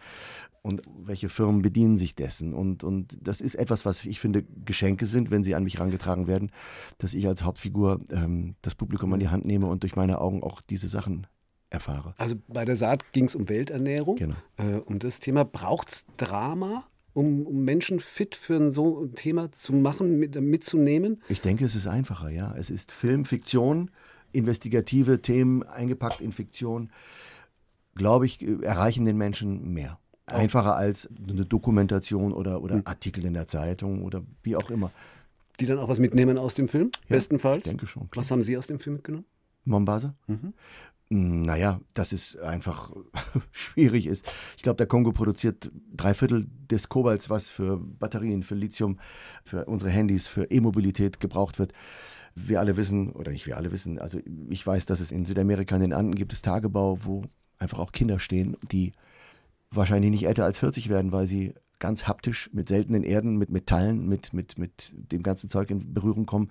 und 0.61 0.81
welche 0.97 1.29
Firmen 1.29 1.61
bedienen 1.61 1.97
sich 1.97 2.15
dessen. 2.15 2.53
Und, 2.53 2.83
und 2.83 3.17
das 3.21 3.41
ist 3.41 3.55
etwas, 3.55 3.85
was 3.85 4.03
ich 4.05 4.19
finde 4.19 4.43
Geschenke 4.65 5.05
sind, 5.05 5.31
wenn 5.31 5.43
sie 5.43 5.55
an 5.55 5.63
mich 5.63 5.75
herangetragen 5.75 6.27
werden, 6.27 6.51
dass 6.97 7.13
ich 7.13 7.27
als 7.27 7.43
Hauptfigur 7.43 8.01
ähm, 8.09 8.55
das 8.61 8.75
Publikum 8.75 9.13
an 9.13 9.19
die 9.19 9.29
Hand 9.29 9.45
nehme 9.45 9.67
und 9.67 9.83
durch 9.83 9.95
meine 9.95 10.19
Augen 10.19 10.43
auch 10.43 10.61
diese 10.61 10.87
Sachen 10.87 11.27
erfahre. 11.69 12.15
Also 12.17 12.35
bei 12.47 12.65
der 12.65 12.75
Saat 12.75 13.11
ging 13.13 13.25
es 13.25 13.35
um 13.35 13.49
Welternährung, 13.49 14.15
genau. 14.15 14.35
äh, 14.57 14.77
um 14.77 14.99
das 14.99 15.19
Thema. 15.19 15.43
Braucht 15.43 15.89
es 15.89 16.05
Drama? 16.17 16.85
Um, 17.17 17.47
um, 17.47 17.65
Menschen 17.65 17.99
fit 17.99 18.35
für 18.35 18.57
ein 18.57 18.69
so 18.69 19.03
ein 19.03 19.15
Thema 19.15 19.51
zu 19.51 19.73
machen, 19.73 20.19
mit, 20.19 20.39
mitzunehmen? 20.39 21.19
Ich 21.29 21.41
denke, 21.41 21.65
es 21.65 21.73
ist 21.73 21.87
einfacher, 21.87 22.29
ja. 22.29 22.53
Es 22.55 22.69
ist 22.69 22.91
Film, 22.91 23.25
Fiktion, 23.25 23.89
investigative 24.33 25.19
Themen 25.23 25.63
eingepackt 25.63 26.21
in 26.21 26.31
Fiktion. 26.31 26.91
Glaube 27.95 28.27
ich, 28.27 28.43
erreichen 28.61 29.03
den 29.03 29.17
Menschen 29.17 29.73
mehr. 29.73 29.97
Einfacher 30.27 30.75
als 30.75 31.09
eine 31.27 31.43
Dokumentation 31.43 32.33
oder, 32.33 32.61
oder 32.61 32.75
hm. 32.75 32.81
Artikel 32.85 33.25
in 33.25 33.33
der 33.33 33.47
Zeitung 33.47 34.03
oder 34.03 34.21
wie 34.43 34.55
auch 34.55 34.69
immer. 34.69 34.91
Die 35.59 35.65
dann 35.65 35.79
auch 35.79 35.89
was 35.89 35.97
mitnehmen 35.97 36.37
aus 36.37 36.53
dem 36.53 36.67
Film, 36.67 36.91
ja, 37.07 37.15
bestenfalls? 37.15 37.57
Ich 37.57 37.63
denke 37.63 37.87
schon. 37.87 38.11
Klar. 38.11 38.23
Was 38.23 38.29
haben 38.29 38.43
Sie 38.43 38.55
aus 38.55 38.67
dem 38.67 38.79
Film 38.79 38.97
mitgenommen? 38.97 39.25
Mombasa? 39.65 40.13
Mhm. 40.27 40.53
Naja, 41.09 41.79
dass 41.93 42.11
es 42.11 42.35
einfach 42.37 42.91
schwierig 43.51 44.07
ist. 44.07 44.25
Ich 44.57 44.63
glaube, 44.63 44.75
der 44.77 44.87
Kongo 44.87 45.13
produziert 45.13 45.71
drei 45.93 46.13
Viertel 46.13 46.47
des 46.69 46.89
Kobalts, 46.89 47.29
was 47.29 47.49
für 47.49 47.77
Batterien, 47.77 48.43
für 48.43 48.55
Lithium, 48.55 48.99
für 49.45 49.65
unsere 49.65 49.89
Handys, 49.89 50.27
für 50.27 50.51
E-Mobilität 50.51 51.21
gebraucht 51.21 51.59
wird. 51.59 51.71
Wir 52.35 52.59
alle 52.59 52.75
wissen, 52.75 53.13
oder 53.13 53.31
nicht 53.31 53.47
wir 53.47 53.55
alle 53.57 53.71
wissen, 53.71 53.99
also 53.99 54.19
ich 54.49 54.67
weiß, 54.67 54.85
dass 54.85 54.99
es 54.99 55.11
in 55.11 55.25
Südamerika 55.25 55.75
in 55.75 55.81
den 55.81 55.93
Anden 55.93 56.13
gibt 56.13 56.33
es 56.33 56.41
Tagebau, 56.41 56.99
wo 57.03 57.23
einfach 57.57 57.79
auch 57.79 57.93
Kinder 57.93 58.19
stehen, 58.19 58.57
die 58.71 58.91
wahrscheinlich 59.71 60.11
nicht 60.11 60.27
älter 60.27 60.45
als 60.45 60.59
40 60.59 60.89
werden, 60.89 61.11
weil 61.11 61.27
sie 61.27 61.53
ganz 61.79 62.07
haptisch 62.07 62.49
mit 62.53 62.69
seltenen 62.69 63.03
Erden, 63.03 63.37
mit 63.37 63.49
Metallen, 63.49 64.07
mit, 64.07 64.33
mit, 64.33 64.57
mit 64.57 64.93
dem 65.11 65.23
ganzen 65.23 65.49
Zeug 65.49 65.69
in 65.69 65.93
Berührung 65.93 66.25
kommen, 66.25 66.49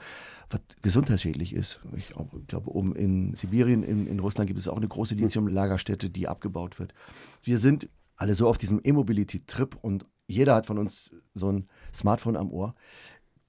was 0.50 0.60
gesundheitsschädlich 0.82 1.52
ist. 1.52 1.80
Ich 1.96 2.12
glaube, 2.46 2.70
oben 2.70 2.94
in 2.94 3.34
Sibirien, 3.34 3.82
in, 3.82 4.06
in 4.06 4.20
Russland 4.20 4.46
gibt 4.48 4.60
es 4.60 4.68
auch 4.68 4.76
eine 4.76 4.88
große 4.88 5.14
Lithium-Lagerstätte, 5.14 6.10
die 6.10 6.28
abgebaut 6.28 6.78
wird. 6.78 6.94
Wir 7.42 7.58
sind 7.58 7.88
alle 8.16 8.34
so 8.34 8.48
auf 8.48 8.58
diesem 8.58 8.80
E-Mobility-Trip 8.82 9.76
und 9.82 10.06
jeder 10.28 10.54
hat 10.54 10.66
von 10.66 10.78
uns 10.78 11.10
so 11.34 11.52
ein 11.52 11.68
Smartphone 11.94 12.36
am 12.36 12.50
Ohr. 12.50 12.74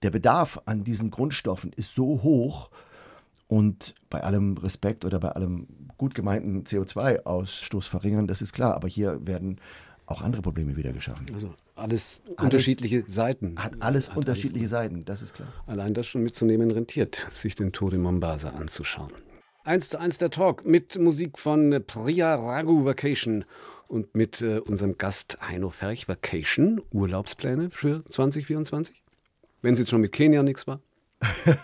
Der 0.03 0.11
Bedarf 0.11 0.59
an 0.65 0.83
diesen 0.83 1.09
Grundstoffen 1.09 1.71
ist 1.73 1.95
so 1.95 2.21
hoch 2.21 2.69
und 3.47 3.95
bei 4.09 4.21
allem 4.21 4.57
Respekt 4.57 5.05
oder 5.05 5.19
bei 5.19 5.29
allem 5.29 5.67
gut 5.97 6.13
gemeinten 6.13 6.63
CO2-Ausstoß 6.63 7.87
verringern, 7.89 8.27
das 8.27 8.41
ist 8.41 8.53
klar. 8.53 8.75
Aber 8.75 8.87
hier 8.87 9.25
werden 9.25 9.59
auch 10.05 10.21
andere 10.21 10.41
Probleme 10.41 10.75
wieder 10.75 10.93
geschaffen. 10.93 11.25
Also 11.33 11.53
alles, 11.77 12.19
alles 12.25 12.41
unterschiedliche 12.43 13.03
Seiten. 13.07 13.55
Hat 13.57 13.81
alles 13.81 14.09
hat 14.09 14.17
unterschiedliche 14.17 14.65
alles. 14.65 14.71
Seiten, 14.71 15.05
das 15.05 15.21
ist 15.21 15.33
klar. 15.35 15.47
Allein 15.65 15.93
das 15.93 16.07
schon 16.07 16.23
mitzunehmen 16.23 16.71
rentiert, 16.71 17.27
sich 17.33 17.55
den 17.55 17.71
Tod 17.71 17.93
in 17.93 18.01
Mombasa 18.01 18.49
anzuschauen. 18.49 19.11
Eins 19.63 19.89
zu 19.89 19.99
eins 19.99 20.17
der 20.17 20.29
Talk 20.29 20.65
mit 20.65 20.97
Musik 20.97 21.37
von 21.37 21.83
Priya 21.85 22.35
Raghu 22.35 22.85
Vacation 22.85 23.45
und 23.87 24.15
mit 24.15 24.41
äh, 24.41 24.59
unserem 24.59 24.97
Gast 24.97 25.37
Heino 25.41 25.69
Ferch 25.69 26.07
Vacation. 26.07 26.81
Urlaubspläne 26.91 27.69
für 27.69 28.03
2024? 28.05 29.03
Wenn 29.61 29.73
es 29.73 29.79
jetzt 29.79 29.89
schon 29.89 30.01
mit 30.01 30.13
Kenia 30.13 30.43
nichts 30.43 30.67
war? 30.67 30.79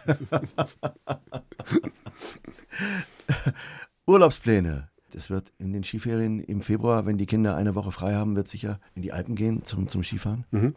Urlaubspläne. 4.06 4.90
Es 5.16 5.30
wird 5.30 5.52
in 5.58 5.74
den 5.74 5.84
Skiferien 5.84 6.40
im 6.40 6.62
Februar, 6.62 7.06
wenn 7.06 7.18
die 7.18 7.26
Kinder 7.26 7.56
eine 7.56 7.76
Woche 7.76 7.92
frei 7.92 8.14
haben, 8.14 8.36
wird 8.36 8.48
sicher 8.48 8.80
in 8.96 9.02
die 9.02 9.12
Alpen 9.14 9.36
gehen 9.36 9.64
zum, 9.64 9.88
zum 9.88 10.04
Skifahren. 10.04 10.46
Mhm. 10.52 10.76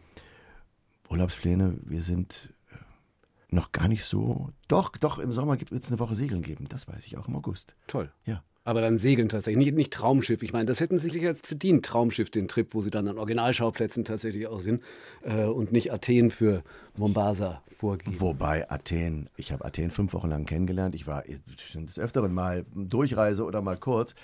Urlaubspläne, 1.09 1.77
wir 1.83 2.01
sind 2.01 2.53
äh, 2.71 3.55
noch 3.55 3.71
gar 3.71 3.87
nicht 3.87 4.03
so. 4.03 4.49
Doch, 4.67 4.89
doch, 4.97 5.19
im 5.19 5.31
Sommer 5.31 5.59
wird 5.59 5.71
es 5.71 5.89
eine 5.89 5.99
Woche 5.99 6.15
Segeln 6.15 6.41
geben. 6.41 6.65
Das 6.67 6.87
weiß 6.87 7.05
ich 7.05 7.17
auch 7.17 7.27
im 7.27 7.35
August. 7.35 7.75
Toll. 7.87 8.11
Ja. 8.25 8.43
Aber 8.67 8.81
dann 8.81 8.97
segeln 8.97 9.29
tatsächlich, 9.29 9.65
nicht, 9.65 9.77
nicht 9.77 9.93
Traumschiff. 9.93 10.43
Ich 10.43 10.51
meine, 10.51 10.65
das 10.65 10.81
hätten 10.81 10.97
sie 10.97 11.09
sich 11.09 11.21
jetzt 11.21 11.47
verdient, 11.47 11.85
Traumschiff, 11.85 12.29
den 12.29 12.49
Trip, 12.49 12.73
wo 12.73 12.81
sie 12.81 12.89
dann 12.89 13.07
an 13.07 13.17
Originalschauplätzen 13.17 14.03
tatsächlich 14.03 14.47
auch 14.47 14.59
sind 14.59 14.83
äh, 15.23 15.45
und 15.45 15.71
nicht 15.71 15.93
Athen 15.93 16.29
für 16.31 16.63
Mombasa 16.97 17.63
vorgeben. 17.77 18.19
Wobei 18.19 18.69
Athen, 18.69 19.29
ich 19.37 19.53
habe 19.53 19.63
Athen 19.63 19.89
fünf 19.89 20.11
Wochen 20.11 20.27
lang 20.27 20.45
kennengelernt. 20.45 20.95
Ich 20.95 21.07
war 21.07 21.23
schon 21.57 21.85
des 21.85 21.97
Öfteren 21.97 22.33
mal 22.33 22.65
Durchreise 22.75 23.45
oder 23.45 23.61
mal 23.61 23.77
kurz. 23.77 24.15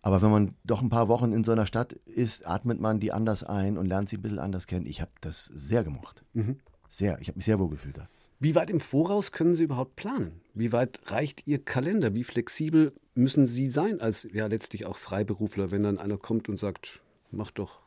Aber 0.00 0.20
wenn 0.20 0.32
man 0.32 0.54
doch 0.64 0.82
ein 0.82 0.90
paar 0.90 1.06
Wochen 1.06 1.32
in 1.32 1.44
so 1.44 1.52
einer 1.52 1.66
Stadt 1.66 1.92
ist, 1.92 2.44
atmet 2.44 2.80
man 2.80 2.98
die 2.98 3.12
anders 3.12 3.44
ein 3.44 3.78
und 3.78 3.86
lernt 3.86 4.08
sie 4.08 4.16
ein 4.16 4.22
bisschen 4.22 4.40
anders 4.40 4.66
kennen. 4.66 4.84
Ich 4.84 5.00
habe 5.00 5.12
das 5.20 5.44
sehr 5.44 5.84
gemocht. 5.84 6.24
Mhm. 6.32 6.58
Sehr. 6.88 7.20
Ich 7.20 7.28
habe 7.28 7.36
mich 7.36 7.44
sehr 7.44 7.60
wohl 7.60 7.68
gefühlt 7.68 7.98
da. 7.98 8.08
Wie 8.40 8.56
weit 8.56 8.70
im 8.70 8.80
Voraus 8.80 9.30
können 9.30 9.54
Sie 9.54 9.62
überhaupt 9.62 9.94
planen? 9.94 10.40
Wie 10.54 10.72
weit 10.72 10.98
reicht 11.06 11.46
Ihr 11.46 11.64
Kalender? 11.64 12.16
Wie 12.16 12.24
flexibel 12.24 12.92
müssen 13.14 13.46
Sie 13.46 13.68
sein 13.68 14.00
als 14.00 14.26
ja 14.32 14.46
letztlich 14.46 14.86
auch 14.86 14.96
Freiberufler, 14.96 15.70
wenn 15.70 15.82
dann 15.82 15.98
einer 15.98 16.18
kommt 16.18 16.48
und 16.48 16.58
sagt, 16.58 17.00
mach 17.30 17.50
doch? 17.50 17.80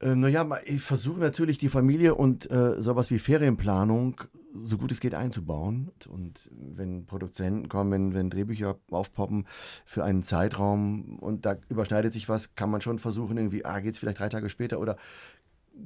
Äh, 0.00 0.14
naja, 0.14 0.46
ich 0.64 0.82
versuche 0.82 1.20
natürlich 1.20 1.58
die 1.58 1.68
Familie 1.68 2.14
und 2.14 2.50
äh, 2.50 2.80
sowas 2.80 3.10
wie 3.10 3.18
Ferienplanung 3.18 4.20
so 4.56 4.78
gut 4.78 4.92
es 4.92 5.00
geht 5.00 5.14
einzubauen. 5.14 5.90
Und 6.08 6.48
wenn 6.52 7.06
Produzenten 7.06 7.68
kommen, 7.68 7.90
wenn, 7.90 8.14
wenn 8.14 8.30
Drehbücher 8.30 8.78
aufpoppen 8.90 9.46
für 9.84 10.04
einen 10.04 10.22
Zeitraum 10.22 11.18
und 11.18 11.44
da 11.44 11.56
überschneidet 11.68 12.12
sich 12.12 12.28
was, 12.28 12.54
kann 12.54 12.70
man 12.70 12.80
schon 12.80 12.98
versuchen, 12.98 13.36
irgendwie, 13.36 13.64
ah, 13.64 13.80
geht 13.80 13.94
es 13.94 13.98
vielleicht 13.98 14.20
drei 14.20 14.28
Tage 14.28 14.48
später 14.48 14.78
oder 14.78 14.96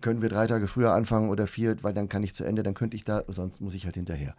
können 0.01 0.22
wir 0.22 0.28
drei 0.28 0.47
Tage 0.47 0.68
früher 0.68 0.93
anfangen 0.93 1.30
oder 1.30 1.47
vier, 1.47 1.82
weil 1.82 1.95
dann 1.95 2.09
kann 2.09 2.22
ich 2.22 2.34
zu 2.34 2.45
Ende, 2.45 2.62
dann 2.62 2.74
könnte 2.74 2.97
ich 2.97 3.05
da, 3.05 3.24
sonst 3.28 3.61
muss 3.61 3.74
ich 3.74 3.84
halt 3.84 3.97
hinterher. 3.97 4.34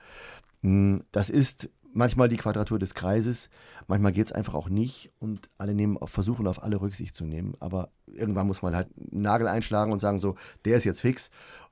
Hm, 0.62 1.04
Das 1.12 1.30
ist 1.30 1.70
manchmal 1.94 2.30
die 2.30 2.38
Quadratur 2.38 2.78
des 2.80 2.94
Kreises, 2.94 3.50
manchmal 3.88 4.12
geht 4.12 4.28
es 4.28 4.32
einfach 4.32 4.54
auch 4.54 4.70
nicht 4.70 5.12
und 5.20 5.50
alle 5.58 5.74
nehmen, 5.74 5.98
versuchen 6.06 6.48
auf 6.48 6.62
alle 6.62 6.80
Rücksicht 6.82 7.16
zu 7.16 7.26
nehmen, 7.26 7.56
aber 7.60 7.90
irgendwann 8.06 8.48
muss 8.48 8.62
man 8.62 8.76
halt 8.76 8.90
einen 8.96 9.22
Nagel 9.22 9.48
einschlagen 9.48 9.92
und 9.92 10.00
sagen 10.00 10.20
so, 10.20 10.36
der 10.66 10.78
ist 10.78 10.84
jetzt 10.84 11.02
fix 11.02 11.32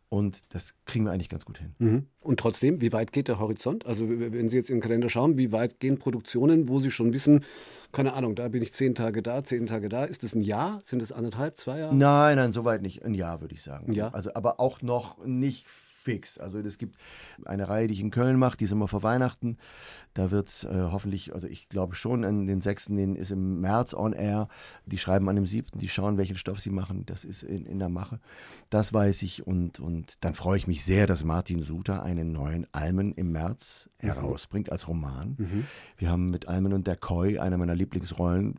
und 0.09 0.41
das 0.53 0.75
kriegen 0.85 1.05
wir 1.05 1.11
eigentlich 1.11 1.29
ganz 1.29 1.43
gut 1.45 1.57
hin. 1.57 1.75
Mhm. 1.79 2.07
Und 2.21 2.39
trotzdem, 2.39 2.81
wie 2.81 2.93
weit 2.93 3.11
geht 3.11 3.27
der 3.27 3.39
Horizont? 3.39 3.85
Also 3.85 4.07
wenn 4.07 4.47
Sie 4.47 4.55
jetzt 4.55 4.69
in 4.69 4.77
den 4.77 4.81
Kalender 4.81 5.09
schauen, 5.09 5.37
wie 5.37 5.51
weit 5.51 5.79
gehen 5.79 5.99
Produktionen, 5.99 6.69
wo 6.69 6.79
Sie 6.79 6.91
schon 6.91 7.13
wissen, 7.13 7.43
keine 7.91 8.13
Ahnung, 8.13 8.35
da 8.35 8.47
bin 8.47 8.61
ich 8.61 8.73
zehn 8.73 8.95
Tage 8.95 9.21
da, 9.21 9.43
zehn 9.43 9.65
Tage 9.65 9.89
da. 9.89 10.05
Ist 10.05 10.23
das 10.23 10.33
ein 10.33 10.41
Jahr? 10.41 10.79
Sind 10.83 11.01
das 11.01 11.11
anderthalb, 11.11 11.57
zwei 11.57 11.79
Jahre? 11.79 11.95
Nein, 11.95 12.37
nein, 12.37 12.53
soweit 12.53 12.81
nicht. 12.81 13.03
Ein 13.03 13.13
Jahr 13.13 13.41
würde 13.41 13.53
ich 13.55 13.63
sagen. 13.63 13.91
Jahr? 13.93 14.13
Also, 14.13 14.33
aber 14.33 14.59
auch 14.59 14.81
noch 14.81 15.25
nicht 15.25 15.65
fix. 16.07 16.37
Also 16.37 16.59
es 16.59 16.77
gibt 16.77 16.95
eine 17.43 17.67
Reihe, 17.67 17.87
die 17.87 17.93
ich 17.93 17.99
in 17.99 18.11
Köln 18.11 18.39
mache, 18.39 18.55
die 18.55 18.63
ist 18.63 18.71
immer 18.71 18.87
vor 18.87 19.03
Weihnachten. 19.03 19.57
Da 20.13 20.31
wird 20.31 20.47
es 20.47 20.63
äh, 20.63 20.87
hoffentlich, 20.89 21.33
also 21.33 21.49
ich 21.49 21.67
glaube 21.67 21.95
schon, 21.95 22.23
an 22.23 22.47
den 22.47 22.61
6. 22.61 22.85
Den 22.85 23.17
ist 23.17 23.31
im 23.31 23.59
März 23.59 23.93
on 23.93 24.13
air. 24.13 24.47
Die 24.85 24.97
schreiben 24.97 25.27
an 25.27 25.35
dem 25.35 25.45
7., 25.45 25.77
die 25.77 25.89
schauen, 25.89 26.17
welchen 26.17 26.37
Stoff 26.37 26.61
sie 26.61 26.69
machen. 26.69 27.05
Das 27.05 27.25
ist 27.25 27.43
in, 27.43 27.65
in 27.65 27.79
der 27.79 27.89
Mache. 27.89 28.21
Das 28.69 28.93
weiß 28.93 29.21
ich. 29.23 29.45
Und, 29.45 29.81
und 29.81 30.23
dann 30.23 30.33
freue 30.33 30.57
ich 30.57 30.65
mich 30.65 30.85
sehr, 30.85 31.07
dass 31.07 31.25
Martin 31.25 31.61
Suter 31.61 32.03
einen 32.03 32.31
neuen 32.31 32.65
Almen 32.71 33.11
im 33.11 33.33
März 33.33 33.89
herausbringt 33.99 34.71
als 34.71 34.87
Roman. 34.87 35.35
Wir 35.97 36.09
haben 36.09 36.25
mit 36.29 36.47
Almen 36.47 36.71
und 36.71 36.87
der 36.87 36.95
Koi 36.95 37.37
eine 37.37 37.57
meiner 37.57 37.75
Lieblingsrollen 37.75 38.55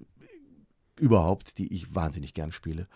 überhaupt, 1.01 1.57
die 1.57 1.73
ich 1.73 1.95
wahnsinnig 1.95 2.35
gern 2.35 2.53
spiele. 2.53 2.89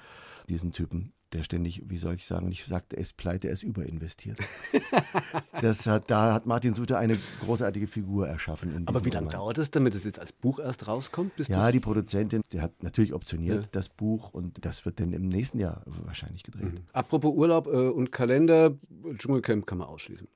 Diesen 0.51 0.73
Typen, 0.73 1.15
der 1.33 1.43
ständig, 1.43 1.83
wie 1.87 1.97
soll 1.97 2.15
ich 2.15 2.25
sagen, 2.25 2.49
nicht 2.49 2.67
sagt, 2.67 2.93
er 2.93 3.01
ist 3.01 3.17
pleite, 3.17 3.49
er 3.49 3.53
ist 3.53 3.63
überinvestiert. 3.63 4.39
das 5.61 5.87
hat, 5.87 6.11
da 6.11 6.35
hat 6.35 6.47
Martin 6.47 6.75
Suter 6.75 6.99
eine 6.99 7.19
großartige 7.45 7.87
Figur 7.87 8.29
erschaffen. 8.29 8.85
Aber 8.87 9.05
wie 9.05 9.11
lange 9.11 9.29
dauert 9.29 9.59
es, 9.59 9.71
damit 9.71 9.95
es 9.95 10.05
jetzt 10.05 10.19
als 10.19 10.33
Buch 10.33 10.59
erst 10.59 10.87
rauskommt? 10.87 11.33
Ja, 11.49 11.71
die 11.73 11.81
Produzentin, 11.81 12.43
die 12.53 12.61
hat 12.61 12.83
natürlich 12.83 13.13
optioniert 13.13 13.63
Ja. 13.63 13.69
das 13.73 13.89
Buch 13.89 14.33
und 14.33 14.65
das 14.65 14.85
wird 14.85 15.01
dann 15.01 15.13
im 15.13 15.29
nächsten 15.29 15.59
Jahr 15.59 15.83
wahrscheinlich 15.87 16.43
gedreht. 16.43 16.83
Apropos 16.93 17.35
Urlaub 17.35 17.67
äh, 17.67 17.71
und 17.89 18.13
Kalender, 18.13 18.75
Dschungelcamp 19.17 19.67
kann 19.67 19.79
man 19.79 19.89
ausschließen. 19.89 20.29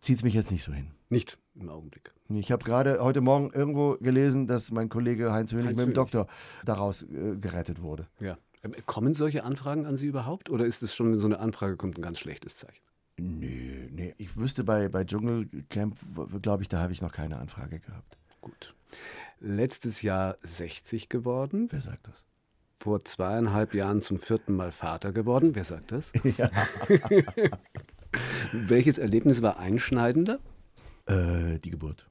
Zieht 0.00 0.16
es 0.16 0.22
mich 0.22 0.34
jetzt 0.34 0.52
nicht 0.52 0.62
so 0.62 0.72
hin. 0.72 0.92
Nicht 1.08 1.38
im 1.54 1.68
Augenblick. 1.68 2.12
Ich 2.28 2.52
habe 2.52 2.62
gerade 2.64 2.98
heute 3.02 3.20
Morgen 3.20 3.50
irgendwo 3.52 3.96
gelesen, 4.00 4.46
dass 4.46 4.70
mein 4.70 4.88
Kollege 4.88 5.32
Heinz 5.32 5.52
Hönig 5.52 5.68
Heinz 5.68 5.76
mit 5.78 5.86
dem 5.86 5.88
Hönig. 5.88 5.94
Doktor 5.94 6.26
daraus 6.64 7.02
äh, 7.02 7.36
gerettet 7.40 7.82
wurde. 7.82 8.06
Ja. 8.20 8.36
Ähm, 8.64 8.74
Kommen 8.86 9.14
solche 9.14 9.44
Anfragen 9.44 9.86
an 9.86 9.96
Sie 9.96 10.06
überhaupt? 10.06 10.50
Oder 10.50 10.66
ist 10.66 10.82
es 10.82 10.94
schon, 10.94 11.12
wenn 11.12 11.18
so 11.18 11.26
eine 11.26 11.38
Anfrage 11.38 11.76
kommt, 11.76 11.98
ein 11.98 12.02
ganz 12.02 12.18
schlechtes 12.18 12.56
Zeichen? 12.56 12.82
Nee, 13.20 13.88
nee. 13.90 14.14
Ich 14.18 14.36
wüsste 14.36 14.64
bei, 14.64 14.88
bei 14.88 15.04
Dschungelcamp, 15.04 15.96
glaube 16.42 16.62
ich, 16.62 16.68
da 16.68 16.80
habe 16.80 16.92
ich 16.92 17.00
noch 17.02 17.12
keine 17.12 17.38
Anfrage 17.38 17.80
gehabt. 17.80 18.16
Gut. 18.40 18.74
Letztes 19.40 20.02
Jahr 20.02 20.36
60 20.42 21.08
geworden, 21.08 21.68
Wer 21.70 21.80
sagt 21.80 22.06
das? 22.08 22.24
vor 22.74 23.04
zweieinhalb 23.04 23.74
Jahren 23.74 24.00
zum 24.00 24.20
vierten 24.20 24.54
Mal 24.54 24.70
Vater 24.70 25.12
geworden. 25.12 25.56
Wer 25.56 25.64
sagt 25.64 25.90
das? 25.90 26.12
Welches 28.52 28.98
Erlebnis 28.98 29.42
war 29.42 29.58
einschneidender? 29.58 30.38
Äh, 31.06 31.58
die 31.58 31.70
Geburt. 31.70 32.08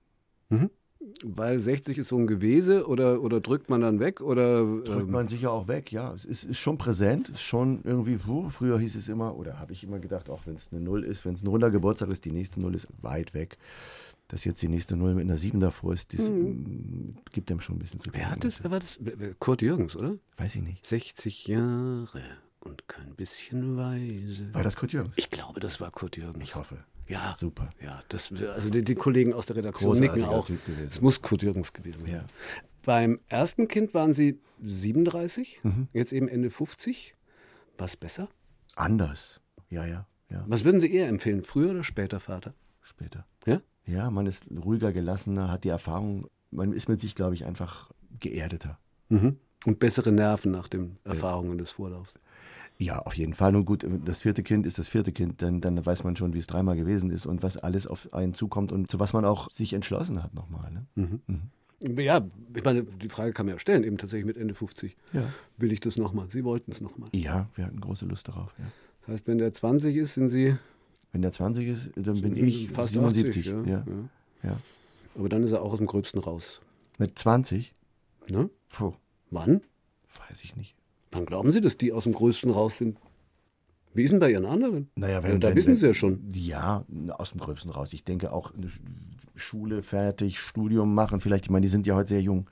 Weil 1.23 1.59
60 1.59 1.97
ist 1.97 2.09
so 2.09 2.17
ein 2.17 2.27
Gewese 2.27 2.87
oder, 2.87 3.21
oder 3.21 3.41
drückt 3.41 3.69
man 3.69 3.81
dann 3.81 3.99
weg 3.99 4.21
oder 4.21 4.63
Drückt 4.63 4.89
ähm, 4.89 5.11
man 5.11 5.27
sicher 5.27 5.51
auch 5.51 5.67
weg, 5.67 5.91
ja. 5.91 6.13
Es 6.13 6.25
ist, 6.25 6.43
ist 6.43 6.57
schon 6.57 6.77
präsent, 6.77 7.29
ist 7.29 7.41
schon 7.41 7.81
irgendwie, 7.83 8.17
puh, 8.17 8.49
früher 8.49 8.79
hieß 8.79 8.95
es 8.95 9.07
immer, 9.07 9.35
oder 9.35 9.59
habe 9.59 9.73
ich 9.73 9.83
immer 9.83 9.99
gedacht, 9.99 10.29
auch 10.29 10.41
wenn 10.45 10.55
es 10.55 10.69
eine 10.71 10.81
Null 10.81 11.03
ist, 11.03 11.25
wenn 11.25 11.33
es 11.33 11.43
ein 11.43 11.47
runder 11.47 11.71
Geburtstag 11.71 12.09
ist, 12.09 12.25
die 12.25 12.31
nächste 12.31 12.61
Null 12.61 12.75
ist 12.75 12.87
weit 13.01 13.33
weg. 13.33 13.57
Dass 14.29 14.43
jetzt 14.43 14.61
die 14.61 14.67
nächste 14.67 14.97
Null 14.97 15.15
mit 15.15 15.23
einer 15.23 15.37
7 15.37 15.61
davor 15.61 15.93
ist, 15.93 16.13
das 16.13 16.29
mm, 16.29 17.15
gibt 17.31 17.49
dem 17.49 17.61
schon 17.61 17.77
ein 17.77 17.79
bisschen 17.79 18.01
zu 18.01 18.09
wer 18.11 18.29
hat 18.29 18.43
das? 18.43 18.61
Wer 18.61 18.71
war 18.71 18.79
das? 18.79 18.99
Kurt 19.39 19.61
Jürgens, 19.61 19.95
oder? 19.95 20.15
Weiß 20.35 20.55
ich 20.55 20.61
nicht. 20.61 20.85
60 20.85 21.47
Jahre 21.47 22.21
und 22.59 22.89
kein 22.89 23.15
bisschen 23.15 23.77
weise. 23.77 24.53
War 24.53 24.63
das 24.63 24.75
Kurt 24.75 24.91
Jürgens? 24.91 25.17
Ich 25.17 25.29
glaube, 25.29 25.61
das 25.61 25.79
war 25.79 25.91
Kurt 25.91 26.17
Jürgens. 26.17 26.43
Ich 26.43 26.55
hoffe. 26.55 26.77
Ja, 27.07 27.35
Super. 27.37 27.69
Ja, 27.81 28.01
das, 28.09 28.31
also 28.33 28.69
die, 28.69 28.83
die 28.83 28.95
Kollegen 28.95 29.33
aus 29.33 29.45
der 29.45 29.55
Redaktion 29.55 29.99
nicken 29.99 30.23
auch. 30.23 30.49
Es 30.85 31.01
muss 31.01 31.21
Kurt 31.21 31.41
Jürgens 31.43 31.71
gewesen 31.73 32.01
sein. 32.01 32.11
Ja. 32.11 32.25
Beim 32.83 33.19
ersten 33.27 33.67
Kind 33.67 33.93
waren 33.93 34.13
Sie 34.13 34.39
37, 34.61 35.59
Mhm. 35.63 35.87
jetzt 35.93 36.11
eben 36.13 36.27
Ende 36.27 36.49
50. 36.49 37.13
Was 37.77 37.95
besser? 37.95 38.27
Anders. 38.75 39.41
Ja, 39.69 39.85
ja, 39.85 40.07
ja. 40.29 40.43
Was 40.47 40.63
würden 40.63 40.79
Sie 40.79 40.91
eher 40.93 41.07
empfehlen, 41.07 41.43
früher 41.43 41.71
oder 41.71 41.83
später 41.83 42.19
Vater? 42.19 42.53
Später. 42.81 43.25
Ja? 43.45 43.61
Ja, 43.85 44.09
man 44.09 44.25
ist 44.25 44.45
ruhiger, 44.51 44.91
gelassener, 44.93 45.49
hat 45.51 45.63
die 45.63 45.69
Erfahrung, 45.69 46.27
man 46.51 46.73
ist 46.73 46.89
mit 46.89 46.99
sich, 46.99 47.15
glaube 47.15 47.35
ich, 47.35 47.45
einfach 47.45 47.91
geerdeter. 48.19 48.79
Mhm. 49.09 49.37
Und 49.65 49.79
bessere 49.79 50.11
Nerven 50.11 50.51
nach 50.51 50.67
den 50.67 50.97
Erfahrungen 51.03 51.57
des 51.57 51.71
Vorlaufs. 51.71 52.13
Ja, 52.79 52.99
auf 52.99 53.15
jeden 53.15 53.33
Fall. 53.33 53.55
Und 53.55 53.65
gut, 53.65 53.85
das 54.05 54.21
vierte 54.21 54.43
Kind 54.43 54.65
ist 54.65 54.77
das 54.77 54.87
vierte 54.87 55.11
Kind, 55.11 55.41
dann, 55.41 55.61
dann 55.61 55.83
weiß 55.83 56.03
man 56.03 56.15
schon, 56.15 56.33
wie 56.33 56.37
es 56.37 56.47
dreimal 56.47 56.75
gewesen 56.75 57.09
ist 57.09 57.25
und 57.25 57.41
was 57.41 57.57
alles 57.57 57.87
auf 57.87 58.13
einen 58.13 58.33
zukommt 58.33 58.71
und 58.71 58.91
zu 58.91 58.99
was 58.99 59.13
man 59.13 59.25
auch 59.25 59.49
sich 59.49 59.73
entschlossen 59.73 60.21
hat 60.21 60.33
nochmal. 60.35 60.71
Ne? 60.71 61.39
Ja, 62.03 62.25
ich 62.55 62.63
meine, 62.63 62.83
die 62.83 63.09
Frage 63.09 63.33
kann 63.33 63.45
man 63.45 63.55
ja 63.55 63.59
stellen, 63.59 63.83
eben 63.83 63.97
tatsächlich 63.97 64.25
mit 64.25 64.37
Ende 64.37 64.53
50. 64.53 64.95
Ja. 65.13 65.23
Will 65.57 65.71
ich 65.71 65.79
das 65.79 65.97
nochmal? 65.97 66.29
Sie 66.29 66.43
wollten 66.43 66.71
es 66.71 66.81
nochmal. 66.81 67.09
Ja, 67.13 67.49
wir 67.55 67.65
hatten 67.65 67.79
große 67.81 68.05
Lust 68.05 68.27
darauf. 68.27 68.53
Ja. 68.57 68.65
Das 69.01 69.13
heißt, 69.13 69.27
wenn 69.27 69.37
der 69.37 69.53
20 69.53 69.95
ist, 69.95 70.13
sind 70.15 70.29
Sie 70.29 70.55
Wenn 71.11 71.21
der 71.21 71.31
20 71.31 71.67
ist, 71.67 71.91
dann 71.95 72.21
bin 72.21 72.35
ich 72.35 72.69
fast 72.71 72.93
77. 72.93 73.53
80. 73.53 73.67
ja. 73.67 73.77
ja. 73.77 73.85
Ja. 73.87 74.49
Ja. 74.49 74.57
Aber 75.15 75.29
dann 75.29 75.43
ist 75.43 75.51
er 75.51 75.61
auch 75.61 75.71
aus 75.71 75.79
dem 75.79 75.87
Gröbsten 75.87 76.19
raus. 76.19 76.61
Mit 76.99 77.17
20? 77.17 77.73
Ne? 78.29 78.49
Puh, 78.69 78.93
Wann? 79.31 79.61
weiß 80.29 80.43
ich 80.43 80.55
nicht. 80.55 80.75
Wann 81.11 81.25
glauben 81.25 81.51
Sie, 81.51 81.61
dass 81.61 81.77
die 81.77 81.91
aus 81.93 82.03
dem 82.03 82.13
Größten 82.13 82.49
raus 82.51 82.77
sind? 82.77 82.97
Wie 83.93 84.03
ist 84.03 84.11
denn 84.11 84.19
bei 84.19 84.31
Ihren 84.31 84.45
anderen? 84.45 84.89
Naja, 84.95 85.21
Ja, 85.27 85.37
da 85.37 85.55
wissen 85.55 85.75
Sie 85.75 85.87
ja 85.87 85.93
schon. 85.93 86.31
Ja, 86.33 86.85
aus 87.17 87.31
dem 87.31 87.39
Gröbsten 87.39 87.71
raus. 87.71 87.93
Ich 87.93 88.03
denke 88.03 88.31
auch 88.31 88.53
eine 88.53 88.67
Sch- 88.67 88.79
Schule 89.35 89.81
fertig, 89.81 90.39
Studium 90.39 90.93
machen. 90.93 91.19
Vielleicht, 91.19 91.45
ich 91.45 91.49
meine, 91.49 91.63
die 91.63 91.67
sind 91.69 91.87
ja 91.87 91.95
heute 91.95 92.09
sehr 92.09 92.21
jung. 92.21 92.47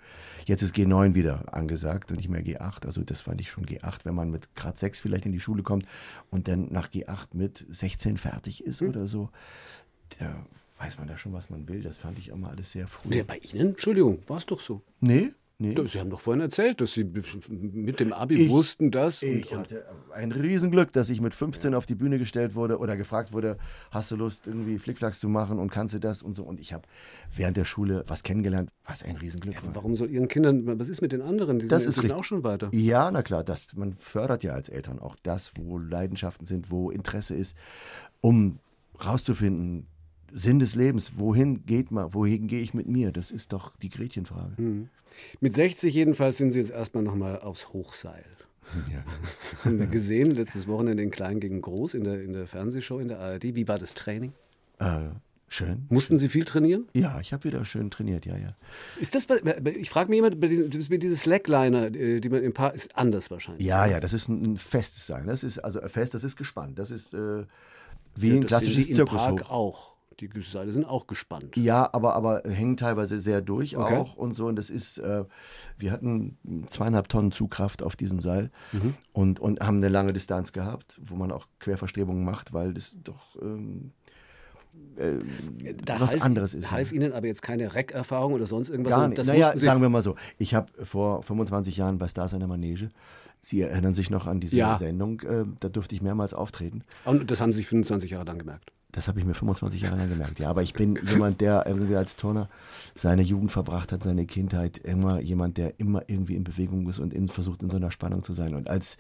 Jetzt 0.46 0.62
ist 0.64 0.76
G9 0.76 1.14
wieder 1.14 1.54
angesagt 1.54 2.10
und 2.12 2.18
nicht 2.18 2.30
mehr 2.30 2.44
G8. 2.44 2.86
Also 2.86 3.04
das 3.04 3.22
fand 3.22 3.42
ich 3.42 3.52
schon 3.52 3.66
G8, 3.66 4.06
wenn 4.06 4.16
man 4.16 4.32
mit 4.32 4.56
Grad 4.56 4.78
6 4.78 5.00
vielleicht 5.00 5.26
in 5.28 5.32
die 5.34 5.40
Schule 5.40 5.62
kommt 5.62 5.86
und 6.32 6.48
dann 6.48 6.72
nach 6.72 6.90
G8 6.90 7.30
mit 7.36 7.66
16 7.70 8.18
fertig 8.18 8.64
ist 8.64 8.82
Hm. 8.82 8.90
oder 8.90 9.06
so. 9.08 9.30
Da 10.20 10.36
weiß 10.80 10.98
man 11.00 11.08
da 11.08 11.18
schon, 11.18 11.34
was 11.34 11.50
man 11.52 11.68
will. 11.68 11.82
Das 11.82 11.98
fand 11.98 12.18
ich 12.18 12.30
immer 12.30 12.50
alles 12.50 12.72
sehr 12.72 12.88
früh. 12.88 13.16
Ja, 13.16 13.24
bei 13.24 13.38
Ihnen? 13.54 13.70
Entschuldigung, 13.72 14.20
war 14.28 14.38
es 14.38 14.46
doch 14.48 14.60
so. 14.60 14.82
Nee, 15.00 15.32
nee. 15.58 15.76
Sie 15.86 16.00
haben 16.00 16.10
doch 16.10 16.20
vorhin 16.20 16.42
erzählt, 16.42 16.82
dass 16.82 16.94
Sie 16.94 17.04
mit 17.04 18.00
dem 18.00 18.14
Abi 18.14 18.36
Ich- 18.36 18.50
wussten, 18.50 18.92
dass. 18.92 19.22
Ich 19.22 19.52
und- 19.52 19.60
hatte 19.60 19.86
ein 20.14 20.32
Riesenglück, 20.32 20.92
dass 20.94 21.10
ich 21.10 21.22
mit 21.22 21.34
15 21.34 21.74
auf 21.74 21.86
die 21.86 21.96
Bühne 21.96 22.18
gestellt 22.20 22.56
wurde 22.56 22.78
oder 22.80 22.96
gefragt 22.98 23.34
wurde, 23.34 23.58
hast 23.92 24.12
du 24.12 24.16
Lust, 24.16 24.48
irgendwie 24.48 24.78
Flickflacks 24.78 25.20
zu 25.20 25.30
machen 25.30 25.60
und 25.60 25.72
kannst 25.72 25.94
du 25.94 26.00
das 26.00 26.22
und 26.24 26.34
so. 26.34 26.44
Und 26.44 26.60
ich 26.60 26.74
habe 26.74 26.84
während 27.36 27.58
der 27.58 27.66
Schule 27.66 28.04
was 28.08 28.24
kennengelernt, 28.24 28.70
was 28.86 29.04
ein 29.04 29.16
Riesenglück 29.18 29.64
war. 29.64 29.76
Warum 29.76 29.96
soll 29.96 30.10
Ihren 30.10 30.28
Kindern, 30.28 30.80
was 30.80 30.90
ist 30.90 31.02
mit 31.02 31.12
den 31.12 31.22
anderen? 31.22 31.60
Die 31.60 31.68
Das 31.68 31.82
sind 31.84 31.90
ist 31.90 31.98
richtig. 31.98 32.14
auch 32.14 32.24
schon 32.24 32.44
weiter. 32.44 32.70
Ja, 32.74 33.10
na 33.12 33.24
klar, 33.24 33.44
das, 33.44 33.68
man 33.76 33.96
fördert 34.00 34.44
ja 34.44 34.54
als 34.54 34.70
Eltern 34.70 35.00
auch 35.00 35.16
das, 35.24 35.52
wo 35.56 35.78
Leidenschaften 35.78 36.46
sind, 36.46 36.72
wo 36.72 36.92
Interesse 36.92 37.36
ist, 37.36 37.56
um 38.22 38.60
rauszufinden, 39.04 39.88
Sinn 40.38 40.60
des 40.60 40.76
Lebens, 40.76 41.14
wohin 41.16 41.66
geht 41.66 41.92
man, 41.92 42.14
wohin 42.14 42.48
gehe 42.48 42.60
ich 42.62 42.74
mit 42.74 42.88
mir? 42.88 43.14
Das 43.14 43.32
ist 43.32 43.54
doch 43.54 43.76
die 43.78 43.90
Gretchenfrage. 43.90 44.58
Hm. 44.58 44.90
Mit 45.40 45.56
60 45.56 45.94
jedenfalls 45.96 46.38
sind 46.38 46.52
Sie 46.52 46.60
jetzt 46.60 46.72
erstmal 46.72 47.04
nochmal 47.04 47.40
aufs 47.40 47.72
Hochseil. 47.72 48.26
Ja. 48.92 49.04
Haben 49.64 49.80
wir 49.80 49.88
gesehen, 49.88 50.32
letztes 50.32 50.68
Wochenende 50.68 51.02
in 51.04 51.10
Klein 51.12 51.40
gegen 51.40 51.62
Groß 51.62 51.94
in 51.94 52.04
der, 52.04 52.22
in 52.22 52.34
der 52.34 52.48
Fernsehshow 52.48 53.00
in 53.00 53.08
der 53.08 53.20
ARD. 53.20 53.56
Wie 53.56 53.66
war 53.68 53.80
das 53.80 53.94
Training? 53.94 54.34
Äh, 54.80 55.08
schön. 55.48 55.86
Mussten 55.88 56.18
Sie 56.18 56.28
viel 56.28 56.44
trainieren? 56.44 56.90
Ja, 56.94 57.22
ich 57.22 57.32
habe 57.32 57.46
wieder 57.46 57.64
schön 57.64 57.90
trainiert, 57.90 58.26
ja, 58.26 58.36
ja. 58.36 58.58
Ist 59.00 59.16
das, 59.16 59.28
bei, 59.28 59.40
ich 59.80 59.90
frage 59.90 60.10
mich 60.10 60.18
jemand, 60.18 60.42
bei 60.42 60.50
diesem, 60.50 60.70
das 60.70 60.90
mit 60.90 61.02
diese 61.02 61.16
Slackliner, 61.16 61.96
äh, 61.96 62.20
die 62.20 62.28
man 62.28 62.44
im 62.44 62.54
Paar, 62.54 62.74
ist 62.74 62.98
anders 62.98 63.32
wahrscheinlich. 63.32 63.66
Ja, 63.66 63.86
ja, 63.86 64.02
das 64.02 64.12
ist 64.12 64.28
ein, 64.28 64.54
ein 64.54 64.58
festes 64.58 65.08
Sein. 65.08 65.28
Das 65.28 65.44
ist 65.44 65.60
also 65.60 65.80
fest, 65.88 66.14
das 66.14 66.26
ist 66.26 66.36
gespannt. 66.36 66.78
Das 66.78 66.92
ist 66.92 67.14
äh, 67.14 67.46
wie 68.16 68.30
Ja, 68.30 68.36
ein 68.36 68.42
das 68.42 68.48
klassisches. 68.50 68.98
Park 69.06 69.50
auch. 69.50 69.95
Die 70.20 70.30
Seile 70.50 70.72
sind 70.72 70.86
auch 70.86 71.08
gespannt. 71.08 71.58
Ja, 71.58 71.90
aber, 71.92 72.16
aber 72.16 72.44
hängen 72.46 72.78
teilweise 72.78 73.20
sehr 73.20 73.42
durch 73.42 73.76
Okay. 73.78 73.94
auch 73.96 74.16
und 74.16 74.34
so. 74.34 74.48
Und 74.48 74.56
das 74.56 74.70
ist, 74.70 74.98
äh, 75.00 75.26
wir 75.78 75.92
hatten 75.92 76.38
zweieinhalb 76.70 77.10
Tonnen 77.10 77.32
Zugkraft 77.32 77.84
auf 77.84 77.96
diesem 77.96 78.22
Seil 78.22 78.50
Mhm. 78.72 78.94
und, 79.14 79.40
und 79.40 79.60
haben 79.62 79.78
eine 79.78 79.90
lange 79.90 80.14
Distanz 80.14 80.54
gehabt, 80.54 81.00
wo 81.06 81.16
man 81.16 81.32
auch 81.32 81.48
Querverstrebungen 81.60 82.24
macht, 82.24 82.54
weil 82.54 82.74
das 82.74 82.96
doch 83.04 83.36
ähm, 83.42 83.92
äh, 84.98 85.74
Da 85.84 86.00
was 86.00 86.14
half, 86.14 86.24
anderes 86.24 86.54
ist. 86.54 86.72
half 86.72 86.92
Ihnen 86.92 87.14
aber 87.14 87.28
jetzt 87.28 87.42
keine 87.42 87.74
Rec-Erfahrung 87.76 88.34
oder 88.34 88.48
sonst 88.48 88.70
irgendwas? 88.70 88.96
Gar 88.96 89.08
nicht. 89.10 89.26
Naja, 89.26 89.58
sagen 89.58 89.82
wir 89.82 89.90
mal 89.90 90.02
so. 90.02 90.16
Ich 90.38 90.54
habe 90.54 90.72
vor 90.86 91.24
25 91.24 91.78
Jahren 91.78 91.98
bei 91.98 92.08
Stars 92.08 92.34
in 92.34 92.40
der 92.40 92.48
Manege, 92.48 92.90
Sie 93.42 93.62
erinnern 93.62 93.94
sich 93.94 94.10
noch 94.10 94.26
an 94.26 94.40
diese 94.40 94.58
Ja. 94.58 94.76
Sendung, 94.76 95.20
äh, 95.22 95.46
da 95.60 95.70
durfte 95.70 95.94
ich 95.94 96.02
mehrmals 96.02 96.34
auftreten. 96.34 96.84
und 97.06 97.30
das 97.30 97.42
haben 97.42 97.52
Sie 97.54 97.58
sich 97.58 97.68
25 97.68 98.12
Jahre 98.12 98.26
lang 98.26 98.40
gemerkt. 98.40 98.72
Das 98.96 99.10
habe 99.10 99.20
ich 99.20 99.26
mir 99.26 99.34
25 99.34 99.82
Jahre 99.82 99.98
lang 99.98 100.08
gemerkt. 100.08 100.40
Ja, 100.40 100.50
aber 100.50 100.64
ich 100.64 100.74
bin 100.74 100.98
jemand, 101.06 101.42
der 101.42 101.66
irgendwie 101.68 101.98
als 101.98 102.16
Turner 102.16 102.48
seine 102.96 103.24
Jugend 103.24 103.52
verbracht 103.52 103.92
hat, 103.92 104.04
seine 104.04 104.26
Kindheit, 104.26 104.78
immer 104.78 105.20
jemand, 105.20 105.58
der 105.58 105.82
immer 105.82 106.04
irgendwie 106.08 106.38
in 106.38 106.46
Bewegung 106.46 106.88
ist 106.88 107.00
und 107.00 107.14
in, 107.14 107.28
versucht, 107.28 107.62
in 107.62 107.70
so 107.70 107.76
einer 107.76 107.92
Spannung 107.92 108.24
zu 108.24 108.34
sein. 108.34 108.56
Und 108.56 108.70
als 108.70 108.96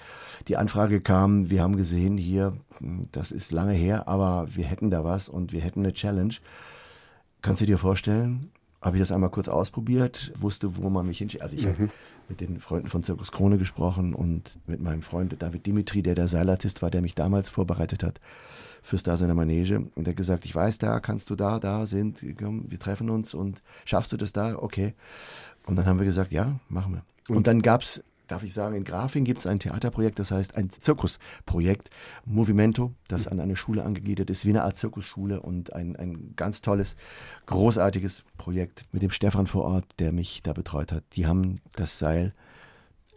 die 0.49 0.57
Anfrage 0.57 0.99
kam, 0.99 1.49
wir 1.49 1.63
haben 1.63 1.77
gesehen, 1.77 2.17
hier, 2.17 2.57
hm, 2.79 3.07
das 3.13 3.31
ist 3.31 3.53
lange 3.53 3.71
her, 3.71 4.09
aber 4.09 4.47
wir 4.53 4.65
hätten 4.65 4.89
da 4.89 5.05
was 5.05 5.29
und 5.29 5.53
wir 5.53 5.61
hätten 5.61 5.79
eine 5.79 5.93
Challenge. 5.93 6.35
Kannst 7.41 7.61
du 7.61 7.65
dir 7.65 7.77
vorstellen? 7.77 8.51
Habe 8.81 8.97
ich 8.97 9.01
das 9.01 9.13
einmal 9.13 9.29
kurz 9.29 9.47
ausprobiert, 9.47 10.33
wusste, 10.37 10.75
wo 10.75 10.89
man 10.89 11.07
mich 11.07 11.19
hinschickt. 11.19 11.41
Also 11.41 11.55
ich 11.55 11.67
habe 11.67 11.89
mit 12.27 12.41
den 12.41 12.59
Freunden 12.59 12.89
von 12.89 13.01
Zirkus 13.01 13.31
Krone 13.31 13.57
gesprochen 13.57 14.13
und 14.13 14.59
mit 14.67 14.81
meinem 14.81 15.03
Freund 15.03 15.33
David 15.39 15.65
Dimitri, 15.65 16.03
der 16.03 16.15
der 16.15 16.27
Seilartist 16.27 16.81
war, 16.81 16.91
der 16.91 17.01
mich 17.01 17.15
damals 17.15 17.49
vorbereitet 17.49 18.03
hat 18.03 18.19
für 18.85 18.99
Stars 18.99 19.21
in 19.21 19.27
der 19.27 19.35
Manege. 19.35 19.79
Und 19.95 20.05
der 20.05 20.11
hat 20.11 20.17
gesagt, 20.17 20.45
ich 20.45 20.53
weiß, 20.53 20.77
da 20.77 20.99
kannst 20.99 21.29
du 21.29 21.35
da, 21.35 21.59
da 21.59 21.87
sind, 21.87 22.23
komm, 22.37 22.69
wir 22.69 22.79
treffen 22.79 23.09
uns 23.09 23.33
und 23.33 23.63
schaffst 23.83 24.11
du 24.13 24.17
das 24.17 24.31
da? 24.31 24.55
Okay. 24.55 24.93
Und 25.65 25.75
dann 25.75 25.87
haben 25.87 25.97
wir 25.97 26.05
gesagt, 26.05 26.31
ja, 26.31 26.59
machen 26.69 26.93
wir. 26.93 27.35
Und, 27.35 27.47
dann 27.47 27.63
gab 27.63 27.81
es, 27.81 28.03
darf 28.27 28.43
ich 28.43 28.53
sagen, 28.53 28.75
in 28.75 28.83
Grafing 28.83 29.23
gibt 29.23 29.39
es 29.39 29.47
ein 29.47 29.57
Theaterprojekt, 29.57 30.19
das 30.19 30.29
heißt 30.29 30.55
ein 30.55 30.69
Zirkusprojekt, 30.69 31.89
Movimento, 32.25 32.93
das 33.07 33.27
an 33.27 33.39
eine 33.39 33.55
Schule 33.55 33.83
angegliedert 33.83 34.29
ist, 34.29 34.45
wie 34.45 34.51
eine 34.51 34.63
Art 34.63 34.77
Zirkusschule 34.77 35.41
und 35.41 35.73
ein, 35.73 35.95
ein 35.95 36.33
ganz 36.35 36.61
tolles, 36.61 36.95
großartiges 37.47 38.23
Projekt 38.37 38.83
mit 38.91 39.01
dem 39.01 39.09
Stefan 39.09 39.47
vor 39.47 39.63
Ort, 39.63 39.85
der 39.97 40.11
mich 40.11 40.43
da 40.43 40.53
betreut 40.53 40.91
hat. 40.91 41.03
Die 41.13 41.25
haben 41.25 41.59
das 41.75 41.97
Seil 41.97 42.35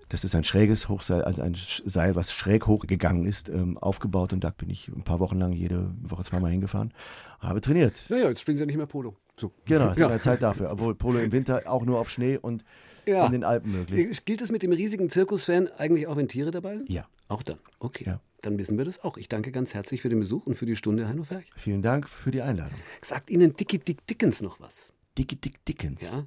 das 0.09 0.25
ist 0.25 0.35
ein 0.35 0.45
schräges 0.45 0.89
Hochseil, 0.89 1.23
also 1.23 1.43
ein 1.43 1.55
Seil, 1.85 2.15
was 2.17 2.33
schräg 2.33 2.67
hochgegangen 2.67 3.27
ist, 3.27 3.49
ähm, 3.49 3.77
aufgebaut 3.79 4.33
und 4.33 4.43
da 4.45 4.51
bin 4.51 4.71
ich 4.71 4.89
ein 4.89 5.03
paar 5.03 5.21
Wochen 5.21 5.39
lang 5.39 5.53
jede 5.53 5.91
Woche 6.03 6.25
zweimal 6.25 6.51
hingefahren, 6.51 6.93
habe 7.41 7.61
trainiert. 7.61 8.03
Naja, 8.09 8.29
jetzt 8.29 8.41
spielen 8.41 8.57
Sie 8.57 8.63
ja 8.63 8.67
nicht 8.67 8.77
mehr 8.77 8.87
Polo. 8.87 9.17
So. 9.37 9.53
Genau, 9.67 9.89
es 9.91 9.99
Ja. 9.99 10.09
ist. 10.09 10.25
Zeit 10.25 10.43
dafür, 10.43 10.71
obwohl 10.71 10.95
Polo 10.95 11.19
im 11.21 11.31
Winter 11.33 11.63
auch 11.67 11.85
nur 11.85 12.01
auf 12.01 12.11
Schnee 12.11 12.37
und 12.39 12.65
Ja. 13.07 13.27
in 13.27 13.33
den 13.33 13.45
Alpen 13.45 13.71
möglich. 13.73 14.25
Gilt 14.25 14.43
es 14.43 14.51
mit 14.51 14.63
dem 14.63 14.73
riesigen 14.73 15.09
Zirkusfan 15.11 15.69
eigentlich 15.79 16.07
auch, 16.09 16.17
wenn 16.17 16.29
Tiere 16.29 16.51
dabei 16.51 16.79
sind? 16.79 16.91
Ja. 16.91 17.07
Auch 17.29 17.43
dann. 17.43 17.57
Okay. 17.79 18.05
Ja. 18.07 18.21
Dann 18.43 18.57
wissen 18.59 18.79
wir 18.79 18.85
das 18.85 19.03
auch. 19.05 19.17
Ich 19.19 19.29
danke 19.29 19.53
ganz 19.53 19.75
herzlich 19.75 20.01
für 20.03 20.09
den 20.09 20.21
Besuch 20.21 20.47
und 20.47 20.55
für 20.55 20.65
die 20.67 20.77
Stunde, 20.77 21.07
Heino 21.09 21.25
Ferch. 21.25 21.45
Vielen 21.57 21.83
Dank 21.83 22.09
für 22.09 22.31
die 22.31 22.41
Einladung. 22.43 22.79
Sagt 23.03 23.31
Ihnen 23.31 23.55
Dickie 23.55 23.79
Dick 23.79 24.07
Dickens 24.07 24.41
noch 24.43 24.61
was? 24.61 24.93
Dickie 25.19 25.37
Dick 25.37 25.65
Dickens. 25.67 26.03
Ja? 26.03 26.27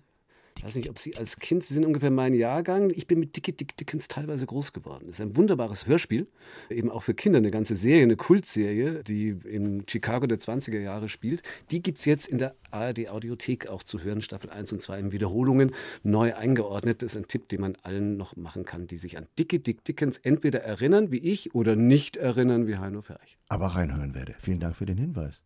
Ich 0.61 0.67
weiß 0.67 0.75
nicht, 0.75 0.91
ob 0.91 0.99
Sie 0.99 1.15
als 1.15 1.37
Kind, 1.37 1.65
Sie 1.65 1.73
sind 1.73 1.87
ungefähr 1.87 2.11
mein 2.11 2.35
Jahrgang. 2.35 2.91
Ich 2.91 3.07
bin 3.07 3.19
mit 3.19 3.35
Dickie 3.35 3.51
Dick 3.51 3.75
Dickens 3.77 4.07
teilweise 4.07 4.45
groß 4.45 4.73
geworden. 4.73 5.05
Das 5.07 5.15
ist 5.15 5.21
ein 5.21 5.35
wunderbares 5.35 5.87
Hörspiel, 5.87 6.27
eben 6.69 6.91
auch 6.91 7.01
für 7.01 7.15
Kinder, 7.15 7.39
eine 7.39 7.49
ganze 7.49 7.75
Serie, 7.75 8.03
eine 8.03 8.15
Kultserie, 8.15 9.03
die 9.03 9.29
in 9.29 9.85
Chicago 9.89 10.27
der 10.27 10.37
20er 10.37 10.79
Jahre 10.79 11.09
spielt. 11.09 11.41
Die 11.71 11.81
gibt 11.81 11.97
es 11.97 12.05
jetzt 12.05 12.27
in 12.27 12.37
der 12.37 12.53
ARD 12.69 13.09
Audiothek 13.09 13.69
auch 13.69 13.81
zu 13.81 14.03
hören, 14.03 14.21
Staffel 14.21 14.51
1 14.51 14.71
und 14.73 14.83
2 14.83 14.99
in 14.99 15.11
Wiederholungen, 15.11 15.71
neu 16.03 16.35
eingeordnet. 16.35 17.01
Das 17.01 17.13
ist 17.13 17.17
ein 17.17 17.27
Tipp, 17.27 17.49
den 17.49 17.61
man 17.61 17.75
allen 17.81 18.15
noch 18.15 18.35
machen 18.35 18.63
kann, 18.63 18.85
die 18.85 18.99
sich 18.99 19.17
an 19.17 19.25
Dickie 19.39 19.63
Dick 19.63 19.83
Dickens 19.83 20.19
entweder 20.19 20.61
erinnern, 20.61 21.11
wie 21.11 21.17
ich, 21.17 21.55
oder 21.55 21.75
nicht 21.75 22.17
erinnern, 22.17 22.67
wie 22.67 22.77
Heino 22.77 23.01
Ferch. 23.01 23.39
Aber 23.49 23.65
reinhören 23.65 24.13
werde. 24.13 24.35
Vielen 24.37 24.59
Dank 24.59 24.75
für 24.75 24.85
den 24.85 24.99
Hinweis. 24.99 25.41